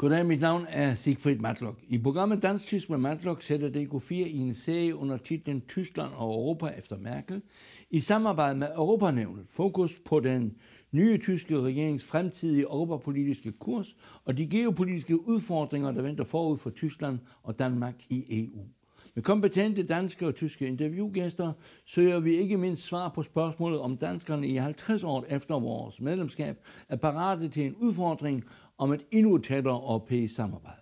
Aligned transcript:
Goddag, 0.00 0.26
mit 0.26 0.40
navn 0.40 0.66
er 0.68 0.94
Sigfrid 0.94 1.36
Matlock. 1.36 1.78
I 1.88 1.98
programmet 1.98 2.42
Dansk 2.42 2.66
Tysk 2.66 2.90
med 2.90 2.98
Matlock 2.98 3.42
sætter 3.42 3.68
DK4 3.68 4.14
i 4.14 4.36
en 4.36 4.54
serie 4.54 4.96
under 4.96 5.16
titlen 5.16 5.60
Tyskland 5.68 6.12
og 6.16 6.28
Europa 6.28 6.66
efter 6.66 6.98
Merkel 6.98 7.42
i 7.90 8.00
samarbejde 8.00 8.58
med 8.58 8.68
Europanævnet 8.76 9.46
fokus 9.50 9.98
på 10.04 10.20
den 10.20 10.56
nye 10.92 11.18
tyske 11.18 11.60
regerings 11.60 12.04
fremtidige 12.04 12.62
europapolitiske 12.62 13.52
kurs 13.52 13.96
og 14.24 14.38
de 14.38 14.46
geopolitiske 14.46 15.28
udfordringer, 15.28 15.92
der 15.92 16.02
venter 16.02 16.24
forud 16.24 16.58
for 16.58 16.70
Tyskland 16.70 17.18
og 17.42 17.58
Danmark 17.58 17.94
i 18.10 18.44
EU. 18.44 18.66
Med 19.14 19.22
kompetente 19.24 19.82
danske 19.82 20.26
og 20.26 20.34
tyske 20.34 20.66
interviewgæster 20.66 21.52
søger 21.84 22.20
vi 22.20 22.36
ikke 22.36 22.56
mindst 22.56 22.82
svar 22.82 23.08
på 23.08 23.22
spørgsmålet, 23.22 23.80
om 23.80 23.96
danskerne 23.96 24.48
i 24.48 24.56
50 24.56 25.04
år 25.04 25.24
efter 25.28 25.60
vores 25.60 26.00
medlemskab 26.00 26.56
er 26.88 26.96
parate 26.96 27.48
til 27.48 27.66
en 27.66 27.74
udfordring 27.74 28.44
om 28.80 28.92
et 28.92 29.06
endnu 29.10 29.38
tættere 29.38 29.74
europæisk 29.74 30.34
samarbejde. 30.34 30.80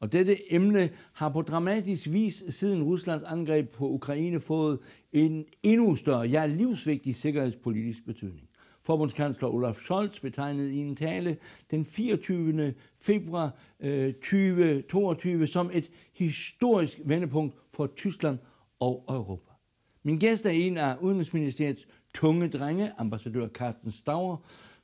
Og 0.00 0.12
dette 0.12 0.54
emne 0.54 0.90
har 1.12 1.28
på 1.28 1.42
dramatisk 1.42 2.12
vis 2.12 2.44
siden 2.48 2.82
Ruslands 2.82 3.22
angreb 3.22 3.68
på 3.68 3.88
Ukraine 3.88 4.40
fået 4.40 4.78
en 5.12 5.44
endnu 5.62 5.96
større, 5.96 6.20
ja 6.20 6.46
livsvigtig 6.46 7.16
sikkerhedspolitisk 7.16 8.04
betydning. 8.06 8.48
Forbundskansler 8.82 9.48
Olaf 9.48 9.76
Scholz 9.76 10.20
betegnede 10.20 10.74
i 10.74 10.78
en 10.78 10.96
tale 10.96 11.36
den 11.70 11.84
24. 11.84 12.74
februar 13.00 13.58
øh, 13.80 14.14
2022 14.14 15.46
som 15.46 15.70
et 15.72 15.90
historisk 16.14 17.00
vendepunkt 17.04 17.54
for 17.70 17.86
Tyskland 17.86 18.38
og 18.80 19.04
Europa. 19.08 19.52
Min 20.02 20.18
gæst 20.18 20.46
er 20.46 20.50
en 20.50 20.76
af 20.76 20.96
Udenrigsministeriets 21.00 21.86
tunge 22.14 22.48
drenge, 22.48 22.92
ambassadør 22.98 23.48
Carsten 23.48 23.90
Stauer, 23.90 24.36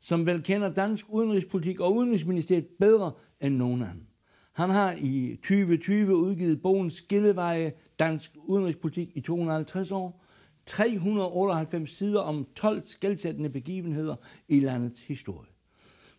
som 0.07 0.27
vel 0.27 0.43
kender 0.43 0.75
dansk 0.75 1.07
udenrigspolitik 1.09 1.81
og 1.81 1.97
Udenrigsministeriet 1.97 2.67
bedre 2.81 3.13
end 3.41 3.57
nogen 3.57 3.83
anden. 3.83 4.07
Han 4.53 4.71
har 4.71 4.95
i 4.99 5.37
2020 5.37 6.17
udgivet 6.17 6.63
bogen 6.63 6.91
Skilleveje 6.91 7.73
Dansk 7.99 8.31
Udenrigspolitik 8.37 9.17
i 9.17 9.21
250 9.21 9.91
år, 9.91 10.25
398 10.67 11.91
sider 11.91 12.21
om 12.21 12.47
12 12.55 12.83
skældsættende 12.85 13.51
begivenheder 13.51 14.17
i 14.49 14.61
landets 14.61 15.01
historie. 15.01 15.56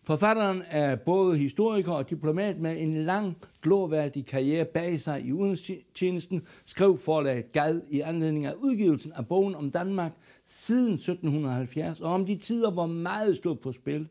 Forfatteren 0.08 0.62
er 0.70 0.96
både 0.96 1.38
historiker 1.38 1.92
og 1.92 2.10
diplomat 2.10 2.58
med 2.58 2.80
en 2.80 3.04
lang, 3.04 3.36
glorværdig 3.62 4.26
karriere 4.26 4.64
bag 4.64 5.00
sig 5.00 5.22
i 5.22 5.32
udenrigstjenesten, 5.32 6.46
skrev 6.66 6.98
forlaget 6.98 7.52
Gad 7.52 7.80
i 7.90 8.00
anledning 8.00 8.46
af 8.46 8.52
udgivelsen 8.52 9.12
af 9.12 9.26
bogen 9.26 9.54
om 9.54 9.70
Danmark 9.70 10.12
siden 10.46 10.94
1770, 10.94 12.00
og 12.00 12.12
om 12.12 12.26
de 12.26 12.36
tider, 12.36 12.70
hvor 12.70 12.86
meget 12.86 13.36
stod 13.36 13.56
på 13.56 13.72
spil, 13.72 14.08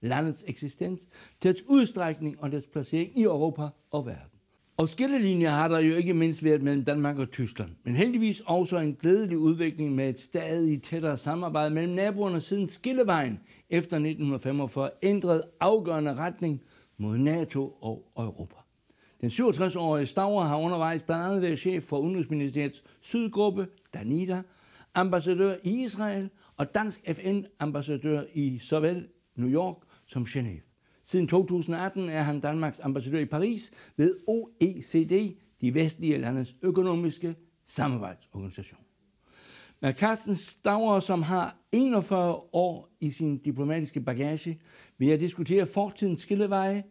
landets 0.00 0.44
eksistens, 0.46 1.08
dets 1.42 1.62
udstrækning 1.68 2.42
og 2.42 2.52
dets 2.52 2.66
placering 2.66 3.18
i 3.18 3.22
Europa 3.22 3.68
og 3.90 4.06
verden. 4.06 4.39
Og 4.80 4.88
skillelinjer 4.88 5.50
har 5.50 5.68
der 5.68 5.78
jo 5.78 5.94
ikke 5.94 6.14
mindst 6.14 6.44
været 6.44 6.62
mellem 6.62 6.84
Danmark 6.84 7.18
og 7.18 7.30
Tyskland, 7.30 7.70
men 7.84 7.96
heldigvis 7.96 8.42
også 8.46 8.78
en 8.78 8.94
glædelig 8.94 9.38
udvikling 9.38 9.94
med 9.94 10.08
et 10.08 10.20
stadig 10.20 10.82
tættere 10.82 11.16
samarbejde 11.16 11.74
mellem 11.74 11.94
naboerne 11.94 12.40
siden 12.40 12.68
skillevejen 12.68 13.40
efter 13.70 13.96
1945 13.96 14.90
ændrede 15.02 15.42
afgørende 15.60 16.14
retning 16.14 16.62
mod 16.98 17.18
NATO 17.18 17.78
og 17.80 18.24
Europa. 18.24 18.54
Den 19.20 19.30
67-årige 19.30 20.06
Stauer 20.06 20.44
har 20.44 20.56
undervejs 20.56 21.02
blandt 21.02 21.24
andet 21.24 21.42
været 21.42 21.58
chef 21.58 21.82
for 21.82 21.98
Udenrigsministeriets 21.98 22.82
sydgruppe, 23.00 23.66
Danida, 23.94 24.42
ambassadør 24.94 25.54
i 25.64 25.84
Israel 25.84 26.30
og 26.56 26.74
dansk 26.74 27.00
FN-ambassadør 27.12 28.22
i 28.34 28.58
såvel 28.58 29.08
New 29.36 29.48
York 29.48 29.76
som 30.06 30.22
Genève. 30.22 30.69
Siden 31.10 31.28
2018 31.28 32.08
er 32.08 32.22
han 32.22 32.40
Danmarks 32.40 32.80
ambassadør 32.80 33.18
i 33.18 33.24
Paris 33.24 33.70
ved 33.96 34.16
OECD, 34.26 35.36
de 35.60 35.74
vestlige 35.74 36.18
landes 36.18 36.54
økonomiske 36.62 37.34
samarbejdsorganisation. 37.66 38.80
Med 39.80 39.92
Carsten 39.92 40.36
Stauer, 40.36 41.00
som 41.00 41.22
har 41.22 41.56
41 41.72 42.34
år 42.52 42.88
i 43.00 43.10
sin 43.10 43.38
diplomatiske 43.38 44.00
bagage, 44.00 44.60
vil 44.98 45.08
jeg 45.08 45.20
diskutere 45.20 45.66
fortidens 45.66 46.20
skilleveje 46.20 46.84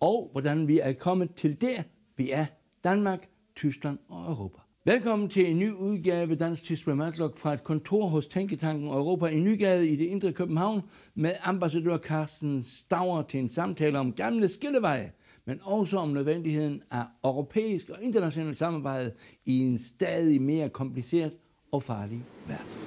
og 0.00 0.28
hvordan 0.32 0.68
vi 0.68 0.78
er 0.78 0.92
kommet 0.92 1.34
til 1.34 1.60
der, 1.60 1.82
vi 2.16 2.30
er 2.30 2.46
Danmark, 2.84 3.28
Tyskland 3.56 3.98
og 4.08 4.30
Europa. 4.30 4.65
Velkommen 4.86 5.28
til 5.28 5.50
en 5.50 5.58
ny 5.58 5.72
udgave 5.72 6.34
Dansk 6.34 6.62
Tysk 6.62 6.86
med 6.86 6.94
Matlock 6.94 7.38
fra 7.38 7.52
et 7.52 7.64
kontor 7.64 8.08
hos 8.08 8.26
Tænketanken 8.26 8.88
Europa 8.88 9.26
i 9.26 9.40
Nygade 9.40 9.88
i 9.88 9.96
det 9.96 10.04
indre 10.04 10.32
København 10.32 10.82
med 11.14 11.32
ambassadør 11.42 11.98
Carsten 11.98 12.64
Stauer 12.64 13.22
til 13.22 13.40
en 13.40 13.48
samtale 13.48 13.98
om 13.98 14.12
gamle 14.12 14.48
skilleveje, 14.48 15.12
men 15.44 15.60
også 15.62 15.96
om 15.98 16.08
nødvendigheden 16.08 16.82
af 16.90 17.04
europæisk 17.24 17.90
og 17.90 18.02
internationalt 18.02 18.56
samarbejde 18.56 19.12
i 19.46 19.58
en 19.58 19.78
stadig 19.78 20.42
mere 20.42 20.68
kompliceret 20.68 21.32
og 21.72 21.82
farlig 21.82 22.24
verden. 22.46 22.85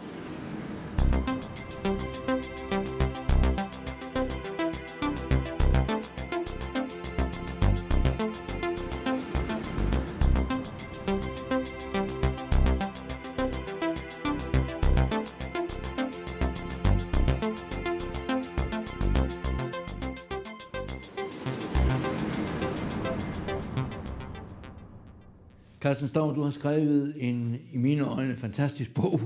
Carsten 26.00 26.10
Stav, 26.10 26.36
du 26.36 26.42
har 26.42 26.52
skrevet 26.52 27.14
en, 27.18 27.56
i 27.72 27.78
mine 27.78 28.04
øjne, 28.04 28.36
fantastisk 28.36 28.94
bog 28.94 29.20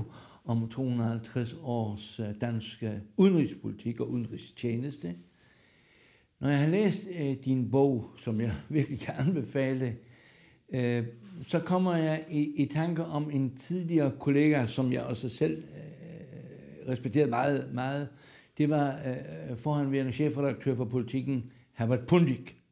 om 0.44 0.68
250 0.68 1.56
års 1.62 2.20
øh, 2.20 2.26
dansk 2.40 2.82
øh, 2.82 2.90
udenrigspolitik 3.16 4.00
og 4.00 4.10
udenrigstjeneste. 4.10 5.14
Når 6.40 6.48
jeg 6.48 6.58
har 6.58 6.66
læst 6.66 7.08
øh, 7.20 7.36
din 7.44 7.70
bog, 7.70 8.10
som 8.16 8.40
jeg 8.40 8.52
virkelig 8.68 9.00
kan 9.00 9.14
anbefale, 9.18 9.96
øh, 10.72 11.04
så 11.42 11.58
kommer 11.58 11.96
jeg 11.96 12.24
i, 12.30 12.62
i 12.62 12.66
tanker 12.66 13.04
om 13.04 13.30
en 13.30 13.56
tidligere 13.56 14.12
kollega, 14.20 14.66
som 14.66 14.92
jeg 14.92 15.02
også 15.02 15.28
selv 15.28 15.56
øh, 15.58 16.88
respekterede 16.88 17.30
meget, 17.30 17.70
meget. 17.74 18.08
Det 18.58 18.70
var 18.70 18.98
øh, 19.06 19.50
øh 19.50 19.56
forhanværende 19.56 20.12
chefredaktør 20.12 20.74
for 20.74 20.84
politikken, 20.84 21.50
Herbert 21.72 22.06
Pundik 22.06 22.63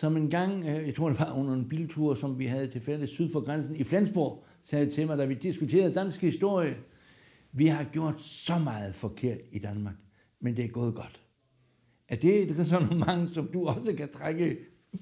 som 0.00 0.16
en 0.16 0.30
gang, 0.30 0.64
øh, 0.64 0.86
jeg 0.86 0.94
tror 0.94 1.08
det 1.08 1.18
var 1.20 1.32
under 1.38 1.54
en 1.54 1.68
biltur, 1.68 2.14
som 2.14 2.38
vi 2.38 2.46
havde 2.46 2.68
til 2.68 2.80
fælles 2.80 3.10
syd 3.10 3.32
for 3.32 3.40
grænsen 3.40 3.76
i 3.76 3.84
Flensborg, 3.84 4.44
sagde 4.62 4.90
til 4.90 5.06
mig, 5.06 5.18
da 5.18 5.24
vi 5.24 5.34
diskuterede 5.34 5.94
dansk 5.94 6.20
historie, 6.20 6.74
vi 7.52 7.66
har 7.66 7.84
gjort 7.92 8.20
så 8.20 8.58
meget 8.64 8.94
forkert 8.94 9.38
i 9.50 9.58
Danmark, 9.58 9.94
men 10.40 10.56
det 10.56 10.64
er 10.64 10.68
gået 10.68 10.94
godt. 10.94 11.22
Er 12.08 12.16
det 12.16 12.50
et 12.50 12.58
resonemang, 12.58 13.28
som 13.28 13.48
du 13.52 13.66
også 13.66 13.92
kan 13.96 14.08
trække, 14.08 14.56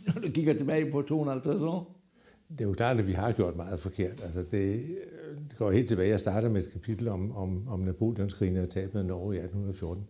når 0.06 0.12
du 0.12 0.30
kigger 0.30 0.54
tilbage 0.54 0.90
på 0.90 1.02
250 1.02 1.62
år? 1.62 2.00
Det 2.48 2.60
er 2.60 2.64
jo 2.64 2.72
klart, 2.72 2.98
at 2.98 3.06
vi 3.06 3.12
har 3.12 3.32
gjort 3.32 3.56
meget 3.56 3.80
forkert. 3.80 4.20
Altså 4.24 4.44
det, 4.50 4.74
øh, 4.74 5.36
det 5.48 5.56
går 5.58 5.70
helt 5.70 5.88
tilbage. 5.88 6.08
Jeg 6.08 6.20
starter 6.20 6.48
med 6.48 6.62
et 6.62 6.72
kapitel 6.72 7.08
om, 7.08 7.36
om, 7.36 7.68
om 7.68 7.80
Napoleonskrigen 7.80 8.56
og 8.56 8.70
tabet 8.70 8.98
af 8.98 9.06
Norge 9.06 9.34
i 9.34 9.38
1814. 9.38 10.04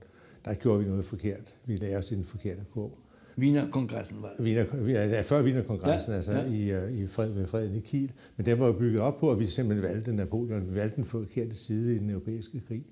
Der 0.44 0.54
gjorde 0.54 0.80
vi 0.80 0.86
noget 0.86 1.04
forkert. 1.04 1.56
Vi 1.64 1.76
lagde 1.76 1.96
os 1.96 2.12
i 2.12 2.14
den 2.14 2.24
forkerte 2.24 2.64
kurv. 2.70 2.98
Wiener-kongressen 3.38 4.22
var 4.22 4.34
Wiener, 4.40 4.64
ja, 4.88 5.20
før 5.20 5.42
Wiener-kongressen, 5.42 6.10
ja, 6.10 6.16
altså 6.16 6.32
ja. 6.32 6.44
i, 6.44 6.70
øh, 6.70 6.92
i 6.92 7.06
fred, 7.06 7.30
ved 7.30 7.46
freden 7.46 7.74
i 7.74 7.80
Kiel. 7.80 8.12
Men 8.36 8.46
det 8.46 8.58
var 8.58 8.66
jo 8.66 8.72
bygget 8.72 9.00
op 9.00 9.18
på, 9.18 9.32
at 9.32 9.38
vi 9.38 9.46
simpelthen 9.46 9.88
valgte 9.88 10.12
Napoleon. 10.12 10.70
Vi 10.70 10.74
valgte 10.74 10.96
den 10.96 11.04
forkerte 11.04 11.56
side 11.56 11.94
i 11.94 11.98
den 11.98 12.10
europæiske 12.10 12.60
krig. 12.68 12.84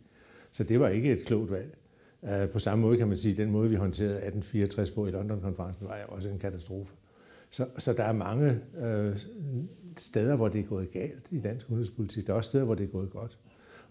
Så 0.52 0.64
det 0.64 0.80
var 0.80 0.88
ikke 0.88 1.12
et 1.12 1.24
klogt 1.24 1.50
valg. 1.50 1.76
Uh, 2.22 2.50
på 2.52 2.58
samme 2.58 2.82
måde 2.82 2.96
kan 2.96 3.08
man 3.08 3.16
sige, 3.16 3.32
at 3.32 3.38
den 3.38 3.50
måde, 3.50 3.70
vi 3.70 3.76
håndterede 3.76 4.14
1864 4.14 4.90
på 4.90 5.06
i 5.06 5.10
London-konferencen, 5.10 5.86
var 5.88 5.96
jo 5.96 6.14
også 6.14 6.28
en 6.28 6.38
katastrofe. 6.38 6.94
Så, 7.50 7.66
så 7.78 7.92
der 7.92 8.04
er 8.04 8.12
mange 8.12 8.60
uh, 8.74 9.18
steder, 9.97 10.36
hvor 10.36 10.48
det 10.48 10.60
er 10.60 10.65
gået 10.65 10.91
galt 10.91 11.28
i 11.30 11.41
dansk 11.41 11.71
udenrigspolitik. 11.71 12.26
Der 12.26 12.32
er 12.32 12.36
også 12.36 12.48
steder, 12.48 12.65
hvor 12.65 12.74
det 12.74 12.84
er 12.84 12.88
gået 12.88 13.10
godt. 13.10 13.38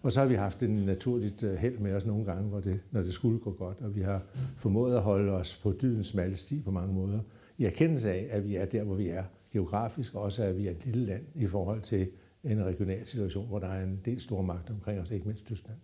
Og 0.06 0.12
så 0.12 0.20
har 0.20 0.26
vi 0.26 0.34
haft 0.34 0.62
en 0.62 0.70
naturligt 0.70 1.42
øh, 1.42 1.54
held 1.54 1.78
med 1.78 1.92
os 1.92 2.06
nogle 2.06 2.24
gange, 2.24 2.48
hvor 2.48 2.60
det, 2.60 2.80
når 2.90 3.02
det 3.02 3.14
skulle 3.14 3.38
gå 3.38 3.52
godt, 3.52 3.80
og 3.80 3.96
vi 3.96 4.00
har 4.00 4.22
formået 4.56 4.96
at 4.96 5.02
holde 5.02 5.32
os 5.32 5.56
på 5.62 5.74
dydens 5.82 6.06
smalle 6.06 6.36
sti 6.36 6.62
på 6.62 6.70
mange 6.70 6.94
måder, 6.94 7.20
i 7.58 7.64
erkendelse 7.64 8.10
af, 8.10 8.26
at 8.30 8.44
vi 8.44 8.56
er 8.56 8.64
der, 8.64 8.82
hvor 8.84 8.94
vi 8.94 9.08
er 9.08 9.24
geografisk, 9.52 10.14
og 10.14 10.22
også 10.22 10.42
at 10.42 10.58
vi 10.58 10.66
er 10.66 10.70
et 10.70 10.86
lille 10.86 11.06
land 11.06 11.24
i 11.34 11.46
forhold 11.46 11.80
til 11.80 12.08
en 12.44 12.64
regional 12.64 13.06
situation, 13.06 13.46
hvor 13.46 13.58
der 13.58 13.66
er 13.66 13.84
en 13.84 14.00
del 14.04 14.20
store 14.20 14.42
magter 14.42 14.74
omkring 14.74 15.00
os, 15.00 15.10
ikke 15.10 15.26
mindst 15.26 15.46
Tyskland. 15.46 15.78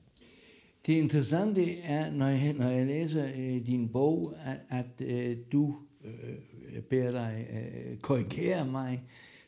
Det 0.87 0.93
interessante 0.93 1.81
er, 1.81 2.11
når 2.11 2.27
jeg, 2.27 2.53
når 2.53 2.69
jeg 2.69 2.87
læser 2.87 3.25
øh, 3.37 3.67
din 3.67 3.89
bog, 3.89 4.35
at, 4.45 4.59
at 4.71 5.07
øh, 5.07 5.37
du 5.53 5.77
øh, 6.05 6.83
beder 6.83 7.11
dig 7.11 7.47
øh, 7.53 7.97
korrigere 7.97 8.67
mig, 8.67 9.03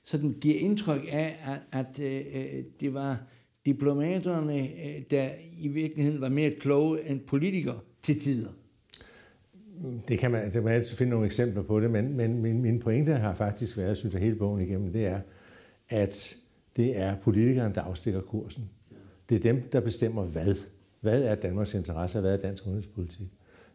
så 0.04 0.18
den 0.18 0.34
giver 0.40 0.58
indtryk 0.58 1.06
af, 1.10 1.36
at, 1.44 1.80
at 1.80 1.98
øh, 2.00 2.22
øh 2.34 2.64
det 2.80 2.94
var 2.94 3.33
diplomaterne, 3.66 4.58
øh, 4.58 5.02
der 5.10 5.28
i 5.58 5.68
virkeligheden 5.68 6.20
var 6.20 6.28
mere 6.28 6.50
kloge 6.50 7.08
end 7.08 7.20
politikere 7.20 7.78
til 8.02 8.20
tider? 8.20 8.50
det 10.08 10.18
kan 10.18 10.30
man, 10.30 10.44
det 10.44 10.52
kan 10.52 10.62
man 10.62 10.72
altid 10.72 10.96
finde 10.96 11.10
nogle 11.10 11.26
eksempler 11.26 11.62
på 11.62 11.80
det, 11.80 11.90
men, 11.90 12.16
men 12.16 12.42
min, 12.42 12.62
min 12.62 12.80
pointe 12.80 13.12
har 13.12 13.34
faktisk 13.34 13.76
været, 13.76 13.96
synes 13.96 14.14
jeg, 14.14 14.22
hele 14.22 14.36
bogen 14.36 14.60
igennem, 14.60 14.92
det 14.92 15.06
er, 15.06 15.20
at 15.88 16.36
det 16.76 16.98
er 16.98 17.16
politikerne, 17.16 17.74
der 17.74 17.80
afstikker 17.80 18.20
kursen. 18.20 18.70
Det 19.28 19.34
er 19.34 19.40
dem, 19.40 19.62
der 19.72 19.80
bestemmer 19.80 20.24
hvad. 20.24 20.54
Hvad 21.00 21.22
er 21.22 21.34
Danmarks 21.34 21.74
interesse, 21.74 22.18
og 22.18 22.22
hvad 22.22 22.32
er 22.32 22.36
dansk 22.36 22.66
udenrigspolitik? 22.66 23.26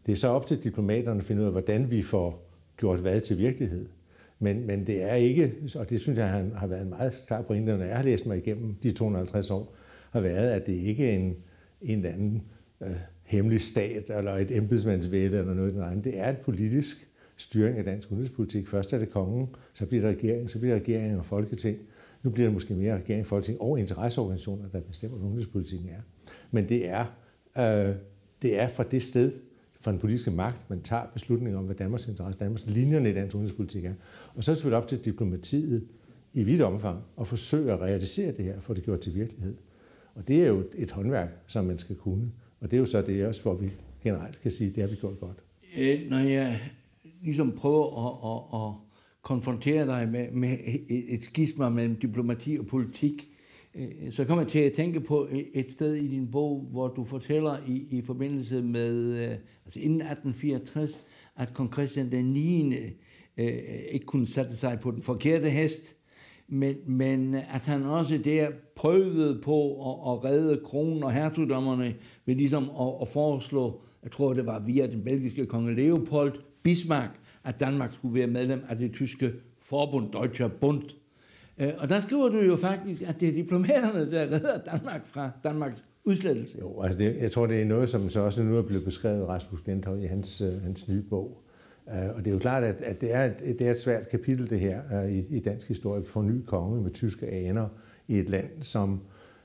Det 0.06 0.12
er 0.12 0.16
så 0.16 0.28
op 0.28 0.46
til 0.46 0.64
diplomaterne 0.64 1.20
at 1.20 1.26
finde 1.26 1.42
ud 1.42 1.46
af, 1.46 1.52
hvordan 1.52 1.92
vi 1.92 2.02
får 2.02 2.50
gjort 2.78 3.00
hvad 3.00 3.22
til 3.22 3.38
virkelighed. 3.38 3.90
Men, 4.40 4.68
men 4.68 4.88
det 4.88 5.04
er 5.04 5.16
ikke, 5.16 5.54
og 5.76 5.90
det 5.90 6.00
synes 6.00 6.20
jeg 6.20 6.30
han 6.30 6.52
har 6.56 6.68
været 6.68 6.82
en 6.82 6.90
meget 6.90 7.14
klar 7.28 7.42
pointe, 7.42 7.78
når 7.78 7.86
jeg 7.86 7.96
har 7.96 8.04
læst 8.04 8.26
mig 8.26 8.38
igennem 8.38 8.76
de 8.84 8.92
250 8.92 9.52
år, 9.52 9.76
har 10.12 10.20
været, 10.20 10.50
at 10.50 10.68
det 10.68 10.74
ikke 10.74 11.10
er 11.10 11.16
en, 11.16 11.36
en 11.82 11.98
eller 11.98 12.14
anden 12.14 12.44
øh, 12.82 12.92
hemmelig 13.24 13.62
stat 13.62 14.10
eller 14.10 14.36
et 14.36 14.58
embedsmandsvæde 14.58 15.38
eller 15.38 15.54
noget 15.54 15.82
andet. 15.82 16.04
Det 16.04 16.20
er 16.20 16.30
en 16.30 16.36
politisk 16.44 17.10
styring 17.38 17.78
af 17.78 17.84
dansk 17.84 18.12
udenrigspolitik. 18.12 18.68
Først 18.68 18.94
er 18.94 18.98
det 18.98 19.10
kongen, 19.10 19.48
så 19.74 19.86
bliver 19.86 20.08
det 20.08 20.18
regering, 20.18 20.50
så 20.50 20.60
bliver 20.60 20.76
det 20.76 20.82
regering 20.82 21.20
og 21.20 21.26
folketing. 21.26 21.78
Nu 22.24 22.30
bliver 22.30 22.48
det 22.48 22.54
måske 22.54 22.74
mere 22.74 22.96
regering, 22.96 23.26
folketing 23.26 23.62
og 23.62 23.80
interesseorganisationer, 23.80 24.70
der 24.70 24.80
bestemmer, 24.82 25.18
hvad 25.18 25.28
udenrigspolitikken 25.28 25.90
er. 25.90 26.02
Men 26.52 26.70
det 26.70 26.90
er, 26.90 27.06
øh, 27.58 27.96
det 28.42 28.60
er 28.60 28.68
fra 28.68 28.84
det 28.84 29.04
sted, 29.04 29.32
fra 29.82 29.92
den 29.92 30.00
politiske 30.00 30.32
magt, 30.32 30.70
man 30.70 30.82
tager 30.82 31.04
beslutninger 31.14 31.60
om, 31.60 31.66
hvad 31.66 31.76
Danmarks 31.76 32.08
interesse, 32.08 32.40
Danmarks 32.40 32.66
linjerne 32.68 33.10
i 33.10 33.14
dansk 33.14 33.36
udenrigspolitik 33.36 33.86
er. 33.86 33.94
Og 34.36 34.44
så 34.44 34.52
er 34.52 34.54
det 34.54 34.58
selvfølgelig 34.58 34.78
op 34.78 34.88
til 34.88 35.06
diplomatiet 35.06 35.88
i 36.34 36.44
vidt 36.44 36.62
omfang 36.62 37.04
at 37.20 37.28
forsøge 37.28 37.72
at 37.72 37.82
realisere 37.82 38.32
det 38.32 38.46
her, 38.46 38.60
for 38.60 38.74
det 38.74 38.84
gjort 38.84 39.00
til 39.00 39.16
virkelighed. 39.16 39.56
Og 40.16 40.28
det 40.28 40.44
er 40.44 40.48
jo 40.48 40.64
et 40.76 40.92
håndværk, 40.92 41.30
som 41.48 41.66
man 41.66 41.78
skal 41.78 41.96
kunne. 41.96 42.32
Og 42.60 42.72
det 42.72 42.78
er 42.78 42.80
jo 42.80 42.86
så 42.86 43.02
det 43.02 43.26
også, 43.26 43.42
hvor 43.42 43.54
vi 43.54 43.72
generelt 44.04 44.42
kan 44.42 44.52
sige, 44.52 44.70
at 44.70 44.76
det 44.76 44.84
har 44.84 44.90
vi 44.90 44.96
gjort 44.96 45.20
godt. 45.20 45.38
Øh, 45.78 46.10
når 46.10 46.18
jeg 46.18 46.60
ligesom 47.22 47.52
prøver 47.52 48.08
at, 48.08 48.32
at, 48.32 48.68
at 48.68 48.90
konfrontere 49.22 49.86
dig 49.86 50.10
med, 50.10 50.32
med 50.32 50.58
et 50.90 51.24
skisma 51.24 51.70
mellem 51.70 51.96
diplomati 51.96 52.58
og 52.60 52.66
politik, 52.66 53.30
øh, 53.76 54.12
så 54.12 54.26
kommer 54.26 54.44
jeg 54.44 54.52
til 54.52 54.60
at 54.60 54.74
tænke 54.74 55.00
på 55.00 55.28
et 55.54 55.72
sted 55.72 55.96
i 55.96 56.08
din 56.08 56.32
bog, 56.32 56.68
hvor 56.72 56.88
du 56.88 57.04
fortæller 57.04 57.58
i, 57.68 57.88
i 57.98 58.02
forbindelse 58.02 58.62
med, 58.62 59.16
øh, 59.18 59.38
altså 59.66 59.80
inden 59.80 60.02
1864, 60.02 61.06
at 61.36 61.54
kong 61.54 61.74
Christian 61.74 62.12
den 62.12 62.26
9. 62.26 62.76
Øh, 63.38 63.54
ikke 63.92 64.06
kunne 64.06 64.28
sætte 64.28 64.56
sig 64.56 64.80
på 64.82 64.92
den 64.92 65.02
forkerte 65.02 65.50
hest, 65.50 65.96
men, 66.50 66.76
men 66.88 67.36
at 67.36 67.66
han 67.66 67.84
også 67.84 68.18
der 68.18 68.48
prøvede 68.76 69.42
på 69.44 69.72
at, 69.72 70.12
at 70.12 70.24
redde 70.24 70.62
kronen 70.64 71.04
og 71.04 71.12
hertugdommerne 71.12 71.96
ved 72.26 72.36
ligesom 72.36 72.64
at, 72.64 72.94
at 73.02 73.08
foreslå, 73.08 73.82
jeg 74.04 74.12
tror 74.12 74.34
det 74.34 74.46
var 74.46 74.60
via 74.60 74.88
den 74.88 75.04
belgiske 75.04 75.46
konge 75.46 75.76
Leopold 75.76 76.34
Bismarck, 76.64 77.12
at 77.44 77.60
Danmark 77.60 77.94
skulle 77.94 78.16
være 78.16 78.28
medlem 78.28 78.64
af 78.70 78.78
det 78.78 78.94
tyske 78.94 79.32
forbund, 79.62 80.12
Deutscher 80.12 80.48
Bund. 80.48 80.84
Øh, 81.58 81.74
og 81.78 81.90
der 81.90 82.02
skriver 82.02 82.30
du 82.30 82.38
jo 82.38 82.56
faktisk, 82.56 83.02
at 83.02 83.20
det 83.20 83.30
er 83.30 83.34
diplomaterne, 83.34 84.12
der 84.12 84.22
redder 84.22 84.58
Danmark 84.72 85.08
fra 85.08 85.32
Danmarks 85.44 85.84
udslettelse. 86.04 86.58
Jo, 86.60 86.82
altså 86.82 87.00
det, 87.00 87.18
jeg 87.22 87.32
tror, 87.32 87.46
det 87.46 87.62
er 87.62 87.66
noget, 87.66 87.90
som 87.90 88.10
så 88.10 88.20
også 88.20 88.44
nu 88.44 88.58
er 88.58 88.62
blevet 88.62 88.86
beskrevet 88.86 89.22
af 89.22 89.28
Rasmus 89.28 89.62
Gentov 89.62 90.00
i 90.00 90.06
hans, 90.06 90.42
øh, 90.42 90.62
hans 90.62 90.88
nye 90.88 91.02
bog. 91.02 91.44
Øh, 91.94 92.16
og 92.16 92.26
det 92.26 92.28
er 92.28 92.32
jo 92.32 92.40
klart, 92.40 92.64
at, 92.64 92.82
at 92.82 93.02
det, 93.02 93.14
er 93.14 93.26
et, 93.26 93.40
det 93.40 93.62
er 93.62 93.72
et 93.72 93.80
svært 93.80 94.10
kapitel, 94.10 94.50
det 94.50 94.60
her, 94.60 94.82
øh, 94.94 95.12
i, 95.12 95.38
i 95.38 95.40
dansk 95.40 95.68
historie, 95.68 96.04
for 96.04 96.22
ny 96.22 96.42
konge 96.46 96.82
med 96.82 96.92
tyske 96.92 97.28
aner 97.28 97.68
i 98.08 98.20
et 98.20 98.30
land, 98.30 98.50
som 98.62 99.02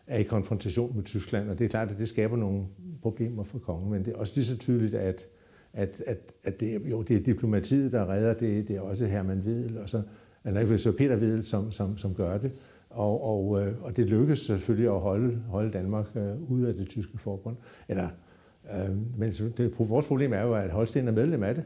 er 0.06 0.18
i 0.18 0.22
konfrontation 0.22 0.96
med 0.96 1.04
Tyskland. 1.04 1.50
Og 1.50 1.58
det 1.58 1.64
er 1.64 1.68
klart, 1.68 1.90
at 1.90 1.98
det 1.98 2.08
skaber 2.08 2.36
nogle 2.36 2.66
problemer 3.02 3.44
for 3.44 3.58
kongen. 3.58 3.90
Men 3.90 4.04
det 4.04 4.14
er 4.14 4.18
også 4.18 4.32
lige 4.36 4.44
så 4.44 4.58
tydeligt, 4.58 4.94
at 4.94 5.26
at, 5.74 6.02
at, 6.06 6.18
at 6.44 6.60
det, 6.60 6.82
jo, 6.90 7.02
det 7.02 7.16
er 7.16 7.20
diplomatiet, 7.20 7.92
der 7.92 8.10
redder 8.10 8.34
det. 8.34 8.68
Det 8.68 8.76
er 8.76 8.80
også 8.80 9.06
Herman 9.06 9.42
Wedel, 9.46 9.78
og 9.78 9.90
så, 9.90 10.02
eller 10.44 10.60
ikke 10.60 10.78
så 10.78 10.92
Peter 10.92 11.16
Wedel, 11.16 11.44
som, 11.44 11.72
som, 11.72 11.98
som 11.98 12.14
gør 12.14 12.38
det. 12.38 12.52
Og, 12.90 13.24
og, 13.24 13.62
øh, 13.62 13.72
og 13.82 13.96
det 13.96 14.06
lykkes 14.06 14.38
selvfølgelig 14.38 14.90
at 14.90 15.00
holde, 15.00 15.42
holde 15.48 15.72
Danmark 15.72 16.06
øh, 16.14 16.50
ude 16.50 16.68
af 16.68 16.74
det 16.74 16.88
tyske 16.88 17.18
forbund. 17.18 17.56
Eller, 17.88 18.08
øh, 18.72 19.18
men 19.18 19.30
det, 19.30 19.74
vores 19.78 20.06
problem 20.06 20.32
er 20.32 20.42
jo, 20.42 20.54
at 20.54 20.70
Holsten 20.70 21.08
er 21.08 21.12
medlem 21.12 21.42
af 21.42 21.54
det, 21.54 21.64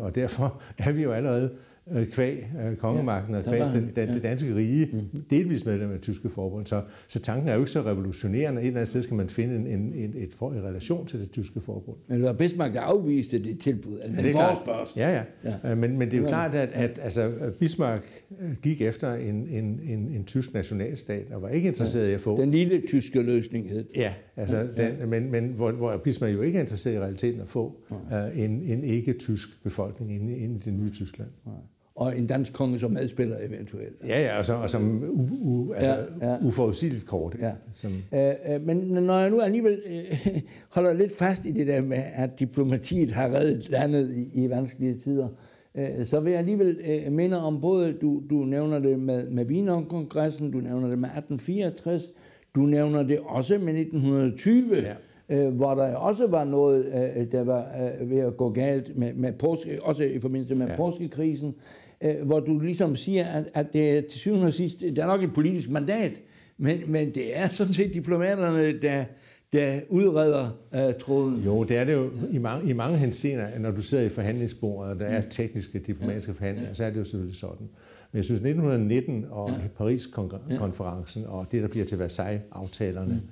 og 0.00 0.14
derfor 0.14 0.62
er 0.78 0.92
vi 0.92 1.02
jo 1.02 1.12
allerede 1.12 1.50
øh, 1.92 2.06
kvæg 2.06 2.46
øh, 2.64 2.76
kongemagten 2.76 3.34
og 3.34 3.44
kvæg 3.44 3.60
den, 3.60 3.90
den, 3.96 4.08
det 4.08 4.22
danske 4.22 4.54
rige, 4.54 4.88
mm. 4.92 5.22
delvis 5.30 5.64
medlem 5.64 5.92
af 5.92 6.00
tyske 6.00 6.30
forbund. 6.30 6.66
Så, 6.66 6.82
så 7.08 7.20
tanken 7.20 7.48
er 7.48 7.54
jo 7.54 7.60
ikke 7.60 7.70
så 7.70 7.82
revolutionerende. 7.82 8.60
Et 8.60 8.66
eller 8.66 8.78
andet 8.78 8.90
sted 8.90 9.02
skal 9.02 9.16
man 9.16 9.28
finde 9.28 9.56
en, 9.56 9.66
en, 9.66 9.92
en, 9.94 10.14
et, 10.16 10.34
for, 10.38 10.52
en 10.52 10.64
relation 10.64 11.06
til 11.06 11.20
det 11.20 11.30
tyske 11.30 11.60
forbund. 11.60 11.96
Men 12.08 12.18
det 12.18 12.26
var 12.26 12.32
Bismarck, 12.32 12.74
der 12.74 12.80
afviste 12.80 13.38
det 13.38 13.58
tilbud, 13.58 13.98
altså 14.02 14.20
er 14.28 14.30
klart. 14.30 14.96
Ja, 14.96 15.14
ja. 15.14 15.22
ja. 15.44 15.70
Øh, 15.70 15.78
men, 15.78 15.98
men 15.98 16.10
det 16.10 16.16
er 16.16 16.20
jo 16.20 16.28
klart, 16.28 16.54
at, 16.54 16.68
at 16.72 16.98
altså, 17.02 17.32
Bismarck 17.58 18.04
øh, 18.40 18.50
gik 18.62 18.80
efter 18.80 19.14
en, 19.14 19.48
en, 19.48 19.80
en, 19.84 19.98
en 19.98 20.24
tysk 20.24 20.54
nationalstat, 20.54 21.32
og 21.32 21.42
var 21.42 21.48
ikke 21.48 21.68
interesseret 21.68 22.06
ja. 22.06 22.10
i 22.10 22.14
at 22.14 22.20
få... 22.20 22.40
Den 22.40 22.50
lille 22.50 22.82
tyske 22.88 23.22
løsning 23.22 23.68
hed 23.68 23.84
Ja, 23.96 24.12
altså, 24.36 24.56
ja. 24.56 24.88
Den, 24.88 25.10
men, 25.10 25.30
men 25.30 25.48
hvor, 25.48 25.72
hvor 25.72 25.96
Bismarck 25.96 26.34
jo 26.34 26.42
ikke 26.42 26.58
er 26.58 26.62
interesseret 26.62 26.94
i 26.94 27.00
realiteten 27.00 27.40
at 27.40 27.48
få 27.48 27.76
uh, 27.90 28.38
en, 28.38 28.50
en 28.50 28.84
ikke-tysk 28.84 29.62
befolkning 29.62 30.14
inde, 30.14 30.36
inde 30.36 30.56
i 30.56 30.58
det 30.58 30.74
nye 30.74 30.90
Tyskland. 30.90 31.30
Ja 31.46 31.50
og 31.96 32.18
en 32.18 32.26
dansk 32.26 32.52
konge 32.52 32.78
som 32.78 32.90
medspiller 32.90 33.36
eventuelt. 33.40 33.96
Ja, 34.06 34.22
ja, 34.22 34.38
og, 34.38 34.44
så, 34.44 34.54
og 34.54 34.70
som 34.70 35.04
u, 35.08 35.28
u, 35.42 35.72
altså, 35.72 36.06
ja, 36.20 36.32
ja. 36.32 36.38
uforudsigeligt 36.42 37.06
kort. 37.06 37.36
Ja. 37.40 37.52
Som... 37.72 37.92
Øh, 38.12 38.62
men 38.62 38.76
når 38.76 39.18
jeg 39.18 39.30
nu 39.30 39.40
alligevel 39.40 39.82
øh, 39.86 40.28
holder 40.74 40.94
lidt 40.94 41.16
fast 41.18 41.44
i 41.44 41.50
det 41.50 41.66
der 41.66 41.80
med, 41.80 42.02
at 42.14 42.38
diplomatiet 42.38 43.10
har 43.10 43.34
reddet 43.34 43.68
landet 43.68 44.14
i, 44.16 44.44
i 44.44 44.50
vanskelige 44.50 44.94
tider, 44.94 45.28
øh, 45.74 46.06
så 46.06 46.20
vil 46.20 46.30
jeg 46.30 46.38
alligevel 46.38 46.78
øh, 46.88 47.12
minde 47.12 47.40
om 47.40 47.60
både, 47.60 47.92
du, 47.92 48.22
du 48.30 48.34
nævner 48.34 48.78
det 48.78 48.98
med, 48.98 49.30
med 49.30 49.46
Wiener-kongressen, 49.46 50.50
du 50.50 50.58
nævner 50.58 50.88
det 50.88 50.98
med 50.98 51.08
1864, 51.08 52.12
du 52.56 52.60
nævner 52.60 53.02
det 53.02 53.18
også 53.24 53.58
med 53.58 53.74
1920, 53.74 54.76
ja 54.76 54.94
øh, 55.28 55.54
hvor 55.54 55.74
der 55.74 55.94
også 55.94 56.26
var 56.26 56.44
noget, 56.44 56.84
øh, 56.86 57.32
der 57.32 57.44
var 57.44 57.66
øh, 58.00 58.10
ved 58.10 58.18
at 58.18 58.36
gå 58.36 58.50
galt 58.50 58.98
med, 58.98 59.14
med 59.14 59.32
påske, 59.32 59.78
også 59.82 60.04
i 60.04 60.20
forbindelse 60.20 60.54
med 60.54 60.66
ja. 60.66 60.76
påskekrisen 60.76 61.54
øh, 62.00 62.26
hvor 62.26 62.40
du 62.40 62.58
ligesom 62.58 62.96
siger, 62.96 63.24
at, 63.24 63.44
at 63.54 63.72
det 63.72 63.90
er 63.90 64.00
til 64.00 64.20
syvende 64.20 64.46
og 64.46 64.54
sidst, 64.54 64.80
det 64.80 64.98
er 64.98 65.06
nok 65.06 65.22
et 65.22 65.32
politisk 65.32 65.70
mandat, 65.70 66.22
men, 66.58 66.80
men 66.86 67.14
det 67.14 67.38
er 67.38 67.48
sådan 67.48 67.72
set 67.72 67.94
diplomaterne, 67.94 68.80
der, 68.82 69.04
der 69.52 69.80
udreder 69.88 70.58
øh, 70.74 70.94
tråden. 71.00 71.42
Jo, 71.44 71.64
det 71.64 71.76
er 71.76 71.84
det 71.84 71.92
jo 71.92 72.10
i 72.30 72.38
mange, 72.38 72.70
i 72.70 72.72
mange 72.72 72.98
henseender, 72.98 73.58
når 73.58 73.70
du 73.70 73.82
sidder 73.82 74.04
i 74.04 74.08
forhandlingsbordet, 74.08 74.90
og 74.92 74.98
der 74.98 75.06
er 75.06 75.20
tekniske 75.30 75.78
diplomatiske 75.78 76.32
ja. 76.32 76.38
forhandlinger, 76.38 76.72
så 76.72 76.84
er 76.84 76.90
det 76.90 76.96
jo 76.96 77.04
selvfølgelig 77.04 77.36
sådan. 77.36 77.68
Men 78.16 78.18
jeg 78.18 78.24
synes, 78.24 78.38
1919 78.38 79.26
og 79.30 79.50
ja. 79.50 79.68
Paris-konferencen 79.76 81.26
og 81.26 81.46
det, 81.52 81.62
der 81.62 81.68
bliver 81.68 81.84
til 81.84 81.98
Versailles-aftalerne, 81.98 83.22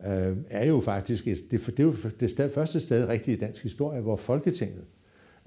mm. 0.00 0.10
øh, 0.10 0.36
er 0.50 0.66
jo 0.66 0.80
faktisk, 0.80 1.24
det, 1.24 1.50
det 1.50 1.80
er 1.80 1.84
jo 1.84 1.94
det 2.20 2.30
sted, 2.30 2.50
første 2.50 2.80
sted 2.80 3.08
rigtig 3.08 3.34
i 3.34 3.36
dansk 3.36 3.62
historie, 3.62 4.00
hvor 4.00 4.16
Folketinget 4.16 4.84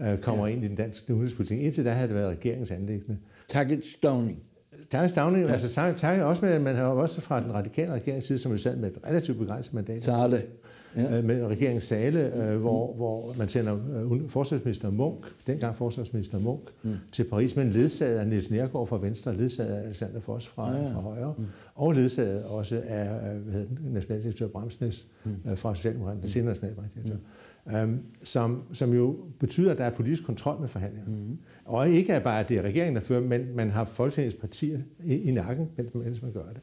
øh, 0.01 0.17
kommer 0.19 0.47
ja. 0.47 0.53
ind 0.53 0.63
i 0.63 0.67
den 0.67 0.75
danske 0.75 1.13
udenrigspolitik. 1.13 1.59
Indtil 1.59 1.85
da 1.85 1.91
havde 1.91 2.07
det 2.07 2.15
været 2.15 2.29
regeringens 2.29 2.71
anlæggende. 2.71 3.17
Takket 3.47 3.85
Stowning. 3.85 4.43
Takket 4.91 5.09
Stowning, 5.09 5.45
ja. 5.45 5.51
altså 5.51 5.93
takket 5.97 6.25
også 6.25 6.45
med, 6.45 6.53
at 6.53 6.61
man 6.61 6.75
har 6.75 6.85
også 6.85 7.21
fra 7.21 7.43
den 7.43 7.53
radikale 7.53 7.91
regerings 7.93 8.27
side, 8.27 8.39
som 8.39 8.51
jo 8.51 8.57
sad 8.57 8.75
med 8.75 8.91
et 8.91 8.97
relativt 9.07 9.37
begrænset 9.37 9.73
mandat. 9.73 10.03
Sale. 10.03 10.41
Ja. 10.95 11.17
Øh, 11.17 11.23
med 11.23 11.45
regeringens 11.45 11.83
sale, 11.83 12.35
øh, 12.35 12.59
hvor, 12.59 12.93
hvor 12.93 13.35
man 13.37 13.47
sender 13.47 13.75
øh, 13.75 14.29
forsvarsminister 14.29 14.89
Munk, 14.89 15.25
dengang 15.47 15.75
forsvarsminister 15.75 16.39
Munk, 16.39 16.61
mm. 16.83 16.95
til 17.11 17.23
Paris, 17.23 17.55
men 17.55 17.69
ledsaget 17.69 18.17
af 18.17 18.27
Niels 18.27 18.51
Nergård 18.51 18.87
fra 18.87 18.97
Venstre, 18.97 19.37
ledsaget 19.37 19.69
af 19.69 19.83
Alexander 19.83 20.19
Foss 20.19 20.47
fra, 20.47 20.75
ja, 20.75 20.93
fra 20.93 21.01
Højre, 21.01 21.33
mm. 21.37 21.45
og 21.75 21.91
ledsaget 21.91 22.43
også 22.43 22.81
af 22.87 23.09
hvad 23.35 23.53
hedder 23.53 23.67
den, 23.67 23.79
nationaldirektør 23.93 24.47
Bramsnes 24.47 25.07
mm. 25.23 25.55
fra 25.55 25.75
Socialdemokraterne, 25.75 26.21
mm. 26.21 26.29
senere 26.29 26.53
nationaldirektør. 26.53 27.13
Mm 27.13 27.19
øhm, 27.67 27.99
som, 28.23 28.63
som 28.73 28.93
jo 28.93 29.19
betyder, 29.39 29.71
at 29.71 29.77
der 29.77 29.83
er 29.83 29.89
politisk 29.89 30.23
kontrol 30.25 30.59
med 30.59 30.67
forhandlingerne. 30.67 31.15
Mm. 31.15 31.37
Og 31.65 31.89
ikke 31.89 32.13
er 32.13 32.19
bare, 32.19 32.39
at 32.39 32.49
det 32.49 32.57
er 32.57 32.61
regeringen, 32.61 32.95
der 32.95 33.01
fører, 33.01 33.21
men 33.21 33.55
man 33.55 33.69
har 33.69 33.85
Folketingets 33.85 34.35
partier 34.35 34.79
i, 35.03 35.15
i 35.15 35.31
nakken, 35.31 35.69
mens 35.93 36.21
man 36.21 36.31
gør 36.31 36.43
det. 36.43 36.61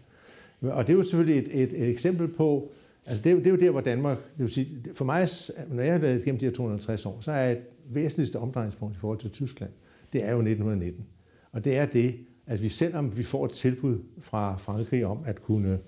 Og 0.70 0.86
det 0.86 0.92
er 0.92 0.96
jo 0.96 1.02
selvfølgelig 1.02 1.38
et, 1.38 1.62
et, 1.62 1.82
et 1.82 1.88
eksempel 1.88 2.28
på, 2.28 2.72
altså 3.06 3.22
det 3.22 3.32
er, 3.32 3.36
det 3.36 3.46
er 3.46 3.50
jo 3.50 3.56
der, 3.56 3.70
hvor 3.70 3.80
Danmark, 3.80 4.18
det 4.18 4.44
vil 4.44 4.50
sige, 4.50 4.68
for 4.94 5.04
mig, 5.04 5.28
når 5.68 5.82
jeg 5.82 5.92
har 5.92 5.98
været 5.98 6.20
igennem 6.20 6.38
de 6.38 6.44
her 6.44 6.52
250 6.52 7.06
år, 7.06 7.18
så 7.20 7.32
er 7.32 7.50
et 7.50 7.60
væsentligste 7.90 8.38
omdrejningspunkt 8.38 8.96
i 8.96 8.98
forhold 8.98 9.18
til 9.18 9.30
Tyskland, 9.30 9.70
det 10.12 10.24
er 10.24 10.30
jo 10.30 10.38
1919. 10.38 11.06
Og 11.52 11.64
det 11.64 11.76
er 11.76 11.86
det, 11.86 12.16
at 12.46 12.62
vi 12.62 12.68
selvom 12.68 13.16
vi 13.16 13.22
får 13.22 13.44
et 13.44 13.52
tilbud 13.52 13.98
fra 14.20 14.56
Frankrig 14.56 15.06
om 15.06 15.18
at 15.24 15.42
kunne 15.42 15.78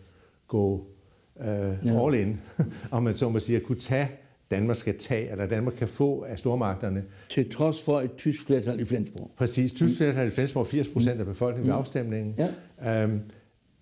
gå 0.49 0.87
øh, 1.41 1.47
ja. 1.47 2.07
all 2.07 2.15
in, 2.15 2.41
om 2.91 3.03
man 3.03 3.17
så 3.17 3.29
må 3.29 3.39
sige, 3.39 3.57
at 3.57 3.63
kunne 3.63 3.79
tage 3.79 4.09
Danmark 4.51 4.77
skal 4.77 4.99
tage, 4.99 5.31
eller 5.31 5.47
Danmark 5.47 5.75
kan 5.75 5.89
få 5.89 6.23
af 6.23 6.39
stormagterne. 6.39 7.05
Til 7.29 7.51
trods 7.51 7.85
for 7.85 8.01
et 8.01 8.17
tysk 8.17 8.47
flertal 8.47 8.81
i 8.81 8.85
Flensborg. 8.85 9.31
Præcis, 9.37 9.73
tysk 9.73 9.97
flertal 9.97 10.29
i 10.29 10.31
Flensborg, 10.31 10.67
80 10.67 10.89
procent 10.89 11.21
af 11.21 11.27
befolkningen 11.27 11.67
ved 11.67 11.75
mm. 11.75 11.79
afstemningen. 11.79 12.35
Ja. 12.79 13.05
Øhm, 13.05 13.21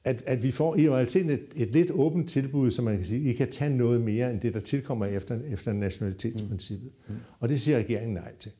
at, 0.04 0.22
at 0.26 0.42
vi 0.42 0.50
får 0.50 0.76
i 0.76 0.90
realiteten 0.90 1.30
et, 1.30 1.42
et 1.56 1.72
lidt 1.72 1.90
åbent 1.90 2.28
tilbud, 2.30 2.70
så 2.70 2.82
man 2.82 2.96
kan 2.96 3.06
sige, 3.06 3.30
I 3.30 3.32
kan 3.32 3.50
tage 3.50 3.76
noget 3.76 4.00
mere 4.00 4.30
end 4.30 4.40
det, 4.40 4.54
der 4.54 4.60
tilkommer 4.60 5.06
efter, 5.06 5.38
efter 5.52 5.72
nationalitetsprincippet. 5.72 6.90
Mm. 7.08 7.14
Mm. 7.14 7.20
Og 7.40 7.48
det 7.48 7.60
siger 7.60 7.78
regeringen 7.78 8.14
nej 8.14 8.32
til. 8.38 8.52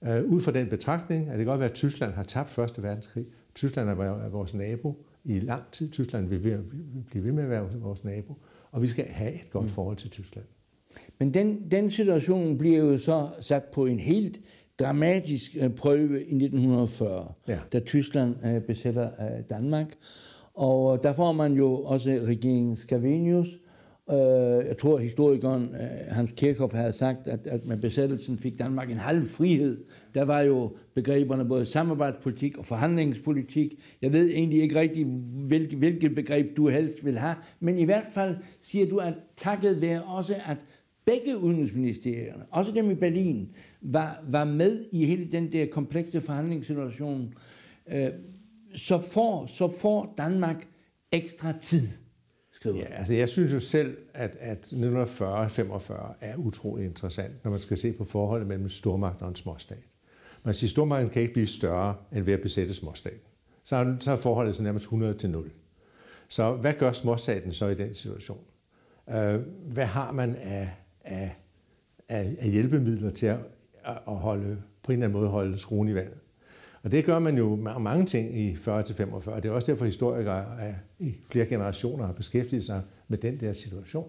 Uh, 0.00 0.32
ud 0.32 0.40
fra 0.40 0.52
den 0.52 0.68
betragtning, 0.68 1.28
at 1.28 1.38
det 1.38 1.46
godt 1.46 1.60
være, 1.60 1.68
at 1.68 1.74
Tyskland 1.74 2.12
har 2.12 2.22
tabt 2.22 2.50
Første 2.50 2.82
Verdenskrig. 2.82 3.26
Tyskland 3.54 3.88
er 3.88 4.28
vores 4.28 4.54
nabo 4.54 5.04
i 5.24 5.40
lang 5.40 5.62
tid. 5.72 5.90
Tyskland 5.90 6.28
vil 6.28 6.38
blive 7.10 7.24
ved 7.24 7.32
med 7.32 7.42
at 7.42 7.50
være 7.50 7.68
vores 7.80 8.04
nabo. 8.04 8.38
Og 8.70 8.82
vi 8.82 8.86
skal 8.86 9.04
have 9.04 9.34
et 9.34 9.50
godt 9.50 9.64
mm. 9.64 9.70
forhold 9.70 9.96
til 9.96 10.10
Tyskland. 10.10 10.46
Men 11.18 11.34
den, 11.34 11.70
den 11.70 11.90
situation 11.90 12.58
bliver 12.58 12.78
jo 12.78 12.98
så 12.98 13.28
sat 13.40 13.64
på 13.64 13.86
en 13.86 13.98
helt 13.98 14.40
dramatisk 14.80 15.56
øh, 15.60 15.70
prøve 15.70 16.18
i 16.18 16.34
1940, 16.34 17.32
ja. 17.48 17.58
da 17.72 17.80
Tyskland 17.80 18.36
øh, 18.46 18.60
besætter 18.60 19.10
øh, 19.20 19.44
Danmark. 19.50 19.94
Og 20.54 21.02
der 21.02 21.12
får 21.12 21.32
man 21.32 21.52
jo 21.52 21.82
også 21.82 22.10
regeringen 22.10 22.76
Scavenius. 22.76 23.48
Jeg 24.66 24.76
tror, 24.78 24.98
historikeren 24.98 25.76
Hans 26.08 26.32
Kirchhoff 26.32 26.74
havde 26.74 26.92
sagt, 26.92 27.26
at, 27.26 27.46
at 27.46 27.66
med 27.66 27.76
besættelsen 27.76 28.38
fik 28.38 28.58
Danmark 28.58 28.90
en 28.90 28.96
halv 28.96 29.26
frihed. 29.26 29.84
Der 30.14 30.24
var 30.24 30.40
jo 30.40 30.76
begreberne 30.94 31.44
både 31.44 31.66
samarbejdspolitik 31.66 32.58
og 32.58 32.66
forhandlingspolitik. 32.66 33.74
Jeg 34.02 34.12
ved 34.12 34.30
egentlig 34.30 34.62
ikke 34.62 34.80
rigtig, 34.80 35.06
hvilket, 35.48 35.78
hvilket 35.78 36.14
begreb 36.14 36.56
du 36.56 36.68
helst 36.68 37.04
vil 37.04 37.18
have, 37.18 37.34
men 37.60 37.78
i 37.78 37.84
hvert 37.84 38.06
fald 38.14 38.36
siger 38.60 38.88
du, 38.88 38.96
at 38.96 39.14
takket 39.36 39.80
være 39.80 40.02
også, 40.02 40.34
at 40.46 40.58
begge 41.04 41.38
udenrigsministerierne, 41.38 42.44
også 42.50 42.72
dem 42.72 42.90
i 42.90 42.94
Berlin, 42.94 43.48
var, 43.80 44.24
var 44.28 44.44
med 44.44 44.84
i 44.92 45.06
hele 45.06 45.32
den 45.32 45.52
der 45.52 45.66
komplekse 45.66 46.20
forhandlingssituation, 46.20 47.34
øh, 47.88 48.08
så, 48.74 48.98
får, 48.98 49.46
så 49.46 49.68
får 49.68 50.14
Danmark 50.18 50.68
ekstra 51.12 51.52
tid. 51.60 51.88
Skriver. 52.52 52.76
Ja, 52.76 52.84
altså 52.84 53.14
jeg 53.14 53.28
synes 53.28 53.52
jo 53.52 53.60
selv, 53.60 53.96
at, 54.14 54.36
at 54.40 54.72
1940-45 54.72 56.14
er 56.20 56.36
utrolig 56.36 56.84
interessant, 56.84 57.44
når 57.44 57.50
man 57.50 57.60
skal 57.60 57.76
se 57.76 57.92
på 57.92 58.04
forholdet 58.04 58.48
mellem 58.48 58.68
stormagt 58.68 59.22
og 59.22 59.28
en 59.28 59.36
småstat. 59.36 59.78
Man 60.44 60.54
siger, 60.54 60.66
at 60.68 60.70
stormagten 60.70 61.10
kan 61.10 61.22
ikke 61.22 61.34
blive 61.34 61.46
større 61.46 61.94
end 62.12 62.24
ved 62.24 62.32
at 62.32 62.40
besætte 62.40 62.74
småstaten. 62.74 63.20
Så 63.64 63.76
er, 63.76 63.96
så 64.00 64.12
er 64.12 64.16
forholdet 64.16 64.56
så 64.56 64.62
nærmest 64.62 64.84
100 64.84 65.14
til 65.14 65.30
0. 65.30 65.50
Så 66.28 66.52
hvad 66.52 66.72
gør 66.72 66.92
småstaten 66.92 67.52
så 67.52 67.68
i 67.68 67.74
den 67.74 67.94
situation? 67.94 68.44
Øh, 69.10 69.40
hvad 69.66 69.86
har 69.86 70.12
man 70.12 70.36
af 70.36 70.70
af, 71.12 71.36
af, 72.08 72.36
af 72.38 72.50
hjælpemidler 72.50 73.10
til 73.10 73.26
at, 73.26 73.38
at 73.84 74.16
holde, 74.16 74.62
på 74.82 74.92
en 74.92 74.98
eller 74.98 75.06
anden 75.06 75.20
måde 75.20 75.30
holde 75.30 75.58
skruen 75.58 75.88
i 75.88 75.94
vandet. 75.94 76.18
Og 76.82 76.92
det 76.92 77.04
gør 77.04 77.18
man 77.18 77.36
jo 77.36 77.56
mange 77.56 78.06
ting 78.06 78.38
i 78.38 78.54
40-45. 78.54 79.36
Det 79.36 79.44
er 79.44 79.50
også 79.50 79.72
derfor, 79.72 79.84
historikere 79.84 80.74
i 80.98 81.14
flere 81.30 81.46
generationer 81.46 82.06
har 82.06 82.12
beskæftiget 82.12 82.64
sig 82.64 82.82
med 83.08 83.18
den 83.18 83.40
der 83.40 83.52
situation. 83.52 84.08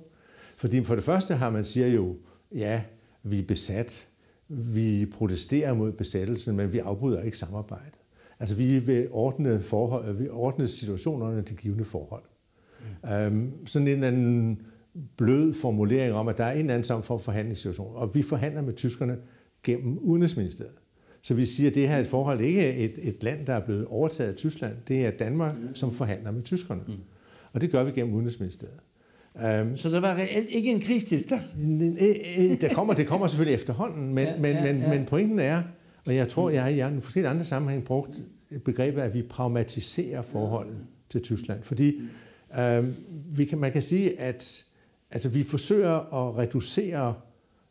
Fordi 0.57 0.83
for 0.83 0.95
det 0.95 1.03
første 1.03 1.33
har 1.33 1.49
man 1.49 1.65
siger 1.65 1.87
jo, 1.87 2.15
ja, 2.51 2.83
vi 3.23 3.39
er 3.39 3.45
besat, 3.47 4.07
vi 4.47 5.05
protesterer 5.05 5.73
mod 5.73 5.91
besættelsen, 5.91 6.55
men 6.55 6.73
vi 6.73 6.79
afbryder 6.79 7.21
ikke 7.21 7.37
samarbejdet. 7.37 7.99
Altså 8.39 8.55
vi 8.55 8.79
vil 8.79 9.07
ordne, 9.11 9.61
forhold, 9.61 10.13
vi 10.13 10.29
ordne 10.29 10.67
situationer 10.67 11.25
under 11.25 11.41
de 11.41 11.53
givende 11.53 11.85
forhold. 11.85 12.23
Mm. 13.03 13.09
Um, 13.09 13.67
sådan 13.67 13.87
en 13.87 13.93
eller 13.93 14.07
anden 14.07 14.61
blød 15.17 15.53
formulering 15.53 16.13
om, 16.13 16.27
at 16.27 16.37
der 16.37 16.43
er 16.43 16.51
en 16.51 16.59
eller 16.59 16.73
anden 16.73 16.87
form 16.87 17.03
for 17.03 17.17
forhandlingssituation. 17.17 17.95
Og 17.95 18.15
vi 18.15 18.21
forhandler 18.21 18.61
med 18.61 18.73
tyskerne 18.73 19.17
gennem 19.63 19.97
Udenrigsministeriet. 19.97 20.73
Så 21.21 21.33
vi 21.33 21.45
siger, 21.45 21.69
at 21.69 21.75
det 21.75 21.87
her 21.87 21.95
er 21.95 21.99
et 21.99 22.07
forhold 22.07 22.41
ikke 22.41 22.73
et, 22.73 22.99
et 23.01 23.23
land, 23.23 23.45
der 23.45 23.53
er 23.53 23.65
blevet 23.65 23.85
overtaget 23.85 24.29
af 24.29 24.35
Tyskland. 24.35 24.73
Det 24.87 25.05
er 25.05 25.11
Danmark, 25.11 25.55
som 25.73 25.91
forhandler 25.91 26.31
med 26.31 26.43
tyskerne. 26.43 26.81
Mm. 26.87 26.93
Og 27.53 27.61
det 27.61 27.71
gør 27.71 27.83
vi 27.83 27.91
gennem 27.91 28.13
Udenrigsministeriet. 28.13 28.79
Um, 29.35 29.77
så 29.77 29.89
der 29.89 29.99
var 29.99 30.15
reelt 30.15 30.49
ikke 30.49 30.71
en 30.71 30.81
krigstilstand? 30.81 31.41
der 32.61 32.73
kommer, 32.73 32.93
det 32.93 33.07
kommer 33.07 33.27
selvfølgelig 33.27 33.55
efterhånden, 33.55 34.13
men, 34.13 34.27
ja, 34.27 34.37
men, 34.37 34.55
ja, 34.55 34.73
men, 34.73 34.81
ja. 34.81 34.89
men 34.89 35.05
pointen 35.05 35.39
er, 35.39 35.63
og 36.05 36.15
jeg 36.15 36.29
tror, 36.29 36.49
jeg 36.49 36.63
har 36.63 36.69
i 36.69 36.81
en 36.81 37.01
forskellige 37.01 37.29
andre 37.29 37.45
sammenhæng 37.45 37.83
brugt 37.83 38.21
begrebet, 38.65 39.01
at 39.01 39.13
vi 39.13 39.21
pragmatiserer 39.21 40.21
forholdet 40.21 40.77
til 41.09 41.21
Tyskland. 41.21 41.63
Fordi 41.63 42.01
um, 42.59 42.95
vi 43.31 43.45
kan, 43.45 43.57
man 43.57 43.71
kan 43.71 43.81
sige, 43.81 44.19
at 44.19 44.65
Altså 45.13 45.29
vi 45.29 45.43
forsøger 45.43 45.91
at 45.91 46.37
reducere, 46.37 47.15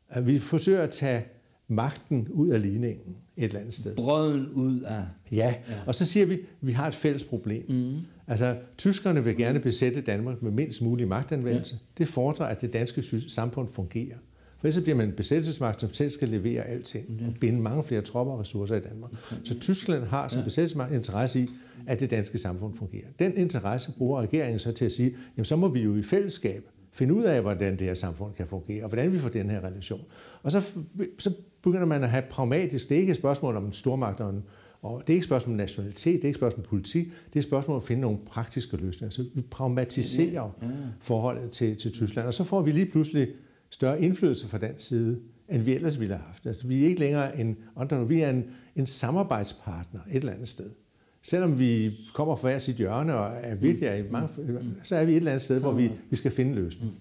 at 0.09 0.27
vi 0.27 0.39
forsøger 0.39 0.83
at 0.83 0.91
tage 0.91 1.25
magten 1.69 2.29
ud 2.31 2.49
af 2.49 2.63
ligningen 2.63 3.17
et 3.37 3.45
eller 3.45 3.61
andet 3.61 3.75
sted. 3.75 3.97
Brøden 3.97 4.49
ud 4.49 4.81
af... 4.81 5.03
Ja, 5.33 5.55
ja. 5.69 5.75
og 5.87 5.95
så 5.95 6.05
siger 6.05 6.27
vi, 6.27 6.35
at 6.35 6.41
vi 6.61 6.73
har 6.73 6.89
et 6.89 6.95
fælles 6.95 7.25
problem. 7.25 7.65
Mm. 7.69 7.97
Altså, 8.27 8.57
tyskerne 8.79 9.25
vil 9.25 9.37
gerne 9.37 9.61
besætte 9.61 10.01
Danmark 10.01 10.43
med 10.43 10.51
mindst 10.51 10.83
mulig 10.83 11.09
magtanvendelse. 11.09 11.75
Ja. 11.75 11.79
Det 11.99 12.09
fordrer, 12.09 12.47
at 12.47 12.61
det 12.61 12.73
danske 12.73 13.03
samfund 13.29 13.69
fungerer. 13.69 14.17
For 14.59 14.69
ellers 14.69 14.83
bliver 14.83 14.97
man 14.97 15.09
en 15.09 15.15
besættelsesmagt, 15.15 15.81
som 15.81 15.95
selv 15.95 16.11
skal 16.11 16.29
levere 16.29 16.65
alting 16.65 17.23
og 17.29 17.35
binde 17.41 17.61
mange 17.61 17.85
flere 17.85 18.01
tropper 18.01 18.33
og 18.33 18.41
ressourcer 18.41 18.77
i 18.77 18.81
Danmark. 18.81 19.11
Så 19.45 19.59
Tyskland 19.59 20.05
har 20.05 20.29
som 20.29 20.39
ja. 20.39 20.45
besættelsesmagt 20.45 20.93
interesse 20.93 21.41
i, 21.41 21.49
at 21.87 22.01
det 22.01 22.11
danske 22.11 22.39
samfund 22.39 22.75
fungerer. 22.75 23.07
Den 23.19 23.37
interesse 23.37 23.93
bruger 23.93 24.21
regeringen 24.21 24.59
så 24.59 24.73
til 24.73 24.85
at 24.85 24.93
sige, 24.93 25.17
jamen 25.37 25.45
så 25.45 25.57
må 25.57 25.69
vi 25.69 25.81
jo 25.81 25.97
i 25.97 26.03
fællesskab 26.03 26.69
finde 26.93 27.15
ud 27.15 27.23
af, 27.23 27.43
hvordan 27.43 27.73
det 27.73 27.87
her 27.87 27.95
samfund 27.95 28.35
kan 28.35 28.47
fungere, 28.47 28.83
og 28.83 28.89
hvordan 28.89 29.13
vi 29.13 29.19
får 29.19 29.29
den 29.29 29.51
her 29.51 29.65
relation. 29.65 30.01
Og 30.43 30.53
så, 30.53 30.73
så 31.19 31.35
begynder 31.63 31.87
man 31.87 32.05
at 32.05 32.11
have 32.11 32.23
pragmatisk, 32.31 32.89
det 32.89 32.95
er 32.95 33.01
ikke 33.01 33.11
et 33.11 33.17
spørgsmål 33.17 33.57
om 33.57 33.73
stormagt 33.73 34.21
og, 34.21 34.31
en, 34.31 34.45
og 34.83 35.01
det 35.01 35.13
er 35.13 35.15
ikke 35.15 35.23
et 35.23 35.25
spørgsmål 35.25 35.53
om 35.53 35.57
nationalitet, 35.57 36.15
det 36.15 36.25
er 36.25 36.29
ikke 36.29 36.29
et 36.29 36.37
spørgsmål 36.37 36.65
om 36.65 36.69
politik, 36.69 37.07
det 37.07 37.35
er 37.35 37.41
et 37.41 37.45
spørgsmål 37.45 37.75
om 37.75 37.81
at 37.83 37.87
finde 37.87 38.03
nogle 38.03 38.19
praktiske 38.27 38.77
løsninger. 38.77 39.11
Så 39.11 39.25
vi 39.35 39.41
pragmatiserer 39.41 40.57
ja. 40.63 40.67
forholdet 41.01 41.51
til, 41.51 41.77
til 41.77 41.93
Tyskland, 41.93 42.27
og 42.27 42.35
så 42.35 42.45
får 42.45 42.63
vi 42.63 42.73
lige 42.73 42.87
pludselig 42.87 43.29
større 43.71 44.03
indflydelse 44.03 44.49
fra 44.49 44.59
den 44.59 44.79
side, 44.79 45.21
end 45.49 45.63
vi 45.63 45.75
ellers 45.75 46.01
ville 46.01 46.15
have 46.15 46.27
haft. 46.27 46.47
Altså, 46.47 46.67
vi 46.67 46.85
er 46.85 46.89
ikke 46.89 47.01
længere 47.01 47.41
en, 47.41 47.57
vi 48.09 48.21
er 48.21 48.31
en, 48.31 48.45
en 48.77 48.87
samarbejdspartner 48.87 50.01
et 50.11 50.17
eller 50.17 50.33
andet 50.33 50.49
sted 50.49 50.71
selvom 51.23 51.59
vi 51.59 51.93
kommer 52.15 52.37
fra 52.37 52.49
hver 52.49 52.59
sit 52.59 52.77
hjørne 52.77 53.15
og 53.15 53.33
er 53.43 53.55
vigtige 53.55 53.99
i 53.99 54.03
mange, 54.11 54.29
mm. 54.37 54.53
mm. 54.53 54.75
så 54.83 54.97
er 54.97 55.05
vi 55.05 55.13
et 55.13 55.17
eller 55.17 55.31
andet 55.31 55.43
sted, 55.43 55.61
hvor 55.61 55.73
vi, 55.73 55.91
vi 56.11 56.17
skal 56.17 56.31
finde 56.31 56.55
løsning. 56.55 56.91
Mm. 56.91 56.99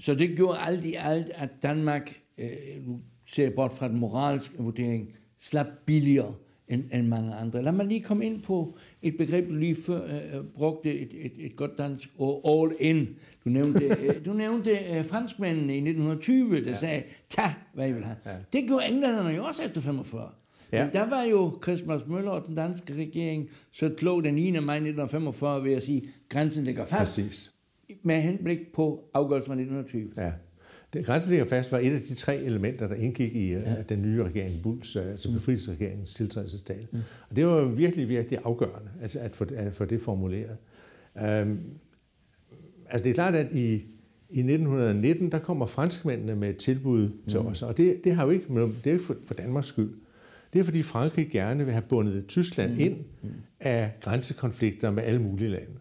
Så 0.00 0.14
det 0.14 0.36
gjorde 0.36 0.58
alt 0.58 0.84
i 0.84 0.94
alt, 0.94 1.30
at 1.34 1.48
Danmark, 1.62 2.20
øh, 2.38 2.48
nu 2.86 3.00
ser 3.26 3.42
jeg 3.42 3.54
bort 3.54 3.72
fra 3.72 3.88
den 3.88 3.98
moralske 3.98 4.54
vurdering, 4.58 5.14
slap 5.40 5.66
billigere 5.86 6.34
end, 6.68 6.84
end 6.92 7.06
mange 7.06 7.34
andre. 7.34 7.62
Lad 7.62 7.72
mig 7.72 7.86
lige 7.86 8.00
komme 8.00 8.26
ind 8.26 8.42
på 8.42 8.78
et 9.02 9.16
begreb, 9.18 9.48
du 9.48 9.54
lige 9.54 9.76
før 9.86 10.04
øh, 10.04 10.44
brugte 10.54 10.94
et, 10.94 11.10
et, 11.12 11.32
et 11.38 11.56
godt 11.56 11.78
dansk 11.78 12.08
all 12.48 12.72
in. 12.80 13.08
Du 13.44 13.50
nævnte, 13.50 13.84
øh, 13.84 14.24
du 14.26 14.32
nævnte 14.32 14.70
øh, 14.70 15.04
franskmændene 15.04 15.74
i 15.74 15.76
1920, 15.76 16.64
der 16.64 16.70
ja. 16.70 16.74
sagde, 16.74 17.02
tag, 17.28 17.54
hvad 17.74 17.88
I 17.88 17.92
vil 17.92 18.04
have. 18.04 18.16
Ja. 18.26 18.36
Det 18.52 18.66
gjorde 18.66 18.86
englænderne 18.88 19.28
jo 19.28 19.44
også 19.44 19.62
efter 19.62 19.80
45. 19.80 20.30
Ja. 20.72 20.84
Men 20.84 20.92
der 20.92 21.08
var 21.08 21.22
jo 21.22 21.58
Christmas 21.62 22.06
Møller 22.06 22.30
og 22.30 22.46
den 22.46 22.54
danske 22.54 22.94
regering 22.94 23.48
så 23.72 23.90
klog 23.96 24.24
den 24.24 24.34
9. 24.34 24.50
maj 24.50 24.58
1945 24.58 25.64
ved 25.64 25.72
at 25.72 25.82
sige, 25.82 26.02
at 26.02 26.08
grænsen 26.28 26.64
ligger 26.64 26.84
fast. 26.84 27.16
Præcis. 27.16 27.52
Med 28.02 28.20
henblik 28.20 28.58
på 28.74 29.10
afgørelsen 29.14 29.46
fra 29.46 29.54
1920. 29.54 30.24
Ja. 30.24 30.32
Det, 30.92 31.06
grænsen 31.06 31.30
ligger 31.30 31.46
fast 31.46 31.72
var 31.72 31.78
et 31.78 31.92
af 31.92 32.00
de 32.00 32.14
tre 32.14 32.36
elementer, 32.36 32.88
der 32.88 32.94
indgik 32.94 33.36
i 33.36 33.52
ja. 33.52 33.58
uh, 33.58 33.84
den 33.88 34.02
nye 34.02 34.24
regering, 34.24 34.62
Bulls, 34.62 34.96
uh, 34.96 35.06
altså 35.06 35.32
befrielsesregeringens 35.32 36.14
tiltrædelsesdag. 36.14 36.86
Mm. 36.92 36.98
Og 37.30 37.36
det 37.36 37.46
var 37.46 37.64
virkelig, 37.64 38.08
virkelig 38.08 38.38
afgørende 38.44 38.90
altså 39.02 39.18
at, 39.18 39.36
få, 39.36 39.46
at 39.56 39.74
få 39.74 39.84
det 39.84 40.00
formuleret. 40.00 40.56
Um, 41.14 41.60
altså 42.90 43.04
det 43.04 43.10
er 43.10 43.14
klart, 43.14 43.34
at 43.34 43.52
i, 43.52 43.74
i 44.30 44.38
1919, 44.38 45.32
der 45.32 45.38
kommer 45.38 45.66
franskmændene 45.66 46.36
med 46.36 46.50
et 46.50 46.56
tilbud 46.56 47.10
til 47.28 47.40
mm. 47.40 47.46
os, 47.46 47.62
og 47.62 47.76
det, 47.76 48.04
det 48.04 48.14
har 48.14 48.24
jo 48.24 48.30
ikke 48.30 48.46
det 48.84 48.92
er 48.92 48.98
for, 48.98 49.16
for 49.24 49.34
Danmarks 49.34 49.66
skyld. 49.66 49.90
Det 50.56 50.60
er 50.60 50.64
fordi 50.64 50.82
Frankrig 50.82 51.28
gerne 51.30 51.64
vil 51.64 51.72
have 51.72 51.84
bundet 51.88 52.26
Tyskland 52.26 52.72
mm. 52.72 52.80
ind 52.80 52.96
af 53.60 53.92
grænsekonflikter 54.00 54.90
med 54.90 55.02
alle 55.02 55.22
mulige 55.22 55.50
lande. 55.50 55.72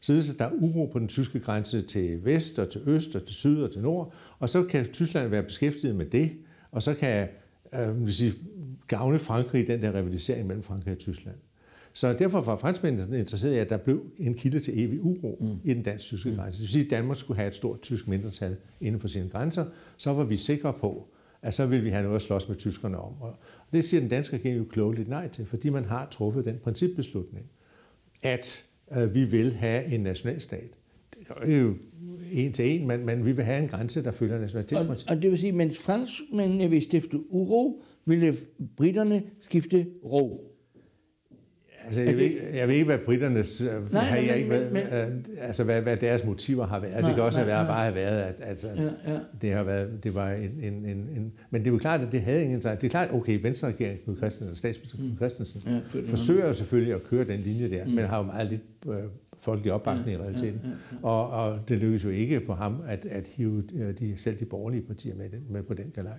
Så 0.00 0.34
der 0.38 0.44
er 0.44 0.50
uro 0.52 0.86
på 0.86 0.98
den 0.98 1.08
tyske 1.08 1.40
grænse 1.40 1.80
til 1.80 2.24
vest 2.24 2.58
og 2.58 2.70
til 2.70 2.80
øst 2.86 3.16
og 3.16 3.26
til 3.26 3.34
syd 3.34 3.62
og 3.62 3.72
til 3.72 3.82
nord, 3.82 4.12
og 4.38 4.48
så 4.48 4.62
kan 4.62 4.86
Tyskland 4.92 5.28
være 5.28 5.42
beskæftiget 5.42 5.96
med 5.96 6.06
det, 6.06 6.30
og 6.72 6.82
så 6.82 6.94
kan 6.94 7.28
øh, 7.74 8.04
vil 8.06 8.14
sige, 8.14 8.34
gavne 8.86 9.18
Frankrig 9.18 9.66
den 9.66 9.82
der 9.82 9.94
rivalisering 9.94 10.46
mellem 10.46 10.62
Frankrig 10.62 10.92
og 10.92 10.98
Tyskland. 10.98 11.36
Så 11.92 12.12
derfor 12.12 12.40
var 12.40 12.56
franskmændene 12.56 13.18
interesseret 13.18 13.54
i, 13.54 13.58
at 13.58 13.70
der 13.70 13.76
blev 13.76 14.02
en 14.18 14.34
kilde 14.34 14.60
til 14.60 14.78
evig 14.78 15.00
uro 15.02 15.38
mm. 15.40 15.56
i 15.64 15.74
den 15.74 15.82
dansk-tyske 15.82 16.34
grænse. 16.34 16.58
Det 16.58 16.62
vil 16.62 16.72
sige, 16.72 16.84
at 16.84 16.90
Danmark 16.90 17.16
skulle 17.16 17.38
have 17.38 17.48
et 17.48 17.54
stort 17.54 17.80
tysk 17.80 18.08
mindretal 18.08 18.56
inden 18.80 19.00
for 19.00 19.08
sine 19.08 19.28
grænser. 19.28 19.64
Så 19.96 20.12
var 20.12 20.24
vi 20.24 20.36
sikre 20.36 20.72
på, 20.72 21.08
at 21.42 21.54
så 21.54 21.66
vil 21.66 21.84
vi 21.84 21.90
have 21.90 22.02
noget 22.02 22.16
at 22.16 22.22
slås 22.22 22.48
med 22.48 22.56
tyskerne 22.56 22.98
om. 22.98 23.12
Og 23.20 23.36
det 23.72 23.84
siger 23.84 24.00
den 24.00 24.08
danske 24.08 24.36
regering 24.36 24.58
jo 24.58 24.64
klogeligt 24.64 25.08
nej 25.08 25.28
til, 25.28 25.46
fordi 25.46 25.68
man 25.68 25.84
har 25.84 26.08
truffet 26.10 26.44
den 26.44 26.58
principbeslutning, 26.64 27.46
at 28.22 28.64
øh, 28.96 29.14
vi 29.14 29.24
vil 29.24 29.54
have 29.54 29.84
en 29.84 30.00
nationalstat. 30.00 30.70
Det 31.18 31.52
er 31.54 31.56
jo 31.56 31.74
en 32.32 32.52
til 32.52 32.68
en, 32.68 32.86
men, 32.86 33.06
men 33.06 33.26
vi 33.26 33.32
vil 33.32 33.44
have 33.44 33.62
en 33.62 33.68
grænse, 33.68 34.04
der 34.04 34.10
følger 34.10 34.38
nationalitetsprincippet. 34.38 35.10
Og, 35.10 35.16
og 35.16 35.22
det 35.22 35.30
vil 35.30 35.38
sige, 35.38 35.48
at 35.48 35.54
mens 35.54 35.78
franskmændene 35.78 36.64
øh, 36.64 36.70
vil 36.70 36.82
stifte 36.82 37.32
uro, 37.32 37.82
ville 38.04 38.34
britterne 38.76 39.22
skifte 39.40 39.86
ro 40.04 40.47
altså, 41.88 42.00
jeg, 42.00 42.08
det, 42.08 42.16
ved, 42.16 42.24
ikke, 42.24 42.40
jeg 42.54 42.68
ved 42.68 42.74
ikke, 42.74 42.86
hvad 42.86 42.98
britternes... 42.98 43.62
Nej, 43.90 44.04
har 44.04 44.16
jeg 44.16 44.36
ikke, 44.36 44.48
men, 44.48 44.72
men, 44.72 44.82
altså, 45.40 45.64
hvad, 45.64 45.82
hvad 45.82 45.96
deres 45.96 46.24
motiver 46.24 46.66
har 46.66 46.80
været. 46.80 47.00
Nej, 47.00 47.08
det 47.08 47.14
kan 47.14 47.24
også 47.24 47.40
nej, 47.40 47.44
have 47.44 47.56
været, 47.56 47.66
bare 47.68 47.82
have 47.82 47.94
været, 47.94 48.22
at 48.22 48.40
altså, 48.44 48.68
ja, 48.76 49.12
ja. 49.12 49.18
det 49.42 49.52
har 49.52 49.62
været, 49.62 50.04
det 50.04 50.14
var 50.14 50.30
en, 50.30 50.50
en, 50.62 50.72
en, 50.72 50.96
en, 51.16 51.32
Men 51.50 51.60
det 51.60 51.66
er 51.66 51.72
jo 51.72 51.78
klart, 51.78 52.00
at 52.00 52.12
det 52.12 52.22
havde 52.22 52.44
ingen 52.44 52.62
sig. 52.62 52.80
Det 52.80 52.86
er 52.86 52.90
klart, 52.90 53.08
okay, 53.12 53.42
Venstre 53.42 53.68
regering, 53.68 54.00
Knud 54.04 54.16
Christensen, 54.16 54.56
statsminister 54.56 54.98
Knud 54.98 55.10
mm. 55.10 55.16
Christensen, 55.16 55.62
ja, 55.66 56.00
forsøger 56.06 56.52
selvfølgelig 56.52 56.94
at 56.94 57.02
køre 57.02 57.24
den 57.24 57.40
linje 57.40 57.70
der, 57.70 57.84
mm. 57.84 57.90
men 57.90 58.04
har 58.04 58.18
jo 58.18 58.24
meget 58.24 58.50
lidt 58.50 58.62
øh, 58.88 58.94
folkelig 59.40 59.72
opbakning 59.72 60.08
ja, 60.08 60.14
i 60.14 60.16
realiteten. 60.16 60.60
Ja, 60.64 60.68
ja, 60.68 60.74
ja. 60.92 61.08
Og, 61.08 61.30
og 61.30 61.68
det 61.68 61.78
lykkedes 61.78 62.04
jo 62.04 62.10
ikke 62.10 62.40
på 62.40 62.54
ham 62.54 62.82
at, 62.86 63.06
at 63.10 63.28
hive 63.28 63.62
øh, 63.74 63.98
de, 63.98 64.14
selv 64.16 64.38
de 64.38 64.44
borgerlige 64.44 64.82
partier 64.82 65.14
med, 65.14 65.28
den, 65.28 65.44
med 65.50 65.62
på 65.62 65.74
den 65.74 65.92
galej. 65.94 66.18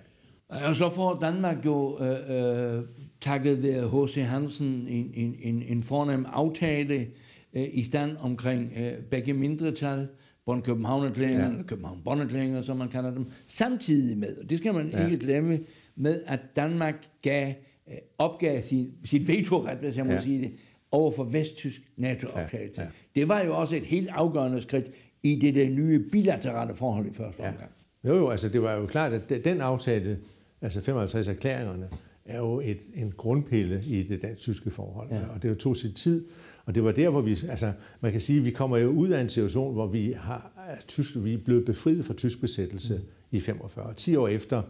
Og 0.49 0.75
så 0.75 0.89
får 0.89 1.19
Danmark 1.21 1.65
jo 1.65 1.97
øh, 2.01 2.77
øh, 2.77 2.83
takket 3.21 3.63
ved 3.63 3.89
H.C. 3.89 4.15
Hansen 4.15 4.87
en, 4.87 5.11
en, 5.13 5.35
en, 5.41 5.63
en 5.63 5.83
fornem 5.83 6.25
aftale 6.33 7.07
øh, 7.53 7.67
i 7.71 7.83
stand 7.83 8.17
omkring 8.19 8.73
øh, 8.77 8.93
begge 8.93 9.33
mindretal, 9.33 10.07
Bonn 10.45 10.61
københavn 10.61 11.13
ja. 11.17 11.27
eller 11.27 11.63
københavn 11.63 12.01
bonn 12.05 12.63
som 12.63 12.77
man 12.77 12.87
kalder 12.87 13.11
dem, 13.11 13.25
samtidig 13.47 14.17
med, 14.17 14.37
og 14.37 14.49
det 14.49 14.57
skal 14.57 14.73
man 14.73 14.89
ja. 14.89 15.05
ikke 15.05 15.17
glemme, 15.17 15.59
med 15.95 16.21
at 16.27 16.39
Danmark 16.55 16.95
gav, 17.21 17.53
øh, 17.89 17.97
opgav 18.17 18.61
sin, 18.61 18.91
sit 19.05 19.27
vetoret, 19.27 19.77
hvis 19.77 19.97
jeg 19.97 20.05
må 20.05 20.11
ja. 20.11 20.19
sige 20.19 20.41
det, 20.41 20.51
over 20.91 21.11
for 21.11 21.23
vesttysk 21.23 21.81
NATO-optagelse. 21.97 22.81
Ja. 22.81 22.87
Ja. 22.87 22.91
Det 23.15 23.27
var 23.27 23.41
jo 23.41 23.57
også 23.57 23.75
et 23.75 23.85
helt 23.85 24.09
afgørende 24.09 24.61
skridt 24.61 24.91
i 25.23 25.39
det 25.39 25.55
der 25.55 25.69
nye 25.69 25.99
bilaterale 26.11 26.75
forhold 26.75 27.05
i 27.05 27.13
første 27.13 27.39
omgang. 27.39 27.71
Ja. 28.03 28.09
Jo, 28.09 28.15
jo, 28.15 28.29
altså 28.29 28.49
det 28.49 28.61
var 28.61 28.73
jo 28.73 28.85
klart, 28.85 29.13
at 29.13 29.45
den 29.45 29.61
aftale, 29.61 30.19
altså 30.61 30.81
55 30.81 31.27
erklæringerne, 31.27 31.89
er 32.25 32.37
jo 32.37 32.59
et, 32.59 32.79
en 32.93 33.13
grundpille 33.17 33.83
i 33.85 34.03
det 34.03 34.21
dansk-tyske 34.21 34.71
forhold. 34.71 35.09
Ja. 35.11 35.19
Og 35.35 35.43
det 35.43 35.49
jo 35.49 35.55
tog 35.55 35.77
sin 35.77 35.93
tid, 35.93 36.25
og 36.65 36.75
det 36.75 36.83
var 36.83 36.91
der, 36.91 37.09
hvor 37.09 37.21
vi, 37.21 37.37
altså 37.49 37.71
man 38.01 38.11
kan 38.11 38.21
sige, 38.21 38.39
at 38.39 38.45
vi 38.45 38.51
kommer 38.51 38.77
jo 38.77 38.89
ud 38.89 39.09
af 39.09 39.21
en 39.21 39.29
situation, 39.29 39.73
hvor 39.73 39.87
vi, 39.87 40.11
har, 40.17 40.51
tysk, 40.87 41.15
vi 41.15 41.33
er 41.33 41.37
blevet 41.37 41.65
befriet 41.65 42.05
fra 42.05 42.13
tysk 42.13 42.41
besættelse 42.41 42.93
mm. 42.93 43.37
i 43.37 43.39
45. 43.39 43.93
10 43.93 44.15
år 44.15 44.27
efter 44.27 44.61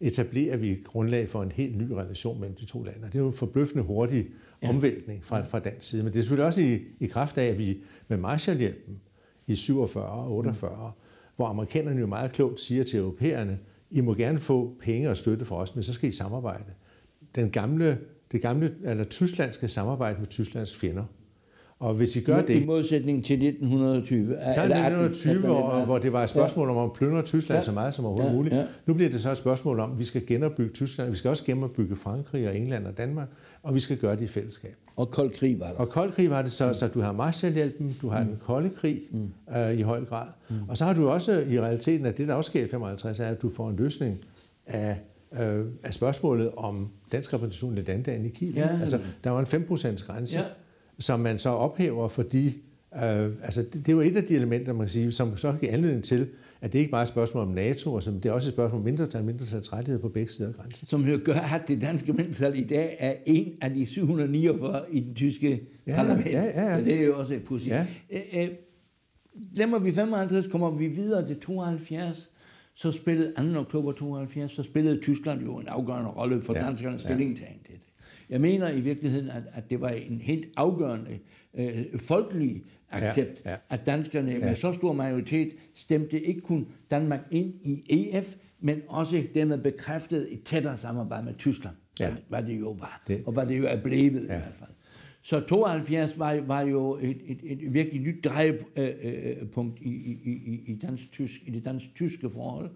etablerer 0.00 0.56
vi 0.56 0.78
grundlag 0.84 1.28
for 1.28 1.42
en 1.42 1.52
helt 1.52 1.76
ny 1.76 1.90
relation 1.90 2.40
mellem 2.40 2.56
de 2.56 2.64
to 2.64 2.82
lande. 2.82 3.06
Det 3.06 3.14
er 3.14 3.18
jo 3.18 3.26
en 3.26 3.32
forbløffende 3.32 3.84
hurtig 3.84 4.26
omvæltning 4.62 5.24
fra, 5.24 5.44
fra 5.44 5.58
dansk 5.58 5.88
side. 5.88 6.02
Men 6.02 6.12
det 6.12 6.18
er 6.18 6.22
selvfølgelig 6.22 6.46
også 6.46 6.60
i, 6.60 6.80
i 7.00 7.06
kraft 7.06 7.38
af, 7.38 7.44
at 7.44 7.58
vi 7.58 7.78
med 8.08 8.16
Marshallhjælpen 8.16 9.00
i 9.46 9.56
47 9.56 10.04
og 10.04 10.32
48, 10.32 10.86
mm. 10.86 11.00
hvor 11.36 11.46
amerikanerne 11.46 12.00
jo 12.00 12.06
meget 12.06 12.32
klogt 12.32 12.60
siger 12.60 12.84
til 12.84 12.98
europæerne, 12.98 13.58
i 13.90 14.00
må 14.00 14.14
gerne 14.14 14.38
få 14.38 14.76
penge 14.80 15.10
og 15.10 15.16
støtte 15.16 15.44
fra 15.44 15.56
os, 15.56 15.74
men 15.74 15.82
så 15.82 15.92
skal 15.92 16.08
I 16.08 16.12
samarbejde. 16.12 16.72
Den 17.34 17.50
gamle, 17.50 17.98
det 18.32 18.42
gamle, 18.42 18.74
eller 18.84 19.04
Tyskland 19.04 19.52
skal 19.52 19.68
samarbejde 19.68 20.18
med 20.18 20.26
Tysklands 20.26 20.76
fjender. 20.76 21.04
Og 21.80 21.94
hvis 21.94 22.16
I 22.16 22.20
gør 22.20 22.40
det... 22.42 22.62
I 22.62 22.66
modsætning 22.66 23.24
til 23.24 23.46
1920. 23.48 24.20
Eller 24.20 24.36
1920, 24.50 25.34
18, 25.34 25.48
hvor, 25.48 25.84
hvor 25.84 25.98
det 25.98 26.12
var 26.12 26.22
et 26.22 26.30
spørgsmål 26.30 26.68
ja. 26.68 26.74
om 26.74 26.84
at 26.84 26.92
plyndre 26.92 27.22
Tyskland 27.22 27.58
ja. 27.58 27.62
så 27.62 27.72
meget 27.72 27.94
som 27.94 28.04
overhovedet 28.04 28.30
ja. 28.30 28.36
muligt. 28.36 28.54
Ja. 28.54 28.64
Nu 28.86 28.94
bliver 28.94 29.10
det 29.10 29.22
så 29.22 29.30
et 29.30 29.36
spørgsmål 29.36 29.80
om, 29.80 29.92
at 29.92 29.98
vi 29.98 30.04
skal 30.04 30.26
genopbygge 30.26 30.72
Tyskland. 30.72 31.10
Vi 31.10 31.16
skal 31.16 31.28
også 31.28 31.44
genopbygge 31.44 31.96
Frankrig 31.96 32.48
og 32.48 32.56
England 32.56 32.86
og 32.86 32.98
Danmark. 32.98 33.28
Og 33.62 33.74
vi 33.74 33.80
skal 33.80 33.96
gøre 33.96 34.16
det 34.16 34.22
i 34.22 34.26
fællesskab. 34.26 34.74
Og 34.96 35.10
kold 35.10 35.30
krig 35.30 35.60
var 35.60 35.66
der. 35.66 35.74
Og 35.74 35.88
kold 35.88 36.12
krig 36.12 36.30
var 36.30 36.42
det 36.42 36.52
så, 36.52 36.66
mm. 36.66 36.74
så 36.74 36.88
du 36.88 37.00
har 37.00 37.12
Marshallhjælpen, 37.12 37.96
du 38.02 38.08
har 38.08 38.20
mm. 38.22 38.28
den 38.28 38.36
kolde 38.40 38.70
krig 38.70 39.00
mm. 39.10 39.56
øh, 39.56 39.78
i 39.78 39.82
høj 39.82 40.04
grad. 40.04 40.26
Mm. 40.50 40.56
Og 40.68 40.76
så 40.76 40.84
har 40.84 40.92
du 40.92 41.08
også 41.08 41.44
i 41.50 41.60
realiteten, 41.60 42.06
at 42.06 42.18
det 42.18 42.28
der 42.28 42.34
også 42.34 42.48
sker 42.48 42.64
i 42.64 42.68
55, 42.68 43.20
er, 43.20 43.26
at 43.26 43.42
du 43.42 43.50
får 43.50 43.70
en 43.70 43.76
løsning 43.76 44.18
af, 44.66 44.96
øh, 45.40 45.64
af 45.82 45.94
spørgsmålet 45.94 46.50
om 46.56 46.88
dansk 47.12 47.34
repræsentation 47.34 47.78
i 47.78 47.80
landet 47.80 48.24
i 48.24 48.28
Kiel. 48.28 48.54
Ja. 48.54 48.78
Altså, 48.80 48.98
der 49.24 49.30
var 49.30 49.40
en 49.40 49.46
5% 49.46 50.06
grænse. 50.06 50.38
Ja 50.38 50.44
som 51.00 51.20
man 51.20 51.38
så 51.38 51.48
ophæver, 51.48 52.08
fordi 52.08 52.46
øh, 52.94 53.30
altså, 53.42 53.62
det, 53.62 53.74
det 53.74 53.88
er 53.88 53.92
jo 53.92 54.00
et 54.00 54.16
af 54.16 54.24
de 54.24 54.34
elementer, 54.34 54.72
man 54.72 54.80
kan 54.80 54.88
sige, 54.88 55.12
som 55.12 55.36
så 55.36 55.52
giver 55.60 55.72
anledning 55.72 56.04
til, 56.04 56.28
at 56.60 56.72
det 56.72 56.78
ikke 56.78 56.90
bare 56.90 57.00
er 57.00 57.02
et 57.02 57.08
spørgsmål 57.08 57.42
om 57.42 57.48
NATO, 57.48 57.94
og 57.94 58.02
som 58.02 58.20
det 58.20 58.28
er 58.28 58.32
også 58.32 58.48
et 58.48 58.54
spørgsmål 58.54 58.78
om 58.78 58.84
mindretal, 58.84 59.24
mindretals 59.24 59.72
rettigheder 59.72 60.02
på 60.02 60.08
begge 60.08 60.32
sider 60.32 60.48
af 60.48 60.54
grænsen. 60.54 60.86
Som 60.86 61.04
jo 61.04 61.20
gør, 61.24 61.34
at 61.34 61.68
det 61.68 61.80
danske 61.80 62.12
mindretal 62.12 62.58
i 62.58 62.64
dag 62.64 62.96
er 62.98 63.14
en 63.26 63.52
af 63.60 63.70
de 63.70 63.86
749 63.86 64.82
i 64.92 65.00
den 65.00 65.14
tyske 65.14 65.60
ja, 65.86 65.94
parlament. 65.94 66.30
Ja, 66.30 66.44
ja, 66.44 66.74
ja. 66.74 66.84
det 66.84 66.94
er 66.94 67.04
jo 67.04 67.18
også 67.18 67.34
et 67.34 67.44
pudsigt. 67.44 67.74
Ja. 67.74 67.86
Øh, 68.10 68.48
Glemmer 69.54 69.78
vi 69.78 69.92
55, 69.92 70.46
kommer 70.46 70.70
vi 70.70 70.88
videre 70.88 71.26
til 71.26 71.40
72, 71.40 72.30
så 72.74 72.92
spillede 72.92 73.52
2. 73.52 73.58
oktober 73.58 73.92
72, 73.92 74.52
så 74.52 74.62
spillede 74.62 75.00
Tyskland 75.00 75.42
jo 75.42 75.58
en 75.58 75.68
afgørende 75.68 76.10
rolle 76.10 76.40
for 76.40 76.54
ja, 76.54 76.60
danskernes 76.60 77.00
stillingtagen 77.00 77.58
til 77.66 77.74
det. 77.74 77.89
Jeg 78.30 78.40
mener 78.40 78.70
i 78.70 78.80
virkeligheden, 78.80 79.30
at, 79.30 79.42
at 79.52 79.70
det 79.70 79.80
var 79.80 79.88
en 79.88 80.20
helt 80.20 80.48
afgørende 80.56 81.18
øh, 81.54 81.98
folkelig 81.98 82.64
accept, 82.90 83.42
ja, 83.44 83.50
ja. 83.50 83.56
at 83.68 83.86
danskerne 83.86 84.32
ja. 84.32 84.38
med 84.38 84.56
så 84.56 84.72
stor 84.72 84.92
majoritet 84.92 85.52
stemte 85.74 86.20
ikke 86.20 86.40
kun 86.40 86.66
Danmark 86.90 87.20
ind 87.30 87.54
i 87.64 87.84
EF, 87.88 88.36
men 88.60 88.82
også 88.88 89.24
dermed 89.34 89.58
bekræftede 89.58 90.30
et 90.30 90.42
tættere 90.42 90.76
samarbejde 90.76 91.24
med 91.24 91.34
Tyskland, 91.34 91.76
ja. 92.00 92.14
hvad 92.28 92.42
det 92.42 92.60
jo 92.60 92.70
var, 92.70 93.02
det. 93.06 93.22
og 93.26 93.32
hvad 93.32 93.46
det 93.46 93.58
jo 93.58 93.64
er 93.66 93.82
blevet 93.82 94.26
ja. 94.28 94.36
i 94.36 94.38
hvert 94.38 94.54
fald. 94.54 94.70
Så 95.22 95.40
72 95.40 96.18
var, 96.18 96.40
var 96.40 96.60
jo 96.60 96.98
et, 97.02 97.18
et, 97.26 97.40
et 97.42 97.74
virkelig 97.74 98.00
nyt 98.00 98.24
drejepunkt 98.24 99.80
i, 99.80 99.88
i, 99.88 100.30
i, 100.32 100.72
i, 100.72 100.78
dansk-tysk, 100.82 101.40
i 101.46 101.50
det 101.50 101.64
dansk-tyske 101.64 102.30
forhold. 102.30 102.70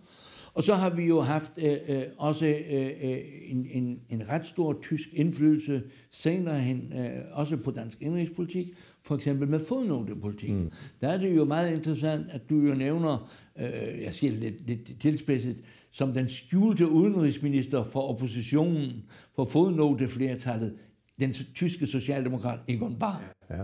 Og 0.55 0.63
så 0.63 0.75
har 0.75 0.91
vi 0.91 1.05
jo 1.07 1.21
haft 1.21 1.53
øh, 1.57 1.77
øh, 1.89 2.03
også 2.19 2.47
øh, 2.47 2.91
øh, 3.03 3.19
en, 3.47 3.67
en, 3.71 4.01
en 4.09 4.29
ret 4.29 4.47
stor 4.47 4.79
tysk 4.83 5.09
indflydelse 5.13 5.83
senere 6.11 6.61
hen, 6.61 6.93
øh, 6.99 7.09
også 7.33 7.57
på 7.57 7.71
dansk 7.71 8.03
indrigspolitik, 8.03 8.67
for 9.03 9.15
eksempel 9.15 9.49
med 9.49 9.61
fodnotepolitik. 9.61 10.51
Mm. 10.51 10.71
Der 11.01 11.09
er 11.09 11.17
det 11.17 11.37
jo 11.37 11.45
meget 11.45 11.77
interessant, 11.77 12.27
at 12.31 12.41
du 12.51 12.61
jo 12.61 12.75
nævner, 12.75 13.31
øh, 13.59 14.03
jeg 14.03 14.15
siger 14.15 14.33
lidt, 14.33 14.67
lidt 14.67 15.01
tilspidset, 15.01 15.57
som 15.91 16.13
den 16.13 16.29
skjulte 16.29 16.89
udenrigsminister 16.89 17.85
for 17.85 18.01
oppositionen, 18.01 19.05
for 19.37 19.45
fodnoteflertallet, 19.45 20.75
den 21.21 21.33
tyske 21.33 21.87
socialdemokrat 21.87 22.59
Egon 22.69 22.97
Bahr. 22.99 23.23
Ja. 23.51 23.63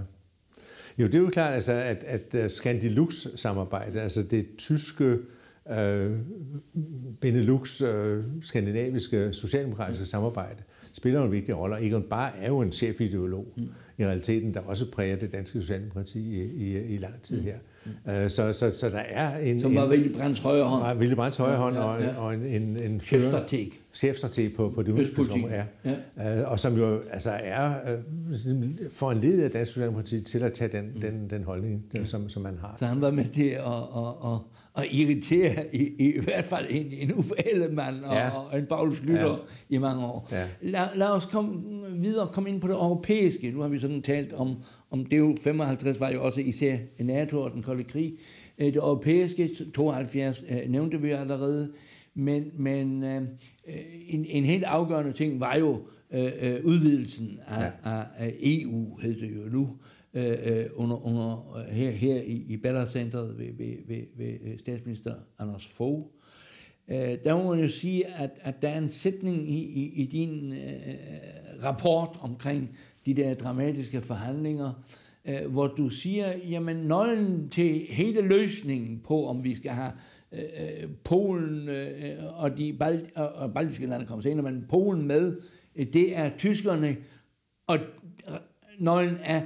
Jo, 0.98 1.06
det 1.06 1.14
er 1.14 1.18
jo 1.18 1.28
klart, 1.28 1.54
altså, 1.54 1.72
at, 1.72 2.04
at 2.04 2.34
øh, 2.34 2.50
Skandilux-samarbejde, 2.50 4.00
altså 4.00 4.22
det 4.22 4.46
tyske 4.58 5.04
øh, 5.04 5.18
Benelux, 7.20 7.82
øh, 7.82 8.24
skandinaviske 8.42 9.32
socialdemokratiske 9.32 10.06
samarbejde, 10.06 10.62
spiller 10.92 11.24
en 11.24 11.32
vigtig 11.32 11.56
rolle, 11.56 11.76
og 11.76 11.86
Egon 11.86 12.02
Bahr 12.02 12.34
er 12.40 12.48
jo 12.48 12.60
en 12.60 12.72
chefideolog 12.72 13.46
mm. 13.56 13.68
i 13.98 14.06
realiteten, 14.06 14.54
der 14.54 14.60
også 14.60 14.90
præger 14.90 15.16
det 15.16 15.32
danske 15.32 15.60
socialdemokrati 15.60 16.18
i, 16.18 16.42
i, 16.42 16.94
i 16.94 16.96
lang 16.96 17.22
tid 17.22 17.40
her. 17.40 17.54
Mm. 17.84 18.12
Øh, 18.12 18.30
så, 18.30 18.52
så, 18.52 18.70
så 18.70 18.88
der 18.88 18.98
er 18.98 19.38
en... 19.38 19.60
Som 19.60 19.74
var 19.74 19.88
Willy 19.88 20.12
Brandts 20.12 20.38
højre 20.38 20.64
hånd. 20.64 20.82
Var 20.82 20.94
Willy 20.94 21.14
Brandts 21.14 21.36
højre 21.36 21.56
hånd, 21.56 21.76
ja, 21.76 21.92
ja, 21.92 22.04
ja. 22.04 22.16
og 22.16 22.34
en, 22.34 22.44
en, 22.44 22.76
en 22.76 23.00
chefstrateg. 23.00 23.68
Chefstrateg 23.94 24.52
på, 24.56 24.72
på 24.74 24.82
det 24.82 24.88
udenrigspolitiske 24.88 25.44
område, 25.44 25.64
ja. 25.84 25.94
ja. 26.16 26.40
Øh, 26.40 26.50
og 26.50 26.60
som 26.60 26.76
jo 26.76 27.02
altså 27.10 27.30
er 27.30 27.74
øh, 27.92 27.98
for 28.90 29.12
en 29.12 29.20
led 29.20 29.42
af 29.42 29.50
dansk 29.50 29.72
socialdemokrati 29.72 30.20
til 30.20 30.38
at 30.38 30.52
tage 30.52 30.78
den, 30.78 30.90
mm. 30.94 31.00
den, 31.00 31.30
den 31.30 31.44
holdning, 31.44 31.84
som, 32.04 32.28
som 32.28 32.42
man 32.42 32.58
har. 32.60 32.74
Så 32.78 32.86
han 32.86 33.00
var 33.00 33.10
med 33.10 33.24
til 33.24 33.48
at, 33.48 33.64
at, 33.96 34.32
at 34.32 34.38
at 34.80 34.88
irritere 34.92 35.76
i, 35.76 35.92
i, 35.98 36.14
i 36.14 36.20
hvert 36.20 36.44
fald 36.44 36.66
en, 36.70 36.92
en 36.92 37.14
Uffe 37.14 37.34
Ellemann 37.52 38.04
og, 38.04 38.14
ja. 38.14 38.30
og 38.30 38.58
en 38.58 38.66
Paul 38.66 38.92
Slytter 38.92 39.30
ja. 39.30 39.36
i 39.76 39.78
mange 39.78 40.06
år. 40.06 40.28
Ja. 40.32 40.48
Lad, 40.62 40.88
lad 40.94 41.06
os 41.06 41.26
komme 41.26 41.62
videre 41.96 42.28
komme 42.32 42.48
ind 42.48 42.60
på 42.60 42.68
det 42.68 42.74
europæiske. 42.74 43.50
Nu 43.50 43.60
har 43.60 43.68
vi 43.68 43.78
sådan 43.78 44.02
talt 44.02 44.32
om, 44.32 44.56
om 44.90 45.06
det 45.06 45.18
jo 45.18 45.36
55 45.44 46.00
var 46.00 46.10
jo 46.10 46.24
også 46.24 46.40
især 46.40 46.76
NATO 47.00 47.40
og 47.40 47.50
den 47.52 47.62
kolde 47.62 47.84
krig. 47.84 48.12
Øh, 48.58 48.66
det 48.66 48.76
europæiske, 48.76 49.50
72 49.74 50.44
øh, 50.50 50.70
nævnte 50.70 51.00
vi 51.00 51.10
allerede, 51.10 51.72
men, 52.14 52.44
men 52.58 53.04
øh, 53.04 53.22
en, 54.08 54.24
en 54.24 54.44
helt 54.44 54.64
afgørende 54.64 55.12
ting 55.12 55.40
var 55.40 55.56
jo 55.56 55.82
øh, 56.12 56.64
udvidelsen 56.64 57.38
af, 57.46 57.62
ja. 57.62 57.70
af, 57.90 58.04
af 58.18 58.34
EU, 58.42 58.98
hed 59.02 59.20
det 59.20 59.30
jo 59.36 59.48
nu, 59.52 59.70
Øh, 60.14 60.38
øh, 60.44 60.66
under, 60.74 61.06
under, 61.06 61.56
øh, 61.56 61.74
her, 61.74 61.90
her 61.90 62.22
i, 62.22 62.44
i 62.48 62.56
Ballercenteret 62.56 63.38
ved, 63.38 63.52
ved, 63.52 63.76
ved, 63.86 64.02
ved 64.16 64.38
øh, 64.44 64.58
statsminister 64.58 65.14
Anders 65.38 65.66
Fogh. 65.66 66.06
Øh, 66.88 67.18
der 67.24 67.36
må 67.36 67.54
man 67.54 67.62
jo 67.62 67.68
sige, 67.68 68.06
at, 68.06 68.30
at 68.40 68.62
der 68.62 68.68
er 68.68 68.78
en 68.78 68.88
sætning 68.88 69.50
i, 69.50 69.58
i, 69.58 70.02
i 70.02 70.06
din 70.06 70.52
øh, 70.52 70.94
rapport 71.64 72.18
omkring 72.20 72.78
de 73.06 73.14
der 73.14 73.34
dramatiske 73.34 74.00
forhandlinger, 74.00 74.72
øh, 75.24 75.46
hvor 75.46 75.66
du 75.66 75.88
siger, 75.88 76.36
jamen 76.48 76.76
nøglen 76.76 77.48
til 77.48 77.86
hele 77.88 78.20
løsningen 78.20 79.00
på, 79.04 79.26
om 79.26 79.44
vi 79.44 79.56
skal 79.56 79.70
have 79.70 79.92
øh, 80.32 80.90
Polen 81.04 81.68
øh, 81.68 82.42
og 82.42 82.58
de 82.58 82.72
balt, 82.72 83.10
og, 83.16 83.28
og 83.28 83.54
baltiske 83.54 83.86
lande 83.86 84.06
kommer 84.06 84.22
senere, 84.22 84.52
men 84.52 84.66
Polen 84.68 85.06
med, 85.06 85.36
det 85.76 86.16
er 86.16 86.30
tyskerne, 86.38 86.96
og 87.66 87.78
nøglen 88.78 89.16
er 89.22 89.42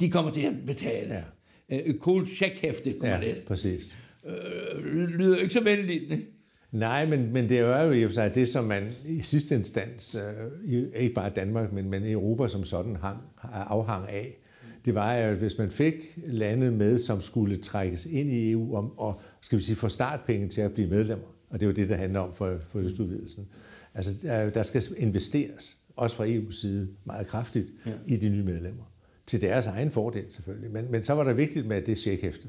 de 0.00 0.10
kommer 0.10 0.32
til 0.32 0.40
at 0.40 0.54
betale. 0.66 1.24
Øh, 1.70 1.98
cool 1.98 2.26
checkhæfte, 2.26 2.92
kunne 2.92 3.10
ja, 3.10 3.18
man 3.18 3.28
læse. 3.28 3.46
præcis. 3.46 3.98
Øh, 4.26 4.84
lyder 4.84 5.36
ikke 5.36 5.54
så 5.54 5.64
venligt, 5.64 6.08
ne? 6.08 6.22
Nej, 6.72 7.06
men, 7.06 7.32
men 7.32 7.48
det 7.48 7.58
er 7.58 7.82
jo 7.82 7.92
i 7.92 8.04
og 8.04 8.08
for 8.10 8.14
sig 8.14 8.34
det, 8.34 8.48
som 8.48 8.64
man 8.64 8.92
i 9.06 9.20
sidste 9.20 9.54
instans, 9.54 10.14
øh, 10.14 10.82
ikke 10.96 11.14
bare 11.14 11.30
Danmark, 11.30 11.72
men, 11.72 11.90
men 11.90 12.04
Europa 12.04 12.48
som 12.48 12.64
sådan 12.64 12.96
hang, 12.96 13.18
afhang 13.42 14.08
af. 14.08 14.38
Det 14.84 14.94
var 14.94 15.14
jo, 15.14 15.22
at 15.22 15.36
hvis 15.36 15.58
man 15.58 15.70
fik 15.70 15.94
lande 16.26 16.70
med, 16.70 16.98
som 16.98 17.20
skulle 17.20 17.56
trækkes 17.56 18.06
ind 18.06 18.30
i 18.30 18.50
EU 18.50 18.76
om, 18.76 18.98
og 18.98 19.20
skal 19.40 19.58
vi 19.58 19.62
sige, 19.62 19.76
få 19.76 19.88
startpenge 19.88 20.48
til 20.48 20.60
at 20.60 20.72
blive 20.72 20.88
medlemmer, 20.88 21.26
og 21.50 21.60
det 21.60 21.66
er 21.66 21.70
jo 21.70 21.74
det, 21.74 21.88
der 21.88 21.96
handler 21.96 22.20
om 22.20 22.34
for, 22.34 22.58
for 22.68 22.78
østudvidelsen. 22.78 23.48
Altså, 23.94 24.12
der 24.54 24.62
skal 24.62 24.82
investeres, 24.96 25.76
også 25.96 26.16
fra 26.16 26.26
EU's 26.26 26.60
side, 26.60 26.88
meget 27.04 27.26
kraftigt 27.26 27.66
ja. 27.86 27.92
i 28.06 28.16
de 28.16 28.28
nye 28.28 28.42
medlemmer. 28.42 28.84
Til 29.28 29.40
deres 29.40 29.66
egen 29.66 29.90
fordel 29.90 30.24
selvfølgelig. 30.30 30.70
Men, 30.70 30.90
men 30.90 31.04
så 31.04 31.14
var 31.14 31.24
det 31.24 31.36
vigtigt 31.36 31.66
med 31.66 31.82
det 31.82 31.98
checkhæfte. 31.98 32.48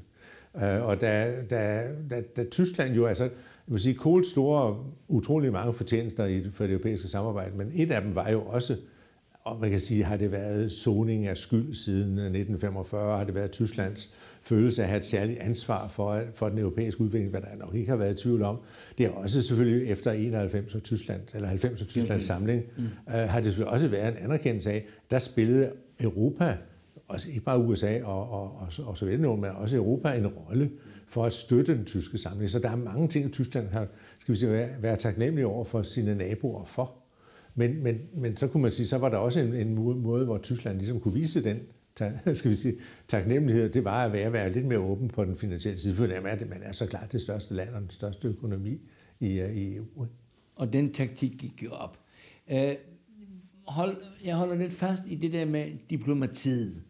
Øh, 0.55 0.85
og 0.85 1.01
da, 1.01 1.31
da, 1.49 1.83
da, 2.09 2.21
da 2.21 2.43
Tyskland 2.43 2.93
jo, 2.93 3.05
altså, 3.05 3.23
jeg 3.23 3.31
vil 3.73 3.79
sige, 3.79 3.95
Kohl 3.95 4.25
store 4.25 4.85
utrolig 5.07 5.51
mange 5.51 5.73
fortjenester 5.73 6.25
i, 6.25 6.43
for 6.53 6.63
det 6.63 6.73
europæiske 6.73 7.07
samarbejde, 7.07 7.57
men 7.57 7.71
et 7.73 7.91
af 7.91 8.01
dem 8.01 8.15
var 8.15 8.29
jo 8.29 8.41
også, 8.41 8.75
og 9.43 9.59
man 9.61 9.69
kan 9.69 9.79
sige, 9.79 10.03
har 10.03 10.17
det 10.17 10.31
været 10.31 10.71
zoning 10.71 11.27
af 11.27 11.37
skyld 11.37 11.73
siden 11.73 12.11
1945, 12.11 13.17
har 13.17 13.23
det 13.23 13.35
været 13.35 13.51
Tysklands 13.51 14.13
følelse 14.41 14.81
af 14.81 14.85
at 14.85 14.89
have 14.89 14.99
et 14.99 15.05
særligt 15.05 15.39
ansvar 15.39 15.87
for, 15.87 16.21
for 16.33 16.49
den 16.49 16.57
europæiske 16.57 17.01
udvikling, 17.01 17.31
hvad 17.31 17.41
der 17.41 17.47
nok 17.59 17.75
ikke 17.75 17.89
har 17.89 17.97
været 17.97 18.19
i 18.19 18.23
tvivl 18.23 18.41
om. 18.41 18.57
Det 18.97 19.05
er 19.05 19.09
også 19.09 19.41
selvfølgelig 19.41 19.87
efter 19.87 20.11
91 20.11 20.75
og 20.75 20.83
Tyskland, 20.83 21.21
eller 21.33 21.47
90 21.47 21.81
og 21.81 21.87
Tysklands 21.87 22.25
samling, 22.25 22.63
mm. 22.77 22.83
øh, 22.83 23.13
har 23.13 23.39
det 23.39 23.45
selvfølgelig 23.45 23.73
også 23.73 23.87
været 23.87 24.07
en 24.07 24.23
anerkendelse 24.23 24.71
af, 24.71 24.85
der 25.11 25.19
spillede 25.19 25.71
Europa, 25.99 26.57
også 27.09 27.29
ikke 27.29 27.41
bare 27.41 27.59
USA 27.59 28.03
og, 28.03 28.29
og, 28.29 28.57
og, 28.57 28.85
og 28.85 28.97
Sovjetunionen, 28.97 29.41
men 29.41 29.51
også 29.51 29.75
Europa 29.75 30.11
en 30.11 30.27
rolle 30.27 30.71
for 31.07 31.25
at 31.25 31.33
støtte 31.33 31.77
den 31.77 31.85
tyske 31.85 32.17
samling. 32.17 32.49
Så 32.49 32.59
der 32.59 32.69
er 32.69 32.75
mange 32.75 33.07
ting, 33.07 33.33
Tyskland 33.33 33.67
har, 33.67 33.87
skal 34.19 34.33
vi 34.33 34.39
sige, 34.39 34.51
være, 34.51 34.69
være 34.81 34.95
taknemmelig 34.95 35.45
over 35.45 35.65
for 35.65 35.83
sine 35.83 36.15
naboer 36.15 36.65
for. 36.65 36.95
Men, 37.55 37.83
men, 37.83 37.99
men 38.13 38.37
så 38.37 38.47
kunne 38.47 38.63
man 38.63 38.71
sige, 38.71 38.87
så 38.87 38.97
var 38.97 39.09
der 39.09 39.17
også 39.17 39.39
en, 39.39 39.53
en 39.53 39.75
måde, 40.01 40.25
hvor 40.25 40.37
Tyskland 40.37 40.77
ligesom 40.77 40.99
kunne 40.99 41.13
vise 41.13 41.43
den 41.43 41.59
skal 42.33 42.51
vi 42.51 42.55
sige, 42.55 42.75
taknemmelighed, 43.07 43.69
det 43.69 43.83
var 43.83 44.05
at 44.05 44.13
være, 44.13 44.33
være 44.33 44.53
lidt 44.53 44.65
mere 44.65 44.79
åben 44.79 45.07
på 45.07 45.25
den 45.25 45.35
finansielle 45.35 45.79
side, 45.79 45.95
for 45.95 46.21
man 46.21 46.63
er 46.63 46.71
så 46.71 46.85
klart 46.85 47.11
det 47.11 47.21
største 47.21 47.53
land 47.53 47.69
og 47.69 47.81
den 47.81 47.89
største 47.89 48.27
økonomi 48.27 48.81
i, 49.19 49.39
øh, 49.39 49.55
i 49.55 49.75
EU. 49.75 50.05
Og 50.55 50.73
den 50.73 50.93
taktik 50.93 51.31
gik 51.37 51.63
jo 51.63 51.71
op. 51.71 51.99
Uh, 52.51 52.57
hold, 53.67 53.97
jeg 54.23 54.35
holder 54.35 54.55
lidt 54.55 54.73
fast 54.73 55.03
i 55.07 55.15
det 55.15 55.33
der 55.33 55.45
med 55.45 55.71
diplomatiet, 55.89 56.81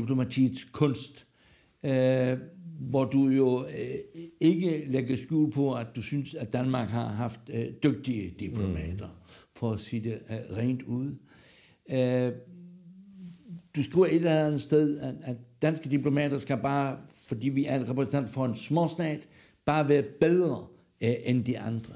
diplomatiets 0.00 0.64
kunst. 0.64 1.26
Uh, 1.82 2.38
hvor 2.80 3.04
du 3.04 3.28
jo 3.28 3.64
øh, 3.64 4.22
ikke 4.40 4.84
lægger 4.86 5.16
skjul 5.16 5.52
på, 5.52 5.74
at 5.74 5.86
du 5.96 6.02
synes, 6.02 6.34
at 6.34 6.52
Danmark 6.52 6.88
har 6.88 7.08
haft 7.08 7.40
øh, 7.52 7.66
dygtige 7.82 8.34
diplomater, 8.40 9.06
mm. 9.06 9.56
for 9.56 9.72
at 9.72 9.80
sige 9.80 10.00
det 10.04 10.18
øh, 10.30 10.56
rent 10.56 10.82
ud. 10.82 11.14
Øh, 11.90 12.32
du 13.76 13.82
skriver 13.82 14.06
et 14.06 14.14
eller 14.14 14.46
andet 14.46 14.60
sted, 14.60 14.98
at, 14.98 15.14
at 15.22 15.36
danske 15.62 15.90
diplomater 15.90 16.38
skal 16.38 16.56
bare, 16.56 16.96
fordi 17.26 17.48
vi 17.48 17.66
er 17.66 17.76
en 17.76 17.88
repræsentant 17.88 18.28
for 18.28 18.44
en 18.44 18.54
småstat, 18.54 19.28
bare 19.64 19.88
være 19.88 20.02
bedre 20.20 20.66
øh, 21.00 21.14
end 21.24 21.44
de 21.44 21.58
andre. 21.58 21.94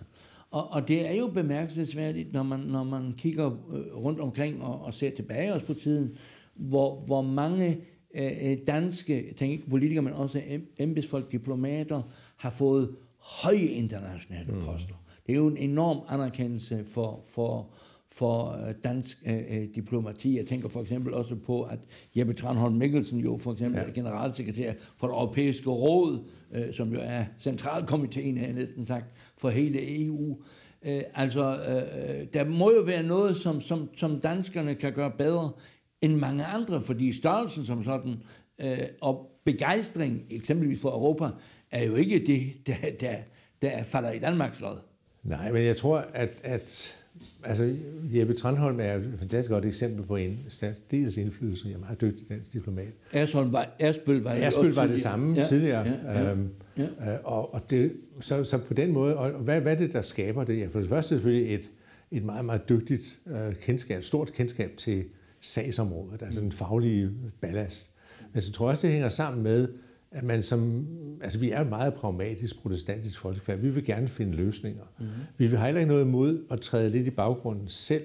Og, 0.51 0.73
og 0.73 0.89
det 0.89 1.09
er 1.09 1.15
jo 1.15 1.27
bemærkelsesværdigt, 1.27 2.33
når 2.33 2.43
man, 2.43 2.61
når 2.61 2.85
man 2.85 3.15
kigger 3.19 3.47
øh, 3.47 3.97
rundt 3.97 4.21
omkring 4.21 4.63
og, 4.63 4.83
og 4.83 4.95
ser 4.95 5.11
tilbage 5.11 5.55
også 5.55 5.67
på 5.67 5.75
tiden, 5.75 6.17
hvor, 6.55 7.01
hvor 7.01 7.23
mange 7.23 7.81
Øh, 8.15 8.59
danske, 8.67 9.27
jeg 9.27 9.37
tænker 9.37 9.53
ikke 9.53 9.71
politikere, 9.71 10.03
men 10.03 10.13
også 10.13 10.43
embedsfolk, 10.79 11.33
diplomater, 11.33 12.03
har 12.37 12.51
fået 12.51 12.97
høje 13.19 13.59
internationale 13.59 14.53
mm. 14.53 14.61
poster. 14.61 14.95
Det 15.27 15.33
er 15.33 15.37
jo 15.37 15.47
en 15.47 15.57
enorm 15.57 16.01
anerkendelse 16.09 16.85
for, 16.85 17.25
for, 17.27 17.71
for 18.13 18.67
øh, 18.69 18.75
dansk 18.85 19.23
øh, 19.27 19.69
diplomati. 19.75 20.37
Jeg 20.37 20.47
tænker 20.47 20.69
for 20.69 20.81
eksempel 20.81 21.15
også 21.15 21.35
på, 21.35 21.63
at 21.63 21.79
Jeppe 22.17 22.33
Tranholm 22.33 22.75
Mikkelsen 22.75 23.19
jo 23.21 23.37
for 23.37 23.53
eksempel 23.53 23.81
ja. 23.81 23.89
er 23.89 23.93
generalsekretær 23.93 24.73
for 24.97 25.07
det 25.07 25.15
europæiske 25.15 25.71
råd, 25.71 26.25
øh, 26.53 26.75
som 26.75 26.93
jo 26.93 27.01
er 27.03 27.25
centralkomiteen, 27.41 28.39
har 28.39 28.45
jeg 28.45 28.55
næsten 28.55 28.87
sagt, 28.87 29.07
for 29.39 29.51
hele 29.51 30.05
EU. 30.05 30.37
Øh, 30.87 31.03
altså, 31.15 31.57
øh, 31.57 32.27
der 32.35 32.45
må 32.45 32.73
jo 32.73 32.81
være 32.81 33.03
noget, 33.03 33.37
som, 33.37 33.61
som, 33.61 33.89
som 33.97 34.21
danskerne 34.21 34.75
kan 34.75 34.93
gøre 34.93 35.13
bedre, 35.19 35.51
end 36.03 36.17
mange 36.17 36.45
andre, 36.45 36.83
fordi 36.83 37.13
størrelsen 37.13 37.65
som 37.65 37.85
sådan 37.85 38.17
øh, 38.61 38.79
og 39.01 39.41
begejstring, 39.45 40.23
eksempelvis 40.31 40.81
for 40.81 40.91
Europa, 40.91 41.29
er 41.71 41.85
jo 41.85 41.95
ikke 41.95 42.25
det, 42.27 42.67
der, 42.67 42.75
der, 43.01 43.17
der 43.63 43.83
falder 43.83 44.11
i 44.11 44.19
Danmarks 44.19 44.61
lod. 44.61 44.77
Nej, 45.23 45.53
men 45.53 45.65
jeg 45.65 45.77
tror, 45.77 46.05
at, 46.15 46.31
at 46.43 46.97
altså, 47.45 47.75
Jeppe 48.15 48.35
Trandholm 48.35 48.81
er 48.81 48.95
et 48.95 49.15
fantastisk 49.19 49.51
godt 49.51 49.65
eksempel 49.65 50.07
på 50.07 50.17
en 50.17 50.47
dels 50.91 51.17
indflydelse. 51.17 51.69
Jeg 51.69 51.75
er 51.75 51.79
meget 51.79 52.01
dygtig 52.01 52.29
dansk 52.29 52.53
diplomat. 52.53 52.93
Ersholm 53.13 53.53
var, 53.53 53.69
Ersbøl 53.79 54.23
var, 54.23 54.31
Ersbøl 54.31 54.75
var 54.75 54.87
det 54.87 55.01
samme 55.01 55.35
ja, 55.37 55.45
tidligere. 55.45 55.87
Ja, 55.87 56.23
ja, 56.23 56.31
øhm, 56.31 56.49
ja. 56.77 56.83
Øh, 56.83 57.19
og, 57.25 57.55
og 57.55 57.71
det, 57.71 57.93
så, 58.21 58.45
så 58.45 58.59
på 58.59 58.75
den 58.75 58.93
måde, 58.93 59.17
og 59.17 59.31
hvad, 59.31 59.61
hvad 59.61 59.73
er 59.73 59.79
det, 59.79 59.93
der 59.93 60.03
skaber 60.03 60.45
det? 60.45 60.59
Ja, 60.59 60.67
for 60.67 60.81
det 60.81 60.89
første 60.89 61.09
selvfølgelig 61.09 61.55
et, 61.55 61.71
et 62.11 62.25
meget, 62.25 62.45
meget 62.45 62.69
dygtigt 62.69 63.19
øh, 63.27 63.55
kendskab, 63.55 64.03
stort 64.03 64.33
kendskab 64.33 64.77
til 64.77 65.05
sagsområdet, 65.41 66.23
altså 66.23 66.41
den 66.41 66.53
faglige 66.53 67.11
ballast. 67.41 67.91
Men 68.33 68.43
så 68.43 68.53
tror 68.53 68.67
jeg 68.67 68.71
også, 68.71 68.87
det 68.87 68.93
hænger 68.93 69.09
sammen 69.09 69.43
med, 69.43 69.69
at 70.11 70.25
man 70.25 70.43
som, 70.43 70.87
altså 71.23 71.39
vi 71.39 71.51
er 71.51 71.61
et 71.61 71.69
meget 71.69 71.95
pragmatisk 71.95 72.63
protestantisk 72.63 73.21
folkefærd. 73.21 73.59
Vi 73.59 73.69
vil 73.69 73.85
gerne 73.85 74.09
finde 74.09 74.33
løsninger. 74.33 74.85
Mm. 74.99 75.07
Vi 75.39 75.47
vil 75.47 75.59
heller 75.59 75.81
ikke 75.81 75.89
noget 75.89 76.05
imod 76.05 76.45
at 76.51 76.61
træde 76.61 76.91
lidt 76.91 77.07
i 77.07 77.11
baggrunden 77.11 77.69
selv, 77.69 78.05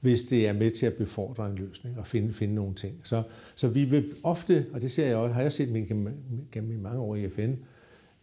hvis 0.00 0.22
det 0.22 0.48
er 0.48 0.52
med 0.52 0.70
til 0.70 0.86
at 0.86 0.94
befordre 0.94 1.46
en 1.50 1.56
løsning 1.56 1.98
og 1.98 2.06
finde, 2.06 2.32
finde 2.32 2.54
nogle 2.54 2.74
ting. 2.74 3.00
Så, 3.04 3.22
så 3.54 3.68
vi 3.68 3.84
vil 3.84 4.12
ofte, 4.22 4.66
og 4.72 4.82
det 4.82 4.92
ser 4.92 5.06
jeg 5.06 5.16
også, 5.16 5.34
har 5.34 5.42
jeg 5.42 5.52
set 5.52 5.68
gennem, 5.68 6.08
gennem 6.52 6.80
mange 6.80 7.00
år 7.00 7.16
i 7.16 7.28
FN, 7.28 7.52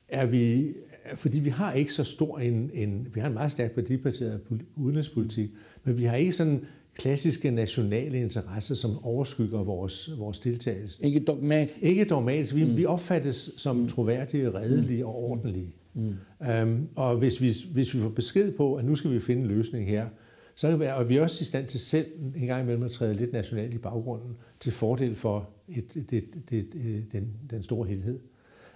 er 0.08 0.26
vi, 0.26 0.74
fordi 1.16 1.40
vi 1.40 1.50
har 1.50 1.74
ikke 1.74 1.94
så 1.94 2.04
stor 2.04 2.40
en, 2.40 2.72
en 2.74 3.08
vi 3.14 3.20
har 3.20 3.28
en 3.28 3.34
meget 3.34 3.52
stærk 3.52 3.72
værdibaseret 3.76 4.42
udenrigspolitik, 4.76 5.50
men 5.84 5.98
vi 5.98 6.04
har 6.04 6.16
ikke 6.16 6.34
sådan 6.34 6.66
klassiske 6.96 7.52
nationale 7.52 8.18
interesser, 8.18 8.76
som 8.76 9.06
overskygger 9.06 9.64
vores, 9.64 10.10
vores 10.18 10.40
deltagelse. 10.40 11.06
Ikke 11.06 11.20
dogmatisk. 11.20 11.78
Ikke 11.82 12.06
dogmatisk. 12.06 12.56
Vi, 12.56 12.64
mm. 12.64 12.78
vi 12.78 12.86
opfattes 12.86 13.50
som 13.58 13.76
mm. 13.76 13.88
troværdige, 13.88 14.54
redelige 14.54 15.06
og 15.06 15.16
ordentlige. 15.16 15.76
Mm. 15.94 16.16
Um, 16.64 16.88
og 16.96 17.18
hvis 17.18 17.42
vi, 17.42 17.54
hvis 17.74 17.96
vi 17.96 18.00
får 18.00 18.10
besked 18.10 18.52
på, 18.52 18.76
at 18.76 18.86
nu 18.86 18.96
skal 18.96 19.12
vi 19.12 19.20
finde 19.20 19.42
en 19.42 19.48
løsning 19.48 19.88
her, 19.88 20.08
så 20.56 20.70
kan 20.70 20.80
vi, 20.80 20.86
og 20.86 21.10
vi 21.10 21.18
er 21.18 21.22
også 21.22 21.42
i 21.42 21.46
stand 21.46 21.68
til 21.68 21.80
selv 21.80 22.06
en 22.36 22.48
gang 22.48 22.64
imellem 22.64 22.84
at 22.84 22.92
træde 22.92 23.14
lidt 23.14 23.34
nationalt 23.34 23.74
i 23.74 23.78
baggrunden 23.78 24.38
til 24.60 24.72
fordel 24.72 25.16
for 25.16 25.50
et, 25.70 25.94
det, 25.94 26.10
det, 26.10 26.24
det, 26.50 27.06
den, 27.12 27.28
den 27.50 27.64
store 27.64 27.88
helhed. 27.88 28.20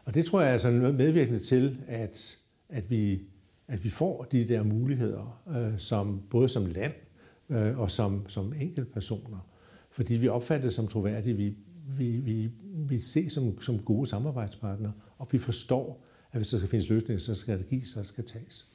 Og 0.05 0.15
det 0.15 0.25
tror 0.25 0.41
jeg 0.41 0.49
er 0.49 0.53
altså 0.53 0.71
medvirkende 0.71 1.39
til, 1.39 1.77
at, 1.87 2.37
at, 2.69 2.89
vi, 2.89 3.21
at 3.67 3.83
vi 3.83 3.89
får 3.89 4.23
de 4.23 4.47
der 4.47 4.63
muligheder, 4.63 5.41
øh, 5.49 5.79
som 5.79 6.21
både 6.29 6.49
som 6.49 6.65
land 6.65 6.93
øh, 7.49 7.79
og 7.79 7.91
som, 7.91 8.29
som 8.29 8.53
enkeltpersoner. 8.61 9.47
Fordi 9.91 10.13
vi 10.13 10.27
opfatter 10.27 10.65
det 10.65 10.73
som 10.73 10.87
troværdige, 10.87 11.35
vi, 11.35 11.55
vi, 11.97 12.17
vi, 12.17 12.49
vi 12.75 12.97
ses 12.97 13.33
som, 13.33 13.61
som 13.61 13.79
gode 13.79 14.07
samarbejdspartnere, 14.07 14.93
og 15.17 15.27
vi 15.31 15.37
forstår, 15.37 16.05
at 16.31 16.39
hvis 16.39 16.47
der 16.47 16.57
skal 16.57 16.69
findes 16.69 16.89
løsninger, 16.89 17.19
så 17.19 17.35
skal 17.35 17.57
det 17.57 17.67
gives, 17.67 17.95
og 17.95 18.05
skal 18.05 18.23
tages. 18.23 18.67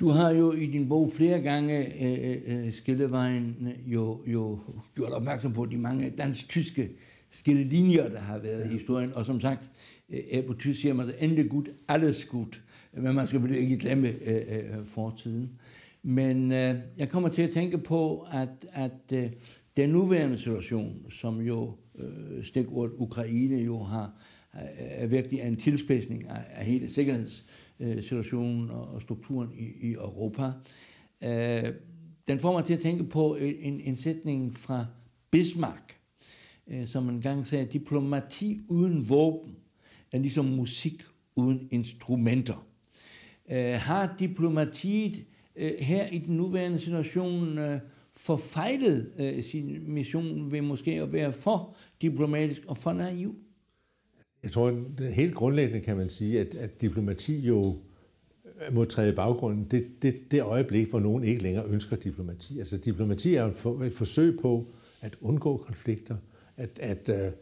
Du 0.00 0.08
har 0.08 0.30
jo 0.30 0.52
i 0.52 0.66
din 0.66 0.88
bog 0.88 1.12
flere 1.12 1.40
gange 1.40 2.02
øh, 2.04 2.42
øh, 2.46 2.72
skillevejen 2.72 3.68
jo, 3.86 4.22
jo 4.26 4.58
gjort 4.94 5.12
opmærksom 5.12 5.52
på 5.52 5.66
de 5.66 5.78
mange 5.78 6.10
dansk-tyske 6.10 6.90
skillelinjer, 7.30 8.08
der 8.08 8.20
har 8.20 8.38
været 8.38 8.60
ja. 8.60 8.64
i 8.64 8.72
historien. 8.72 9.14
Og 9.14 9.26
som 9.26 9.40
sagt, 9.40 9.62
øh, 10.10 10.44
på 10.44 10.54
tysk 10.54 10.80
siger 10.80 10.94
man, 10.94 11.10
endelig 11.20 11.50
godt, 11.50 11.68
alles 11.88 12.24
godt. 12.24 12.62
Men 12.92 13.14
man 13.14 13.26
skal 13.26 13.42
vel 13.42 13.54
ikke 13.54 13.76
glemme 13.76 14.08
øh, 14.08 14.42
øh, 14.48 14.86
fortiden. 14.86 15.50
Men 16.02 16.52
øh, 16.52 16.74
jeg 16.96 17.08
kommer 17.08 17.28
til 17.28 17.42
at 17.42 17.50
tænke 17.50 17.78
på, 17.78 18.26
at, 18.32 18.66
at 18.72 19.12
øh, 19.14 19.30
den 19.76 19.90
nuværende 19.90 20.38
situation, 20.38 21.06
som 21.10 21.40
jo 21.40 21.76
øh, 21.98 22.44
stikordet 22.44 22.94
Ukraine 22.96 23.56
jo 23.56 23.82
har, 23.82 24.12
øh, 24.54 24.60
er 24.76 25.06
virkelig 25.06 25.40
en 25.40 25.56
tilspidsning 25.56 26.28
af, 26.28 26.44
af 26.50 26.64
hele 26.64 26.88
sikkerhedssituationen 26.88 28.70
øh, 28.70 28.94
og 28.94 29.02
strukturen 29.02 29.50
i, 29.54 29.88
i 29.88 29.92
Europa. 29.92 30.52
Øh, 31.22 31.72
den 32.28 32.38
får 32.38 32.52
mig 32.52 32.64
til 32.64 32.74
at 32.74 32.80
tænke 32.80 33.04
på 33.04 33.36
øh, 33.36 33.54
en, 33.60 33.80
en 33.80 33.96
sætning 33.96 34.56
fra 34.56 34.86
Bismarck, 35.30 35.96
øh, 36.66 36.86
som 36.86 37.08
en 37.08 37.20
gang 37.20 37.46
sagde, 37.46 37.64
diplomati 37.64 38.60
uden 38.68 39.08
våben 39.08 39.56
er 40.12 40.18
ligesom 40.18 40.44
musik 40.44 41.02
uden 41.36 41.68
instrumenter. 41.70 42.66
Øh, 43.50 43.74
har 43.74 44.14
diplomatiet 44.18 45.24
øh, 45.56 45.72
her 45.78 46.06
i 46.06 46.18
den 46.18 46.36
nuværende 46.36 46.78
situation 46.78 47.58
øh, 47.58 47.80
forfejlet 48.16 49.12
øh, 49.18 49.44
sin 49.44 49.92
mission 49.92 50.52
ved 50.52 50.60
måske 50.60 50.90
at 50.90 51.12
være 51.12 51.32
for 51.32 51.76
diplomatisk 52.02 52.62
og 52.66 52.76
for 52.76 52.92
naiv? 52.92 53.34
Jeg 54.42 54.52
tror, 54.52 54.84
at 54.98 55.14
helt 55.14 55.34
grundlæggende 55.34 55.80
kan 55.80 55.96
man 55.96 56.08
sige, 56.08 56.40
at, 56.40 56.54
at 56.54 56.80
diplomati 56.80 57.40
jo 57.40 57.78
øh, 58.44 58.74
må 58.74 58.84
træde 58.84 59.12
i 59.12 59.14
baggrunden, 59.14 59.66
det, 59.70 60.02
det, 60.02 60.30
det 60.30 60.42
øjeblik, 60.42 60.90
hvor 60.90 61.00
nogen 61.00 61.24
ikke 61.24 61.42
længere 61.42 61.66
ønsker 61.66 61.96
diplomati. 61.96 62.58
Altså 62.58 62.76
diplomati 62.76 63.34
er 63.34 63.44
et, 63.44 63.86
et 63.86 63.92
forsøg 63.92 64.38
på 64.40 64.66
at 65.00 65.16
undgå 65.20 65.56
konflikter, 65.56 66.16
at, 66.56 66.78
at 66.78 67.08
øh, 67.08 67.32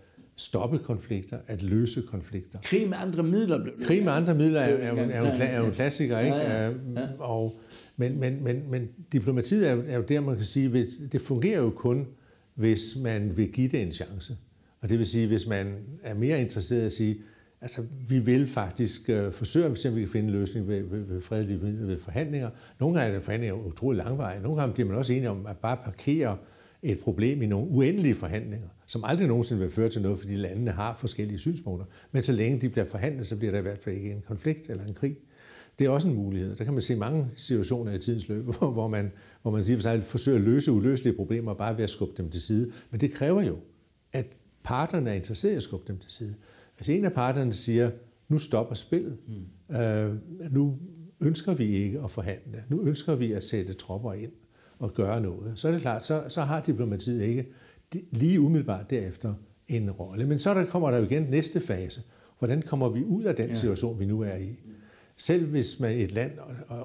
stoppe 0.40 0.78
konflikter, 0.78 1.38
at 1.46 1.62
løse 1.62 2.02
konflikter. 2.02 2.58
Krig 2.62 2.88
med 2.88 2.96
andre 3.00 3.22
midler. 3.22 3.66
Krig 3.82 4.04
med 4.04 4.12
andre 4.12 4.34
midler 4.34 4.60
er, 4.60 4.76
er, 4.76 4.92
er, 4.92 5.22
er, 5.22 5.44
er 5.44 5.58
jo 5.58 5.66
en 5.66 5.72
klassiker, 5.72 6.18
ikke? 6.18 6.36
Ja, 6.36 6.66
ja, 6.66 6.70
ja. 6.96 7.06
Og, 7.18 7.60
men, 7.96 8.20
men, 8.20 8.44
men, 8.44 8.70
men 8.70 8.88
diplomatiet 9.12 9.68
er 9.68 9.72
jo, 9.72 9.82
er 9.86 9.96
jo 9.96 10.02
der, 10.02 10.20
man 10.20 10.36
kan 10.36 10.44
sige, 10.44 10.68
hvis, 10.68 10.86
det 11.12 11.20
fungerer 11.20 11.60
jo 11.60 11.70
kun, 11.70 12.06
hvis 12.54 12.96
man 13.02 13.36
vil 13.36 13.52
give 13.52 13.68
det 13.68 13.82
en 13.82 13.92
chance. 13.92 14.36
Og 14.80 14.88
det 14.88 14.98
vil 14.98 15.06
sige, 15.06 15.26
hvis 15.26 15.46
man 15.46 15.74
er 16.02 16.14
mere 16.14 16.40
interesseret 16.40 16.82
i 16.82 16.84
at 16.84 16.92
sige, 16.92 17.18
altså 17.60 17.82
vi 18.08 18.18
vil 18.18 18.46
faktisk 18.46 19.08
øh, 19.08 19.32
forsøge, 19.32 19.66
at 19.66 19.96
vi 19.96 20.00
kan 20.00 20.08
finde 20.08 20.26
en 20.26 20.32
løsning 20.32 20.68
ved, 20.68 20.82
ved, 20.82 21.00
ved 21.00 21.20
fredelige 21.20 21.62
ved, 21.62 21.86
ved 21.86 21.98
forhandlinger. 21.98 22.50
Nogle 22.80 22.98
gange 22.98 23.10
er 23.10 23.14
det 23.14 23.24
forhandlinger 23.24 23.54
utrolig 23.54 24.04
langvarige. 24.04 24.42
Nogle 24.42 24.60
gange 24.60 24.74
bliver 24.74 24.88
man 24.88 24.98
også 24.98 25.12
enige 25.12 25.30
om 25.30 25.46
at 25.46 25.56
bare 25.56 25.76
parkere 25.84 26.36
et 26.82 26.98
problem 26.98 27.42
i 27.42 27.46
nogle 27.46 27.70
uendelige 27.70 28.14
forhandlinger, 28.14 28.68
som 28.86 29.04
aldrig 29.04 29.28
nogensinde 29.28 29.60
vil 29.60 29.70
føre 29.70 29.88
til 29.88 30.02
noget, 30.02 30.18
fordi 30.18 30.36
landene 30.36 30.70
har 30.70 30.96
forskellige 31.00 31.38
synspunkter. 31.38 31.86
Men 32.12 32.22
så 32.22 32.32
længe 32.32 32.60
de 32.60 32.68
bliver 32.68 32.84
forhandlet, 32.84 33.26
så 33.26 33.36
bliver 33.36 33.50
der 33.50 33.58
i 33.58 33.62
hvert 33.62 33.78
fald 33.78 33.96
ikke 33.96 34.12
en 34.12 34.22
konflikt 34.26 34.70
eller 34.70 34.84
en 34.84 34.94
krig. 34.94 35.16
Det 35.78 35.86
er 35.86 35.90
også 35.90 36.08
en 36.08 36.14
mulighed. 36.14 36.56
Der 36.56 36.64
kan 36.64 36.72
man 36.72 36.82
se 36.82 36.96
mange 36.96 37.26
situationer 37.34 37.92
i 37.92 37.98
tidens 37.98 38.28
løb, 38.28 38.44
hvor 38.58 38.88
man, 38.88 39.12
hvor 39.42 39.50
man 39.50 39.64
siger, 39.64 39.90
at 39.90 40.04
forsøger 40.04 40.38
at 40.38 40.44
løse 40.44 40.72
uløselige 40.72 41.16
problemer 41.16 41.54
bare 41.54 41.76
ved 41.76 41.84
at 41.84 41.90
skubbe 41.90 42.14
dem 42.16 42.30
til 42.30 42.40
side. 42.40 42.72
Men 42.90 43.00
det 43.00 43.12
kræver 43.12 43.42
jo, 43.42 43.56
at 44.12 44.26
parterne 44.62 45.10
er 45.10 45.14
interesserede 45.14 45.54
i 45.54 45.56
at 45.56 45.62
skubbe 45.62 45.84
dem 45.88 45.98
til 45.98 46.10
side. 46.10 46.34
Hvis 46.76 46.88
en 46.88 47.04
af 47.04 47.12
parterne 47.12 47.52
siger, 47.52 47.90
nu 48.28 48.38
stopper 48.38 48.74
spillet, 48.74 49.16
mm. 49.28 49.76
øh, 49.76 50.14
nu 50.50 50.78
ønsker 51.20 51.54
vi 51.54 51.76
ikke 51.76 52.00
at 52.00 52.10
forhandle, 52.10 52.64
nu 52.68 52.82
ønsker 52.82 53.14
vi 53.14 53.32
at 53.32 53.44
sætte 53.44 53.72
tropper 53.72 54.12
ind 54.12 54.32
og 54.80 54.94
gøre 54.94 55.20
noget, 55.20 55.52
så 55.54 55.68
er 55.68 55.72
det 55.72 55.80
klart, 55.80 56.06
så, 56.06 56.22
så 56.28 56.40
har 56.40 56.60
diplomatiet 56.60 57.22
ikke 57.22 57.46
lige 58.10 58.40
umiddelbart 58.40 58.90
derefter 58.90 59.34
en 59.68 59.90
rolle. 59.90 60.26
Men 60.26 60.38
så 60.38 60.54
der 60.54 60.64
kommer 60.64 60.90
der 60.90 60.98
jo 60.98 61.04
igen 61.04 61.22
næste 61.22 61.60
fase. 61.60 62.02
Hvordan 62.38 62.62
kommer 62.62 62.88
vi 62.88 63.04
ud 63.04 63.24
af 63.24 63.36
den 63.36 63.56
situation, 63.56 64.00
vi 64.00 64.04
nu 64.04 64.20
er 64.20 64.36
i? 64.36 64.60
Selv 65.16 65.46
hvis 65.46 65.80
man 65.80 65.92
et 65.92 66.12
land 66.12 66.32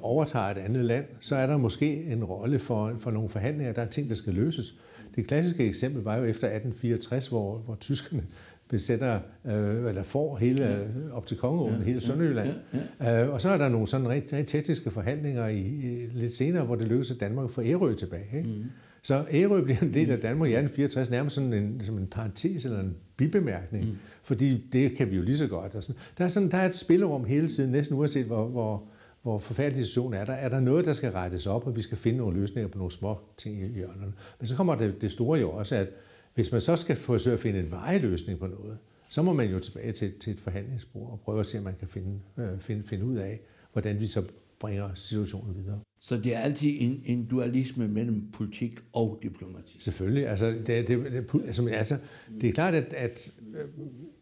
overtager 0.02 0.46
et 0.46 0.58
andet 0.58 0.86
land, 0.86 1.06
så 1.20 1.36
er 1.36 1.48
der 1.48 1.58
måske 1.58 2.04
en 2.04 2.24
rolle 2.24 2.60
for, 2.60 2.96
for 3.00 3.12
nogle 3.12 3.30
forhandlinger. 3.30 3.74
Der 3.74 3.82
er 3.82 3.86
ting, 3.86 4.10
der 4.10 4.16
skal 4.16 4.34
løses. 4.34 4.76
Det 5.16 5.28
klassiske 5.28 5.66
eksempel 5.66 6.04
var 6.04 6.16
jo 6.16 6.24
efter 6.24 6.48
1864, 6.48 7.28
hvor, 7.28 7.58
hvor 7.58 7.76
tyskerne 7.76 8.24
besætter, 8.70 9.20
øh, 9.46 9.90
eller 9.90 10.04
får 10.04 10.38
hele, 10.38 10.64
ja. 10.64 10.78
op 11.14 11.26
til 11.26 11.38
Kongeåen, 11.38 11.74
ja, 11.74 11.84
hele 11.84 12.00
Sønderjylland. 12.00 12.54
Ja, 13.02 13.12
ja. 13.12 13.24
Øh, 13.24 13.34
og 13.34 13.42
så 13.42 13.50
er 13.50 13.58
der 13.58 13.70
nogle 13.70 13.88
sådan 13.88 14.10
rigtig, 14.10 14.38
rigtig 14.38 14.60
tekniske 14.60 14.92
forhandlinger 14.92 15.48
i, 15.48 15.60
i, 15.60 16.08
lidt 16.14 16.36
senere, 16.36 16.66
hvor 16.66 16.76
det 16.76 16.88
lykkes 16.88 17.12
at 17.12 17.20
Danmark 17.20 17.50
får 17.50 17.62
Ærø 17.62 17.94
tilbage. 17.94 18.38
Ikke? 18.38 18.50
Mm. 18.50 18.64
Så 19.02 19.26
Ærø 19.32 19.62
bliver 19.62 19.80
en 19.82 19.94
del 19.94 20.12
af 20.12 20.20
Danmark 20.20 20.50
i 20.50 20.54
1864, 20.54 21.10
nærmest 21.10 21.36
sådan 21.36 21.54
en, 21.54 21.82
som 21.84 21.98
en 21.98 22.08
parentes 22.08 22.66
eller 22.66 22.80
en 22.80 22.96
bibemærkning, 23.18 23.86
mm. 23.86 23.98
fordi 24.24 24.68
det 24.74 24.98
kan 24.98 25.12
vi 25.12 25.16
jo 25.16 25.22
lige 25.22 25.38
så 25.38 25.48
godt. 25.48 25.76
Og 25.76 25.84
sådan. 25.84 26.02
Der, 26.18 26.24
er 26.24 26.28
sådan, 26.28 26.52
der 26.52 26.58
er 26.58 26.66
et 26.66 26.76
spillerum 26.76 27.26
hele 27.26 27.48
tiden, 27.48 27.72
næsten 27.72 27.98
uanset 27.98 28.26
hvor, 28.26 28.48
hvor, 28.48 28.84
hvor 29.22 29.40
forfærdelig 29.40 29.86
situation 29.86 30.14
er 30.14 30.26
der, 30.26 30.34
er 30.34 30.50
der 30.50 30.60
noget, 30.60 30.86
der 30.86 30.94
skal 30.94 31.12
rettes 31.12 31.48
op, 31.48 31.68
og 31.68 31.76
vi 31.76 31.82
skal 31.82 31.98
finde 31.98 32.18
nogle 32.18 32.40
løsninger 32.40 32.70
på 32.70 32.78
nogle 32.78 32.92
små 32.92 33.20
ting 33.38 33.62
i 33.62 33.68
hjørnerne. 33.68 34.14
Men 34.40 34.48
så 34.48 34.56
kommer 34.56 34.76
det, 34.76 35.02
det 35.02 35.12
store 35.12 35.40
jo 35.40 35.52
også, 35.52 35.76
at 35.76 35.88
hvis 36.36 36.52
man 36.52 36.62
så 36.62 36.76
skal 36.76 36.96
forsøge 36.96 37.34
at 37.34 37.40
finde 37.40 37.60
en 37.60 37.72
vejeløsning 37.72 38.40
på 38.40 38.48
noget, 38.48 38.78
så 39.10 39.22
må 39.22 39.34
man 39.34 39.50
jo 39.50 39.60
tilbage 39.60 39.92
til, 39.92 40.14
til 40.20 40.34
et 40.34 40.40
forhandlingsbord 40.40 41.12
og 41.12 41.20
prøve 41.20 41.40
at 41.40 41.46
se, 41.46 41.58
om 41.58 41.64
man 41.64 41.76
kan 41.80 41.88
finde, 41.88 42.20
øh, 42.38 42.60
finde, 42.60 42.84
finde 42.84 43.06
ud 43.06 43.16
af, 43.16 43.40
hvordan 43.74 44.00
vi 44.00 44.08
så 44.08 44.24
bringer 44.60 44.90
situationen 44.96 45.56
videre. 45.56 45.80
Så 46.00 46.18
det 46.18 46.36
er 46.36 46.40
altid 46.40 46.74
en, 46.80 47.02
en 47.06 47.26
dualisme 47.26 47.88
mellem 47.88 48.32
politik 48.34 48.80
og 48.94 49.20
diplomati? 49.24 49.76
Selvfølgelig. 49.80 50.28
Altså, 50.28 50.46
det, 50.48 50.68
det, 50.68 50.88
det, 50.88 51.42
altså, 51.46 51.68
altså, 51.68 51.98
det 52.42 52.50
er 52.50 52.54
klart, 52.54 52.74
at, 52.74 52.94
at 52.94 53.34
øh, 53.56 53.66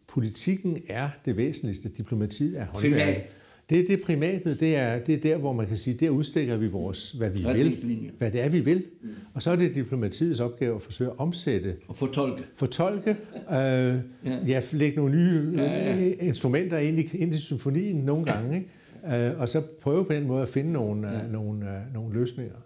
politikken 0.06 0.78
er 0.88 1.10
det 1.24 1.36
væsentligste. 1.36 1.88
Diplomatiet 1.88 2.60
er 2.60 2.66
håndværket. 2.66 3.22
Det, 3.70 3.88
det 3.88 4.02
primate, 4.02 4.54
det 4.54 4.76
er, 4.76 4.98
det 4.98 5.14
er 5.14 5.20
der, 5.20 5.36
hvor 5.36 5.52
man 5.52 5.66
kan 5.66 5.76
sige, 5.76 5.96
der 5.96 6.10
udstikker 6.10 6.56
vi 6.56 6.68
vores, 6.68 7.10
hvad 7.10 7.30
vi 7.30 7.38
vil, 7.38 8.12
hvad 8.18 8.30
det 8.30 8.44
er, 8.44 8.48
vi 8.48 8.60
vil. 8.60 8.84
Mm. 9.02 9.08
Og 9.34 9.42
så 9.42 9.50
er 9.50 9.56
det 9.56 9.74
diplomatiets 9.74 10.40
opgave 10.40 10.76
at 10.76 10.82
forsøge 10.82 11.10
at 11.10 11.18
omsætte. 11.18 11.76
Og 11.88 11.96
fortolke. 11.96 12.42
Fortolke. 12.56 13.16
Øh, 13.50 13.58
ja. 13.58 13.98
ja, 14.46 14.62
lægge 14.72 14.96
nogle 14.96 15.16
nye 15.16 15.52
ja, 15.56 15.62
ja. 15.62 15.96
Øh, 15.96 16.12
instrumenter 16.20 16.78
ind 16.78 16.98
i, 16.98 17.16
ind 17.16 17.34
i 17.34 17.38
symfonien 17.38 17.96
nogle 17.96 18.24
gange. 18.24 18.56
Ikke? 18.56 19.26
Øh, 19.26 19.40
og 19.40 19.48
så 19.48 19.62
prøve 19.80 20.04
på 20.04 20.12
den 20.12 20.26
måde 20.26 20.42
at 20.42 20.48
finde 20.48 20.72
nogle, 20.72 21.08
ja. 21.08 21.26
nogle, 21.26 21.66
nogle 21.94 22.14
løsninger. 22.14 22.56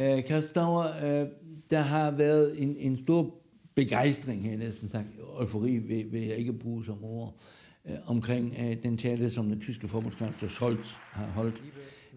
Øh, 0.00 0.24
Karstauer, 0.24 0.86
øh, 1.04 1.26
der 1.70 1.80
har 1.80 2.10
været 2.10 2.62
en, 2.62 2.76
en 2.78 2.96
stor 2.96 3.34
begejstring 3.74 4.42
her, 4.42 4.58
næsten 4.58 4.88
sagt, 4.88 5.06
eufori 5.40 5.78
vil, 5.78 6.04
vil 6.12 6.26
jeg 6.26 6.36
ikke 6.36 6.52
bruge 6.52 6.84
som 6.84 7.04
ord, 7.04 7.34
øh, 7.36 7.59
Øh, 7.86 7.94
omkring 8.06 8.54
øh, 8.58 8.82
den 8.82 8.98
tale, 8.98 9.30
som 9.30 9.48
den 9.48 9.60
tyske 9.60 9.88
forbundskansler 9.88 10.48
Scholz 10.48 10.88
har 10.90 11.26
holdt 11.26 11.62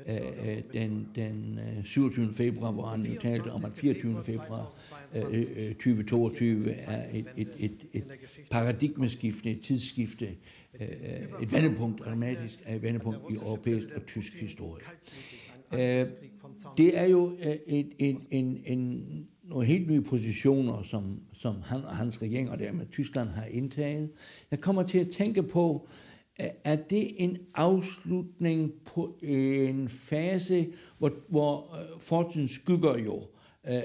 øh, 0.08 0.16
øh 0.16 0.62
den, 0.74 1.08
den 1.16 1.60
øh, 1.78 1.84
27. 1.86 2.34
februar, 2.34 2.72
hvor 2.72 2.86
han 2.86 3.02
jo 3.02 3.22
talte 3.22 3.52
om, 3.52 3.66
at 3.66 3.72
24. 3.76 4.24
februar 4.26 4.74
øh, 5.16 5.44
øh 5.56 5.76
2022 5.76 6.72
er 6.72 7.06
et, 7.14 7.26
et, 7.38 7.50
et, 7.60 7.86
et 7.94 8.06
paradigmeskifte, 8.52 9.52
et 9.52 9.62
tidsskifte, 9.62 10.30
øh, 10.80 10.88
et 11.42 11.52
vendepunkt, 11.52 12.00
dramatisk 12.00 12.60
et 12.70 12.82
vendepunkt 12.82 13.20
i 13.30 13.34
europæisk 13.34 13.90
og 13.96 14.06
tysk 14.06 14.34
historie. 14.34 14.84
Øh, 15.74 16.08
det 16.78 16.98
er 16.98 17.06
jo 17.06 17.38
øh, 17.40 17.56
et, 17.68 17.94
en, 18.00 18.22
en, 18.32 18.62
en, 18.66 19.28
nogle 19.44 19.66
helt 19.66 19.88
nye 19.88 20.02
positioner, 20.02 20.84
som, 20.84 21.20
som 21.34 21.56
han 21.66 21.86
og 21.86 21.96
hans 21.96 22.22
regering, 22.22 22.50
og 22.50 22.60
dermed 22.60 22.86
Tyskland, 22.92 23.30
har 23.30 23.46
indtaget. 23.46 24.12
Jeg 24.52 24.60
kommer 24.60 24.84
til 24.84 24.98
at 24.98 25.10
tænke 25.10 25.44
på, 25.44 25.88
er 26.64 26.76
det 26.76 27.24
en 27.24 27.38
afslutning 27.56 28.72
på 28.86 29.20
en 29.22 29.90
fase, 29.90 30.68
hvor, 30.98 31.12
hvor 31.30 31.76
øh, 31.76 32.02
fortidens 32.02 32.52
skygger 32.52 32.98
jo 32.98 33.28
øh, 33.68 33.82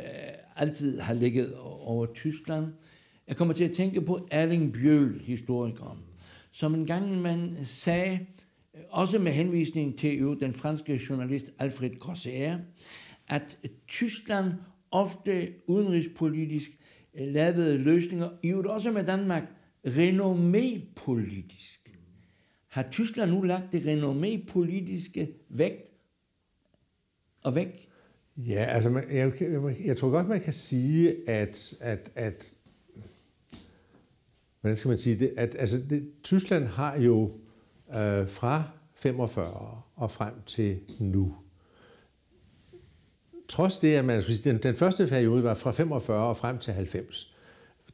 altid 0.57 1.01
har 1.01 1.15
ligget 1.15 1.55
over 1.57 2.07
Tyskland? 2.15 2.67
Jeg 3.29 3.37
kommer 3.37 3.55
til 3.55 3.65
at 3.65 3.73
tænke 3.77 4.01
på 4.01 4.29
Erling 4.31 4.73
Bjøl, 4.73 5.21
historikeren, 5.25 5.99
som 6.53 6.75
en 6.75 6.87
gang 6.87 7.23
man 7.23 7.57
sagde, 7.65 8.19
øh, 8.75 8.81
også 8.91 9.19
med 9.19 9.33
henvisning 9.33 9.99
til 9.99 10.19
jo 10.19 10.35
den 10.35 10.53
franske 10.53 11.01
journalist 11.09 11.51
Alfred 11.59 11.99
Grosser, 11.99 12.59
at 13.29 13.59
Tyskland 13.89 14.53
ofte 14.91 15.55
udenrigspolitisk 15.67 16.71
øh, 17.15 17.29
lavede 17.29 17.79
løsninger, 17.79 18.29
i 18.43 18.49
øvrigt 18.49 18.69
også 18.69 18.91
med 18.91 19.05
Danmark, 19.05 19.43
renommépolitisk. 19.87 21.95
Har 22.69 22.89
Tyskland 22.91 23.31
nu 23.31 23.43
lagt 23.43 23.73
det 23.73 23.87
renommépolitiske 23.87 25.29
vægt 25.49 25.91
og 27.45 27.55
væk? 27.55 27.89
Ja, 28.37 28.65
altså 28.65 28.91
man, 28.91 29.05
jeg, 29.13 29.33
jeg, 29.41 29.77
jeg 29.85 29.97
tror 29.97 30.11
godt, 30.11 30.29
man 30.29 30.41
kan 30.41 30.53
sige, 30.53 31.29
at, 31.29 31.75
at, 31.81 32.13
at 32.15 32.55
hvordan 34.61 34.77
skal 34.77 34.89
man 34.89 34.99
sige 34.99 35.19
det, 35.19 35.35
at 35.37 35.57
altså, 35.59 35.79
det, 35.91 36.11
Tyskland 36.23 36.65
har 36.65 36.97
jo 36.97 37.33
øh, 37.95 38.29
fra 38.29 38.71
45 38.95 39.83
og 39.95 40.11
frem 40.11 40.35
til 40.47 40.79
nu 40.99 41.35
trods 43.49 43.77
det, 43.77 43.95
at 43.95 44.05
man, 44.05 44.17
altså, 44.17 44.43
den, 44.45 44.59
den 44.59 44.75
første 44.75 45.07
periode 45.07 45.45
var 45.45 45.55
fra 45.55 45.73
45 45.73 46.29
og 46.29 46.37
frem 46.37 46.59
til 46.59 46.73
90, 46.73 47.35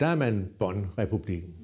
der 0.01 0.07
er 0.07 0.15
man 0.15 0.49
Bonn-republiken. 0.59 1.55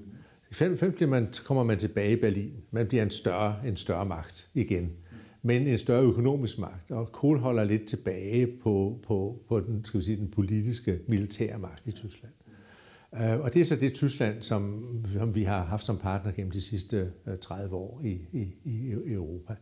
I 0.51 0.55
95 0.55 0.95
bliver 0.95 1.11
man, 1.11 1.29
kommer 1.45 1.65
man 1.65 1.79
tilbage 1.79 2.13
i 2.13 2.17
Berlin. 2.17 2.53
Man 2.71 2.87
bliver 2.87 3.03
en 3.03 3.11
større, 3.11 3.57
en 3.67 3.77
større 3.77 4.07
magt 4.07 4.49
igen. 4.55 4.93
Men 5.43 5.67
en 5.67 5.79
større 5.79 6.03
økonomisk 6.03 6.59
magt. 6.59 6.91
Og 6.91 7.13
Kohl 7.13 7.39
holder 7.39 7.65
lidt 7.65 7.87
tilbage 7.87 8.47
på, 8.63 9.01
på, 9.07 9.43
på 9.49 9.61
den, 9.61 9.85
skal 9.85 10.01
vi 10.01 10.05
sige, 10.05 10.17
den 10.17 10.29
politiske, 10.29 10.99
militære 11.09 11.59
magt 11.59 11.87
i 11.87 11.91
Tyskland. 11.91 12.33
Øh, 13.15 13.41
og 13.41 13.55
det 13.55 13.61
er 13.61 13.65
så 13.65 13.77
det 13.77 13.95
Tyskland, 13.95 14.43
som, 14.43 14.85
som 15.13 15.35
vi 15.35 15.45
har 15.45 15.65
haft 15.65 15.87
som 15.87 15.99
partner 15.99 16.33
gennem 16.33 16.51
de 16.51 16.61
sidste 16.61 17.13
øh, 17.27 17.39
30 17.39 17.77
år 17.77 18.01
i, 18.05 18.21
i, 18.33 18.55
i 18.65 18.91
Europa. 18.91 19.55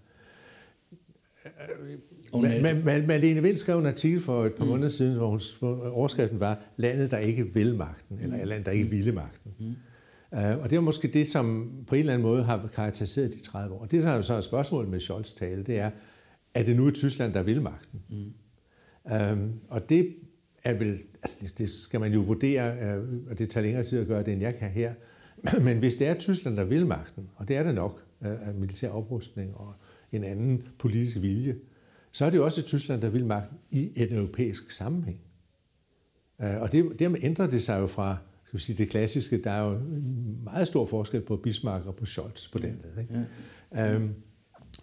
Malene 3.07 3.43
Vind 3.43 3.57
skrev 3.57 3.79
en 3.79 3.87
artikel 3.87 4.21
for 4.21 4.45
et 4.45 4.55
par 4.55 4.65
mm. 4.65 4.71
måneder 4.71 4.89
siden, 4.89 5.17
hvor, 5.17 5.29
hun, 5.29 5.41
hvor 5.59 5.89
overskriften 5.89 6.41
var, 6.41 6.65
landet, 6.77 7.11
der 7.11 7.19
ikke 7.19 7.55
vil 7.55 7.77
magten, 7.77 8.19
eller 8.21 8.37
mm. 8.37 8.49
landet, 8.49 8.67
der 8.67 8.73
ikke 8.73 8.85
mm. 8.85 8.91
ville 8.91 9.13
magten. 9.13 9.53
Mm. 9.59 9.75
Uh, 10.33 10.63
og 10.63 10.71
det 10.71 10.77
er 10.77 10.81
måske 10.81 11.09
det, 11.09 11.27
som 11.27 11.71
på 11.87 11.95
en 11.95 11.99
eller 11.99 12.13
anden 12.13 12.29
måde 12.29 12.43
har 12.43 12.69
karakteriseret 12.75 13.33
de 13.33 13.41
30 13.41 13.75
år. 13.75 13.81
Og 13.81 13.91
det, 13.91 14.03
som 14.03 14.23
så 14.23 14.35
er 14.35 14.41
spørgsmålet 14.41 14.91
med 14.91 15.01
Scholz 15.01 15.33
tale, 15.33 15.63
det 15.63 15.79
er, 15.79 15.91
er 16.55 16.63
det 16.63 16.77
nu 16.77 16.91
Tyskland, 16.91 17.35
der 17.35 17.43
vil 17.43 17.63
magten? 17.63 18.01
Mm. 18.09 18.33
Um, 19.33 19.61
og 19.69 19.89
det 19.89 20.17
er 20.65 20.75
vel, 20.75 20.99
altså 21.23 21.55
det, 21.59 21.71
skal 21.71 22.01
man 22.01 22.13
jo 22.13 22.21
vurdere, 22.21 22.97
uh, 22.99 23.31
og 23.31 23.39
det 23.39 23.51
tager 23.51 23.65
længere 23.65 23.85
tid 23.85 24.01
at 24.01 24.07
gøre 24.07 24.23
det, 24.23 24.33
end 24.33 24.43
jeg 24.43 24.57
kan 24.57 24.71
her. 24.71 24.95
Men 25.67 25.79
hvis 25.79 25.97
det 25.97 26.07
er 26.07 26.15
Tyskland, 26.15 26.57
der 26.57 26.65
vil 26.65 26.87
magten, 26.87 27.29
og 27.37 27.49
det 27.49 27.57
er 27.57 27.63
det 27.63 27.75
nok, 27.75 28.03
uh, 28.21 28.27
af 28.49 28.55
militær 28.55 28.91
oprustning 28.91 29.57
og 29.57 29.75
en 30.13 30.25
anden 30.25 30.63
politisk 30.79 31.23
vilje, 31.23 31.57
så 32.13 32.25
er 32.25 32.31
det 32.31 32.37
jo 32.37 32.45
også 32.45 32.63
Tyskland, 32.63 33.01
der 33.03 33.09
vil 33.09 33.27
magten 33.27 33.59
i 33.71 33.93
en 33.97 34.13
europæisk 34.13 34.71
sammenhæng. 34.71 35.21
Øh, 36.43 36.61
og 36.61 36.73
det, 36.73 36.99
dermed 36.99 37.19
ændrer 37.23 37.47
det 37.47 37.63
sig 37.63 37.81
jo 37.81 37.87
fra 37.87 38.17
skal 38.49 38.59
vi 38.59 38.63
sige, 38.63 38.79
det 38.79 38.91
klassiske, 38.91 39.43
der 39.43 39.51
er 39.51 39.71
jo 39.71 39.81
meget 40.45 40.67
stor 40.67 40.87
forskel 40.87 41.21
på 41.21 41.37
Bismarck 41.37 41.87
og 41.87 41.97
på 41.97 42.07
Scholz 42.07 42.53
på 42.53 42.59
den 42.59 42.81
måde. 42.85 43.03
Ikke? 43.03 43.27
Ja. 43.75 43.95
Øhm, 43.95 44.15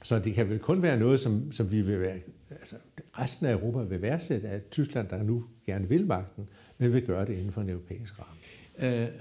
så 0.04 0.20
det 0.20 0.34
kan 0.34 0.50
vel 0.50 0.60
kun 0.60 0.82
være 0.82 1.00
noget, 1.00 1.20
som, 1.20 1.52
som 1.52 1.72
vi 1.72 1.82
vil 1.82 2.00
være, 2.00 2.20
altså 2.50 2.76
resten 3.20 3.46
af 3.48 3.54
Europa 3.54 3.84
vil 3.84 4.02
værdsætte, 4.02 4.48
at 4.48 4.70
Tyskland, 4.70 5.08
der 5.08 5.24
nu 5.24 5.46
gerne 5.66 5.90
vil 5.90 6.06
magten, 6.06 6.48
men 6.78 6.94
vil 6.94 7.02
gøre 7.02 7.26
det 7.26 7.34
inden 7.34 7.52
for 7.52 7.62
en 7.62 7.70
europæisk 7.70 8.14
ramme. 8.20 8.36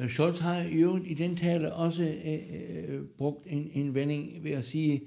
Uh, 0.02 0.08
Scholz 0.08 0.38
har 0.38 0.60
jo 0.60 1.00
i 1.04 1.14
den 1.14 1.36
tale 1.36 1.72
også 1.72 2.14
uh, 2.24 3.06
brugt 3.18 3.46
en, 3.46 3.70
en 3.72 3.94
vending 3.94 4.44
ved 4.44 4.50
at 4.50 4.64
sige, 4.64 5.02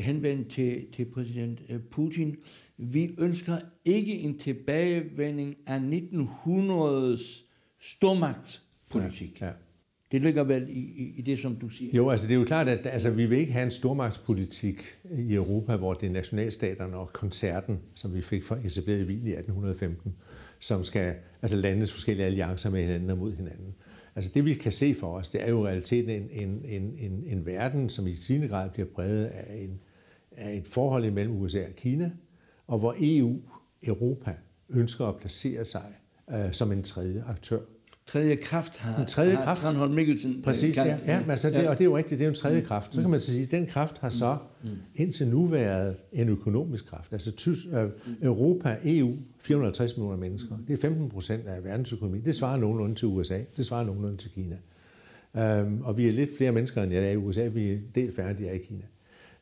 henvendt 0.00 0.50
til, 0.50 0.86
til 0.92 1.04
præsident 1.04 1.60
Putin, 1.90 2.36
vi 2.76 3.14
ønsker 3.18 3.58
ikke 3.84 4.12
en 4.12 4.38
tilbagevending 4.38 5.56
af 5.66 5.78
1900's 5.78 7.44
stormagtspolitik. 7.80 9.40
Ja, 9.40 9.46
ja. 9.46 9.52
Det 10.12 10.22
ligger 10.22 10.44
vel 10.44 10.66
i, 10.68 10.78
i, 10.78 11.14
i 11.16 11.22
det, 11.22 11.38
som 11.38 11.56
du 11.56 11.68
siger. 11.68 11.90
Jo, 11.96 12.10
altså 12.10 12.26
det 12.26 12.34
er 12.34 12.38
jo 12.38 12.44
klart, 12.44 12.68
at 12.68 12.86
altså, 12.86 13.10
vi 13.10 13.26
vil 13.26 13.38
ikke 13.38 13.52
have 13.52 13.64
en 13.64 13.70
stormagtspolitik 13.70 14.82
i 15.18 15.34
Europa, 15.34 15.76
hvor 15.76 15.94
det 15.94 16.06
er 16.06 16.10
nationalstaterne 16.10 16.96
og 16.96 17.12
koncerten, 17.12 17.78
som 17.94 18.14
vi 18.14 18.20
fik 18.20 18.44
fra 18.44 18.56
etableret 18.64 19.00
i 19.00 19.04
Wien 19.04 19.26
i 19.26 19.30
1815, 19.30 20.14
som 20.60 20.84
skal 20.84 21.14
altså 21.42 21.56
landes 21.56 21.92
forskellige 21.92 22.26
alliancer 22.26 22.70
med 22.70 22.80
hinanden 22.80 23.10
og 23.10 23.18
mod 23.18 23.36
hinanden. 23.36 23.74
Altså 24.16 24.30
det, 24.34 24.44
vi 24.44 24.54
kan 24.54 24.72
se 24.72 24.94
for 24.94 25.18
os, 25.18 25.28
det 25.28 25.42
er 25.42 25.50
jo 25.50 25.64
i 25.64 25.68
realiteten 25.68 26.10
en, 26.10 26.28
en, 26.32 26.64
en, 26.64 26.94
en, 26.98 27.24
en 27.26 27.46
verden, 27.46 27.88
som 27.88 28.06
i 28.06 28.14
sin 28.14 28.48
grad 28.48 28.70
bliver 28.70 28.88
præget 28.94 29.26
af, 29.26 29.56
en, 29.56 29.80
af 30.30 30.56
et 30.56 30.68
forhold 30.68 31.10
mellem 31.10 31.36
USA 31.36 31.66
og 31.66 31.74
Kina, 31.76 32.10
og 32.66 32.78
hvor 32.78 32.94
EU, 32.98 33.40
Europa, 33.82 34.34
ønsker 34.68 35.06
at 35.06 35.16
placere 35.16 35.64
sig 35.64 35.94
øh, 36.30 36.52
som 36.52 36.72
en 36.72 36.82
tredje 36.82 37.24
aktør 37.26 37.60
tredje 38.06 38.36
kraft 38.36 38.76
har, 38.76 39.00
en 39.00 39.06
tredje 39.06 39.36
kraft. 39.36 39.62
har 39.62 39.70
Tranholm 39.70 39.94
Mikkelsen 39.94 40.34
øh, 40.36 40.42
Præcis, 40.42 40.76
ja. 40.76 40.98
ja 41.06 41.20
men 41.20 41.30
altså, 41.30 41.50
det, 41.50 41.54
ja. 41.54 41.70
og 41.70 41.78
det 41.78 41.84
er 41.84 41.88
jo 41.88 41.96
rigtigt, 41.96 42.18
det 42.18 42.24
er 42.24 42.28
jo 42.28 42.30
en 42.30 42.36
tredje 42.36 42.60
mm. 42.60 42.66
kraft. 42.66 42.94
Så 42.94 43.00
kan 43.00 43.10
man 43.10 43.20
sige, 43.20 43.42
at 43.42 43.50
den 43.50 43.66
kraft 43.66 43.98
har 43.98 44.10
så 44.10 44.36
mm. 44.62 44.70
mm. 44.70 44.76
indtil 44.94 45.28
nu 45.28 45.46
været 45.46 45.96
en 46.12 46.28
økonomisk 46.28 46.86
kraft. 46.86 47.12
Altså 47.12 47.32
Tys, 47.32 47.66
øh, 47.72 47.88
Europa, 48.22 48.76
EU, 48.84 49.16
450 49.40 49.96
millioner 49.96 50.16
mennesker. 50.16 50.56
Det 50.68 50.74
er 50.74 50.78
15 50.78 51.08
procent 51.08 51.46
af 51.46 51.64
verdensøkonomien. 51.64 52.24
Det 52.24 52.34
svarer 52.34 52.56
nogenlunde 52.56 52.94
til 52.94 53.08
USA. 53.08 53.40
Det 53.56 53.64
svarer 53.64 53.84
nogenlunde 53.84 54.16
til 54.16 54.30
Kina. 54.30 54.56
Um, 55.62 55.82
og 55.82 55.96
vi 55.96 56.08
er 56.08 56.12
lidt 56.12 56.36
flere 56.36 56.52
mennesker, 56.52 56.82
end 56.82 56.92
jeg 56.92 57.04
er 57.04 57.10
i 57.10 57.16
USA. 57.16 57.48
Vi 57.48 57.72
er 57.72 57.78
del 57.94 58.14
færdige 58.14 58.54
i 58.54 58.58
Kina. 58.58 58.84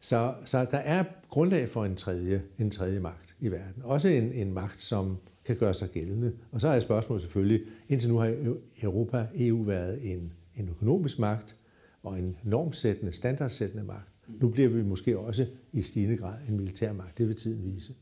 Så, 0.01 0.35
så 0.45 0.67
der 0.71 0.79
er 0.79 1.05
grundlag 1.29 1.69
for 1.69 1.85
en 1.85 1.97
tredje, 1.97 2.43
en 2.59 2.71
tredje 2.71 3.01
magt 3.01 3.35
i 3.41 3.49
verden. 3.49 3.83
Også 3.83 4.09
en, 4.09 4.33
en 4.33 4.53
magt, 4.53 4.83
som 4.83 5.17
kan 5.45 5.57
gøre 5.57 5.75
sig 5.75 5.91
gældende. 5.91 6.33
Og 6.51 6.61
så 6.61 6.69
er 6.69 6.81
spørgsmålet 6.81 7.23
selvfølgelig, 7.23 7.61
indtil 7.89 8.11
nu 8.11 8.17
har 8.17 8.35
Europa, 8.83 9.27
EU 9.35 9.63
været 9.63 10.13
en, 10.13 10.33
en 10.57 10.69
økonomisk 10.69 11.19
magt 11.19 11.57
og 12.03 12.19
en 12.19 12.37
normsættende, 12.43 13.13
standardsættende 13.13 13.85
magt. 13.85 14.09
Nu 14.41 14.49
bliver 14.49 14.69
vi 14.69 14.83
måske 14.83 15.19
også 15.19 15.47
i 15.73 15.83
stigende 15.83 16.17
grad 16.17 16.35
en 16.49 16.57
militær 16.57 16.93
magt. 16.93 17.19
Det 17.19 17.29
vil 17.29 17.37
tiden 17.37 17.65
vise. 17.65 17.95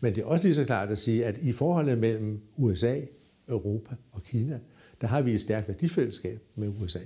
Men 0.00 0.14
det 0.14 0.22
er 0.22 0.26
også 0.26 0.44
lige 0.44 0.54
så 0.54 0.64
klart 0.64 0.90
at 0.90 0.98
sige, 0.98 1.26
at 1.26 1.38
i 1.38 1.52
forholdet 1.52 1.98
mellem 1.98 2.40
USA, 2.56 3.00
Europa 3.48 3.94
og 4.12 4.22
Kina, 4.22 4.60
der 5.00 5.06
har 5.06 5.22
vi 5.22 5.34
et 5.34 5.40
stærkt 5.40 5.68
værdifællesskab 5.68 6.42
med 6.54 6.68
USA. 6.68 6.98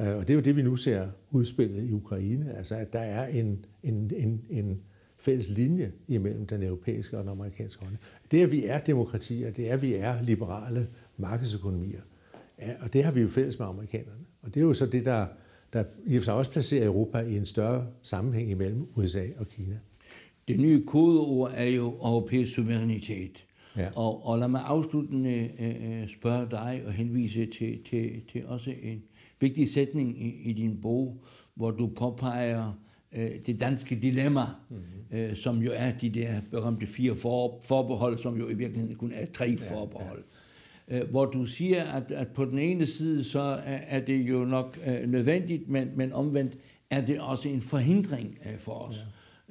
Øh, 0.00 0.16
og 0.16 0.28
det 0.28 0.30
er 0.30 0.34
jo 0.34 0.40
det, 0.40 0.56
vi 0.56 0.62
nu 0.62 0.76
ser 0.76 1.08
udspillet 1.30 1.84
i 1.88 1.92
Ukraine, 1.92 2.56
altså 2.56 2.74
at 2.74 2.92
der 2.92 2.98
er 3.00 3.26
en, 3.26 3.64
en, 3.82 4.10
en, 4.16 4.44
en 4.50 4.80
fælles 5.24 5.48
linje 5.48 5.92
imellem 6.08 6.46
den 6.46 6.62
europæiske 6.62 7.18
og 7.18 7.22
den 7.22 7.30
amerikanske 7.30 7.80
holdning. 7.80 8.00
Det, 8.30 8.42
at 8.42 8.52
vi 8.52 8.64
er 8.64 8.78
demokratier, 8.78 9.50
det 9.50 9.68
er, 9.68 9.74
at 9.74 9.82
vi 9.82 9.94
er 9.94 10.22
liberale 10.22 10.88
markedsøkonomier, 11.16 12.00
ja, 12.58 12.72
og 12.80 12.92
det 12.92 13.04
har 13.04 13.12
vi 13.12 13.20
jo 13.20 13.28
fælles 13.28 13.58
med 13.58 13.66
amerikanerne. 13.66 14.24
Og 14.42 14.54
det 14.54 14.60
er 14.60 14.64
jo 14.64 14.74
så 14.74 14.86
det, 14.86 15.04
der, 15.04 15.26
der 15.72 15.84
i 16.06 16.20
sig 16.20 16.34
også 16.34 16.50
placerer 16.50 16.86
Europa 16.86 17.18
i 17.18 17.36
en 17.36 17.46
større 17.46 17.86
sammenhæng 18.02 18.50
imellem 18.50 18.86
USA 18.94 19.26
og 19.36 19.48
Kina. 19.48 19.78
Det 20.48 20.60
nye 20.60 20.84
kodeord 20.86 21.52
er 21.54 21.68
jo 21.68 21.88
europæisk 21.88 22.54
suverænitet. 22.54 23.44
Ja. 23.76 23.88
Og, 23.96 24.26
og 24.26 24.38
lad 24.38 24.48
mig 24.48 24.62
afsluttende 24.64 25.50
øh, 25.60 26.08
spørge 26.08 26.50
dig 26.50 26.82
og 26.86 26.92
henvise 26.92 27.46
til, 27.46 27.84
til, 27.90 28.22
til 28.32 28.46
også 28.46 28.72
en 28.82 29.02
vigtig 29.40 29.72
sætning 29.72 30.22
i, 30.22 30.50
i 30.50 30.52
din 30.52 30.80
bog, 30.82 31.24
hvor 31.54 31.70
du 31.70 31.86
påpeger 31.86 32.72
øh, 33.14 33.30
det 33.46 33.60
danske 33.60 33.94
dilemma, 34.02 34.44
mm-hmm. 34.70 35.18
øh, 35.18 35.36
som 35.36 35.58
jo 35.58 35.70
er 35.74 35.92
de 35.92 36.10
der 36.10 36.40
berømte 36.50 36.86
fire 36.86 37.14
for, 37.14 37.60
forbehold, 37.64 38.18
som 38.18 38.38
jo 38.38 38.48
i 38.48 38.54
virkeligheden 38.54 38.96
kun 38.96 39.12
er 39.14 39.26
tre 39.34 39.56
ja, 39.60 39.74
forbehold. 39.74 40.22
Ja. 40.88 40.98
Øh, 40.98 41.10
hvor 41.10 41.24
du 41.24 41.46
siger, 41.46 41.84
at, 41.84 42.10
at 42.10 42.28
på 42.28 42.44
den 42.44 42.58
ene 42.58 42.86
side, 42.86 43.24
så 43.24 43.40
er, 43.40 43.78
er 43.88 44.00
det 44.00 44.28
jo 44.28 44.44
nok 44.44 44.78
øh, 44.86 45.10
nødvendigt, 45.10 45.68
men, 45.68 45.90
men 45.96 46.12
omvendt 46.12 46.52
er 46.90 47.06
det 47.06 47.20
også 47.20 47.48
en 47.48 47.60
forhindring 47.60 48.38
øh, 48.46 48.58
for 48.58 48.72
os. 48.72 48.96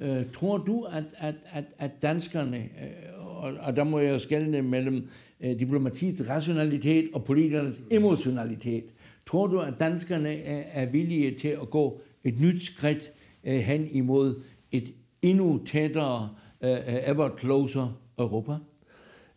Ja. 0.00 0.20
Øh, 0.20 0.32
tror 0.32 0.58
du, 0.58 0.82
at, 0.82 1.04
at, 1.18 1.34
at, 1.52 1.64
at 1.78 2.02
danskerne, 2.02 2.56
øh, 2.56 3.26
og, 3.26 3.52
og 3.60 3.76
der 3.76 3.84
må 3.84 3.98
jeg 3.98 4.20
skælne 4.20 4.62
mellem 4.62 5.08
øh, 5.40 5.58
diplomatiets 5.58 6.28
rationalitet 6.28 7.08
og 7.12 7.24
politikernes 7.24 7.80
emotionalitet, 7.90 8.84
tror 9.26 9.46
du, 9.46 9.58
at 9.58 9.74
danskerne 9.80 10.34
er, 10.34 10.82
er 10.82 10.86
villige 10.86 11.38
til 11.38 11.48
at 11.48 11.70
gå 11.70 12.00
et 12.24 12.40
nyt 12.40 12.62
skridt 12.62 13.12
øh, 13.46 13.54
hen 13.54 13.88
imod 13.90 14.40
et 14.72 14.92
endnu 15.22 15.64
tættere, 15.66 16.28
øh, 16.60 16.78
ever 16.86 17.30
closer 17.40 18.00
Europa? 18.18 18.52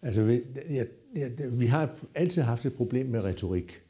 Altså, 0.02 0.24
vi, 0.24 0.42
ja, 0.70 0.84
ja, 1.16 1.28
vi 1.52 1.66
har 1.66 1.90
altid 2.16 2.42
haft 2.42 2.66
et 2.66 2.74
problem 2.74 3.06
med 3.06 3.24
retorik. 3.24 3.82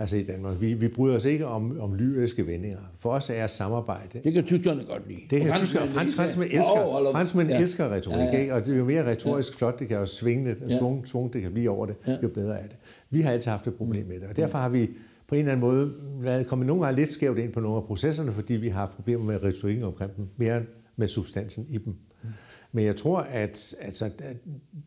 Altså 0.00 0.16
i 0.16 0.22
Danmark. 0.22 0.60
Vi, 0.60 0.74
vi 0.74 0.88
bryder 0.88 1.16
os 1.16 1.24
ikke 1.24 1.46
om, 1.46 1.80
om 1.80 1.94
lyriske 1.94 2.46
vendinger. 2.46 2.78
For 2.98 3.10
os 3.10 3.30
er 3.30 3.46
samarbejde. 3.46 4.20
Det 4.24 4.32
kan 4.32 4.44
tyskerne 4.44 4.84
godt 4.84 5.08
lide. 5.08 5.20
Det 5.30 5.40
kan 5.40 5.56
tyskerne. 5.56 5.88
Frans, 5.88 6.14
franskmænd 6.14 6.50
elsker, 6.50 7.06
oh, 7.06 7.12
franskmænd 7.12 7.48
ja. 7.48 7.60
elsker 7.60 7.92
retorik. 7.92 8.16
Ja, 8.16 8.24
ja. 8.24 8.40
Ikke? 8.40 8.54
Og 8.54 8.66
det 8.66 8.74
er 8.74 8.78
jo 8.78 8.84
mere 8.84 9.06
retorisk 9.10 9.52
ja. 9.52 9.56
flot, 9.56 9.78
det 9.78 9.88
kan 9.88 9.98
jo 9.98 10.06
svinge 10.06 10.44
lidt, 10.44 10.60
ja. 10.68 10.78
svung, 10.78 11.08
svung, 11.08 11.32
det 11.32 11.42
kan 11.42 11.52
blive 11.52 11.70
over 11.70 11.86
det, 11.86 11.94
ja. 12.06 12.16
jo 12.22 12.28
bedre 12.28 12.58
er 12.58 12.62
det. 12.62 12.76
Vi 13.10 13.20
har 13.20 13.32
altid 13.32 13.50
haft 13.50 13.66
et 13.66 13.74
problem 13.74 14.06
med 14.06 14.20
det. 14.20 14.28
Og 14.28 14.36
derfor 14.36 14.58
har 14.58 14.68
vi 14.68 14.90
på 15.30 15.34
en 15.34 15.38
eller 15.38 15.52
anden 15.52 15.66
måde 15.66 15.94
været 16.20 16.46
kommet 16.46 16.66
nogle 16.66 16.84
gange 16.84 16.96
lidt 16.96 17.12
skævt 17.12 17.38
ind 17.38 17.52
på 17.52 17.60
nogle 17.60 17.76
af 17.76 17.84
processerne, 17.84 18.32
fordi 18.32 18.54
vi 18.54 18.68
har 18.68 18.78
haft 18.78 18.92
problemer 18.92 19.24
med 19.24 19.42
retorikken 19.42 19.84
omkring 19.84 20.16
dem, 20.16 20.28
mere 20.36 20.62
med 20.96 21.08
substansen 21.08 21.66
i 21.68 21.78
dem. 21.78 21.96
Mm. 22.22 22.28
Men 22.72 22.84
jeg 22.84 22.96
tror, 22.96 23.20
at 23.20 23.74
altså, 23.80 24.10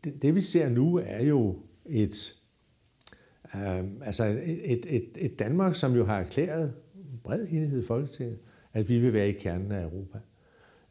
det, 0.04 0.22
det 0.22 0.34
vi 0.34 0.40
ser 0.40 0.68
nu 0.68 1.00
er 1.04 1.22
jo 1.22 1.58
et, 1.86 2.34
øh, 3.54 3.84
altså 4.02 4.24
et, 4.44 4.96
et, 4.96 5.08
et 5.16 5.38
Danmark, 5.38 5.74
som 5.74 5.94
jo 5.94 6.04
har 6.04 6.20
erklæret 6.20 6.74
bred 7.22 7.46
enighed 7.50 7.82
i 7.82 7.86
Folketinget, 7.86 8.38
at 8.72 8.88
vi 8.88 8.98
vil 8.98 9.12
være 9.12 9.28
i 9.28 9.32
kernen 9.32 9.72
af 9.72 9.82
Europa. 9.82 10.18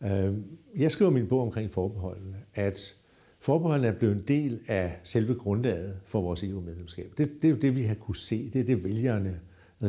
Øh, 0.04 0.38
jeg 0.76 0.92
skriver 0.92 1.12
min 1.12 1.28
bog 1.28 1.42
omkring 1.42 1.72
forbeholdene, 1.72 2.38
at 2.54 2.96
forbeholdene 3.44 3.88
er 3.88 3.92
blevet 3.92 4.16
en 4.16 4.24
del 4.28 4.60
af 4.68 5.00
selve 5.04 5.36
grundlaget 5.36 5.98
for 6.06 6.22
vores 6.22 6.44
EU-medlemskab. 6.44 7.14
Det, 7.18 7.32
det 7.42 7.48
er 7.48 7.50
jo 7.50 7.58
det, 7.58 7.76
vi 7.76 7.84
har 7.84 7.96
kunne 7.96 8.16
se. 8.16 8.50
Det 8.54 8.62
er 8.62 8.66
det, 8.66 8.84
vælgerne 8.84 9.40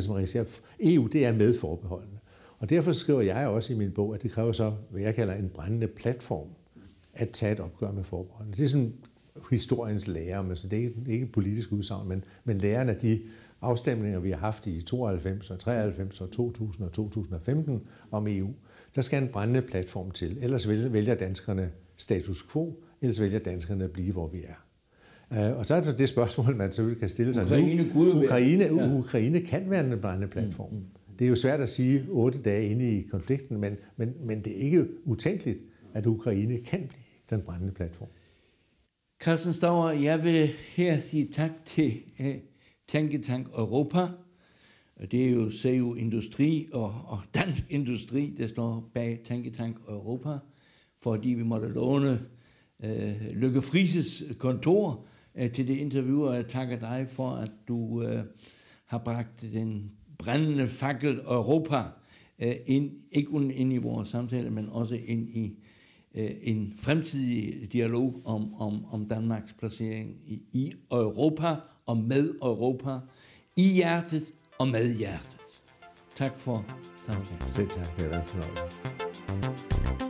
som 0.01 0.15
registrerer. 0.15 0.45
EU, 0.81 1.07
det 1.07 1.27
er 1.27 1.33
med 1.33 1.59
forbeholdene. 1.59 2.19
Og 2.59 2.71
derfor 2.71 2.93
skriver 2.93 3.21
jeg 3.21 3.49
også 3.49 3.73
i 3.73 3.77
min 3.77 3.91
bog, 3.91 4.15
at 4.15 4.23
det 4.23 4.31
kræver 4.31 4.53
så, 4.53 4.73
hvad 4.91 5.03
jeg 5.03 5.15
kalder 5.15 5.35
en 5.35 5.49
brændende 5.49 5.87
platform, 5.87 6.49
at 7.15 7.31
tage 7.31 7.53
et 7.53 7.61
opgør 7.61 7.93
med 7.93 8.05
forbeholdene. 8.05 8.57
Det 8.57 8.65
er 8.65 8.69
sådan 8.69 8.95
historiens 9.51 10.07
lærer, 10.07 10.43
men 10.43 10.57
det 10.57 10.73
er 10.73 10.77
ikke, 10.77 10.95
ikke 11.09 11.27
politisk 11.27 11.73
udsagn, 11.73 12.09
men, 12.09 12.25
men 12.45 12.59
læren 12.59 12.89
af 12.89 12.97
de 12.97 13.21
afstemninger, 13.61 14.19
vi 14.19 14.31
har 14.31 14.39
haft 14.39 14.67
i 14.67 14.83
92 14.83 15.51
og 15.51 15.61
93 15.61 16.21
og 16.21 16.31
2000 16.31 16.87
og 16.87 16.93
2015 16.93 17.83
om 18.11 18.27
EU, 18.29 18.55
der 18.95 19.01
skal 19.01 19.23
en 19.23 19.29
brændende 19.29 19.63
platform 19.63 20.11
til. 20.11 20.39
Ellers 20.41 20.69
vælger 20.69 21.15
danskerne 21.15 21.71
status 21.97 22.43
quo, 22.53 22.83
ellers 23.05 23.21
vælger 23.21 23.39
danskerne 23.39 23.85
at 23.85 23.91
blive, 23.91 24.13
hvor 24.13 24.29
vi 24.29 24.39
er. 24.45 24.65
Uh, 25.31 25.59
og 25.59 25.67
så 25.67 25.75
er 25.75 25.81
det 25.81 25.99
det 25.99 26.09
spørgsmål, 26.09 26.57
man 26.57 26.73
selvfølgelig 26.73 27.01
kan 27.01 27.09
stille 27.09 27.35
sig. 27.35 27.45
Ukraine, 27.45 27.91
Gud 27.93 28.25
Ukraine, 28.25 28.65
ja. 28.65 28.99
Ukraine 28.99 29.41
kan 29.41 29.71
være 29.71 29.93
en 29.93 30.01
brændende 30.01 30.29
platform. 30.29 30.73
Mm, 30.73 30.79
mm. 30.79 31.17
Det 31.19 31.25
er 31.25 31.29
jo 31.29 31.35
svært 31.35 31.61
at 31.61 31.69
sige 31.69 32.07
otte 32.09 32.43
dage 32.43 32.69
inde 32.69 32.99
i 32.99 33.03
konflikten, 33.03 33.61
men, 33.61 33.77
men, 33.97 34.15
men 34.21 34.45
det 34.45 34.53
er 34.53 34.61
ikke 34.61 34.87
utænkeligt, 35.05 35.59
at 35.95 36.07
Ukraine 36.07 36.59
kan 36.59 36.79
blive 36.79 37.01
den 37.31 37.41
brændende 37.43 37.75
platform. 37.75 38.09
Carsten 39.21 39.53
Stauer, 39.53 39.91
jeg 39.91 40.25
vil 40.25 40.49
her 40.69 41.01
sige 41.01 41.29
tak 41.33 41.51
til 41.65 42.03
uh, 42.21 42.27
Tænketank 42.89 43.47
Europa. 43.47 44.07
Det 45.11 45.27
er 45.27 45.31
jo 45.31 45.51
CU 45.51 45.95
Industri 45.95 46.69
og, 46.73 46.95
og 47.07 47.21
Dansk 47.35 47.65
Industri, 47.71 48.35
der 48.39 48.47
står 48.47 48.91
bag 48.95 49.21
Tænketank 49.27 49.77
Europa, 49.89 50.39
fordi 51.03 51.29
vi 51.29 51.43
måtte 51.43 51.69
låne 51.69 52.21
øh, 52.85 53.37
Lykke 53.37 53.63
Frises 53.63 54.23
kontor 54.39 55.05
øh, 55.35 55.53
til 55.53 55.69
det 55.69 55.77
interview, 55.77 56.25
og 56.25 56.35
jeg 56.35 56.47
takker 56.47 56.79
dig 56.79 57.07
for, 57.09 57.31
at 57.31 57.51
du 57.69 58.03
øh, 58.03 58.25
har 58.87 58.99
bragt 58.99 59.47
den 59.53 59.91
brændende 60.19 60.67
fakkel 60.67 61.19
Europa 61.19 61.83
øh, 62.39 62.55
ind, 62.67 62.91
ikke 63.13 63.31
kun 63.31 63.51
ind 63.51 63.73
i 63.73 63.77
vores 63.77 64.09
samtale, 64.09 64.51
men 64.51 64.69
også 64.69 64.95
ind 64.95 65.29
i 65.29 65.59
øh, 66.15 66.31
en 66.43 66.75
fremtidig 66.79 67.73
dialog 67.73 68.21
om, 68.25 68.55
om, 68.55 68.85
om 68.85 69.09
Danmarks 69.09 69.53
placering 69.53 70.17
i, 70.27 70.43
i 70.53 70.73
Europa 70.93 71.57
og 71.87 71.97
med 71.97 72.35
Europa, 72.43 72.99
i 73.57 73.73
hjertet 73.73 74.33
og 74.59 74.69
med 74.69 74.95
hjertet. 74.99 75.37
Tak 76.17 76.39
for 76.39 76.65
samtalen. 77.07 77.41
Selv 77.49 77.69
tak, 77.69 77.99
det 77.99 78.15
er 78.15 78.21
en 78.21 78.27
fornøjelse. 78.27 80.04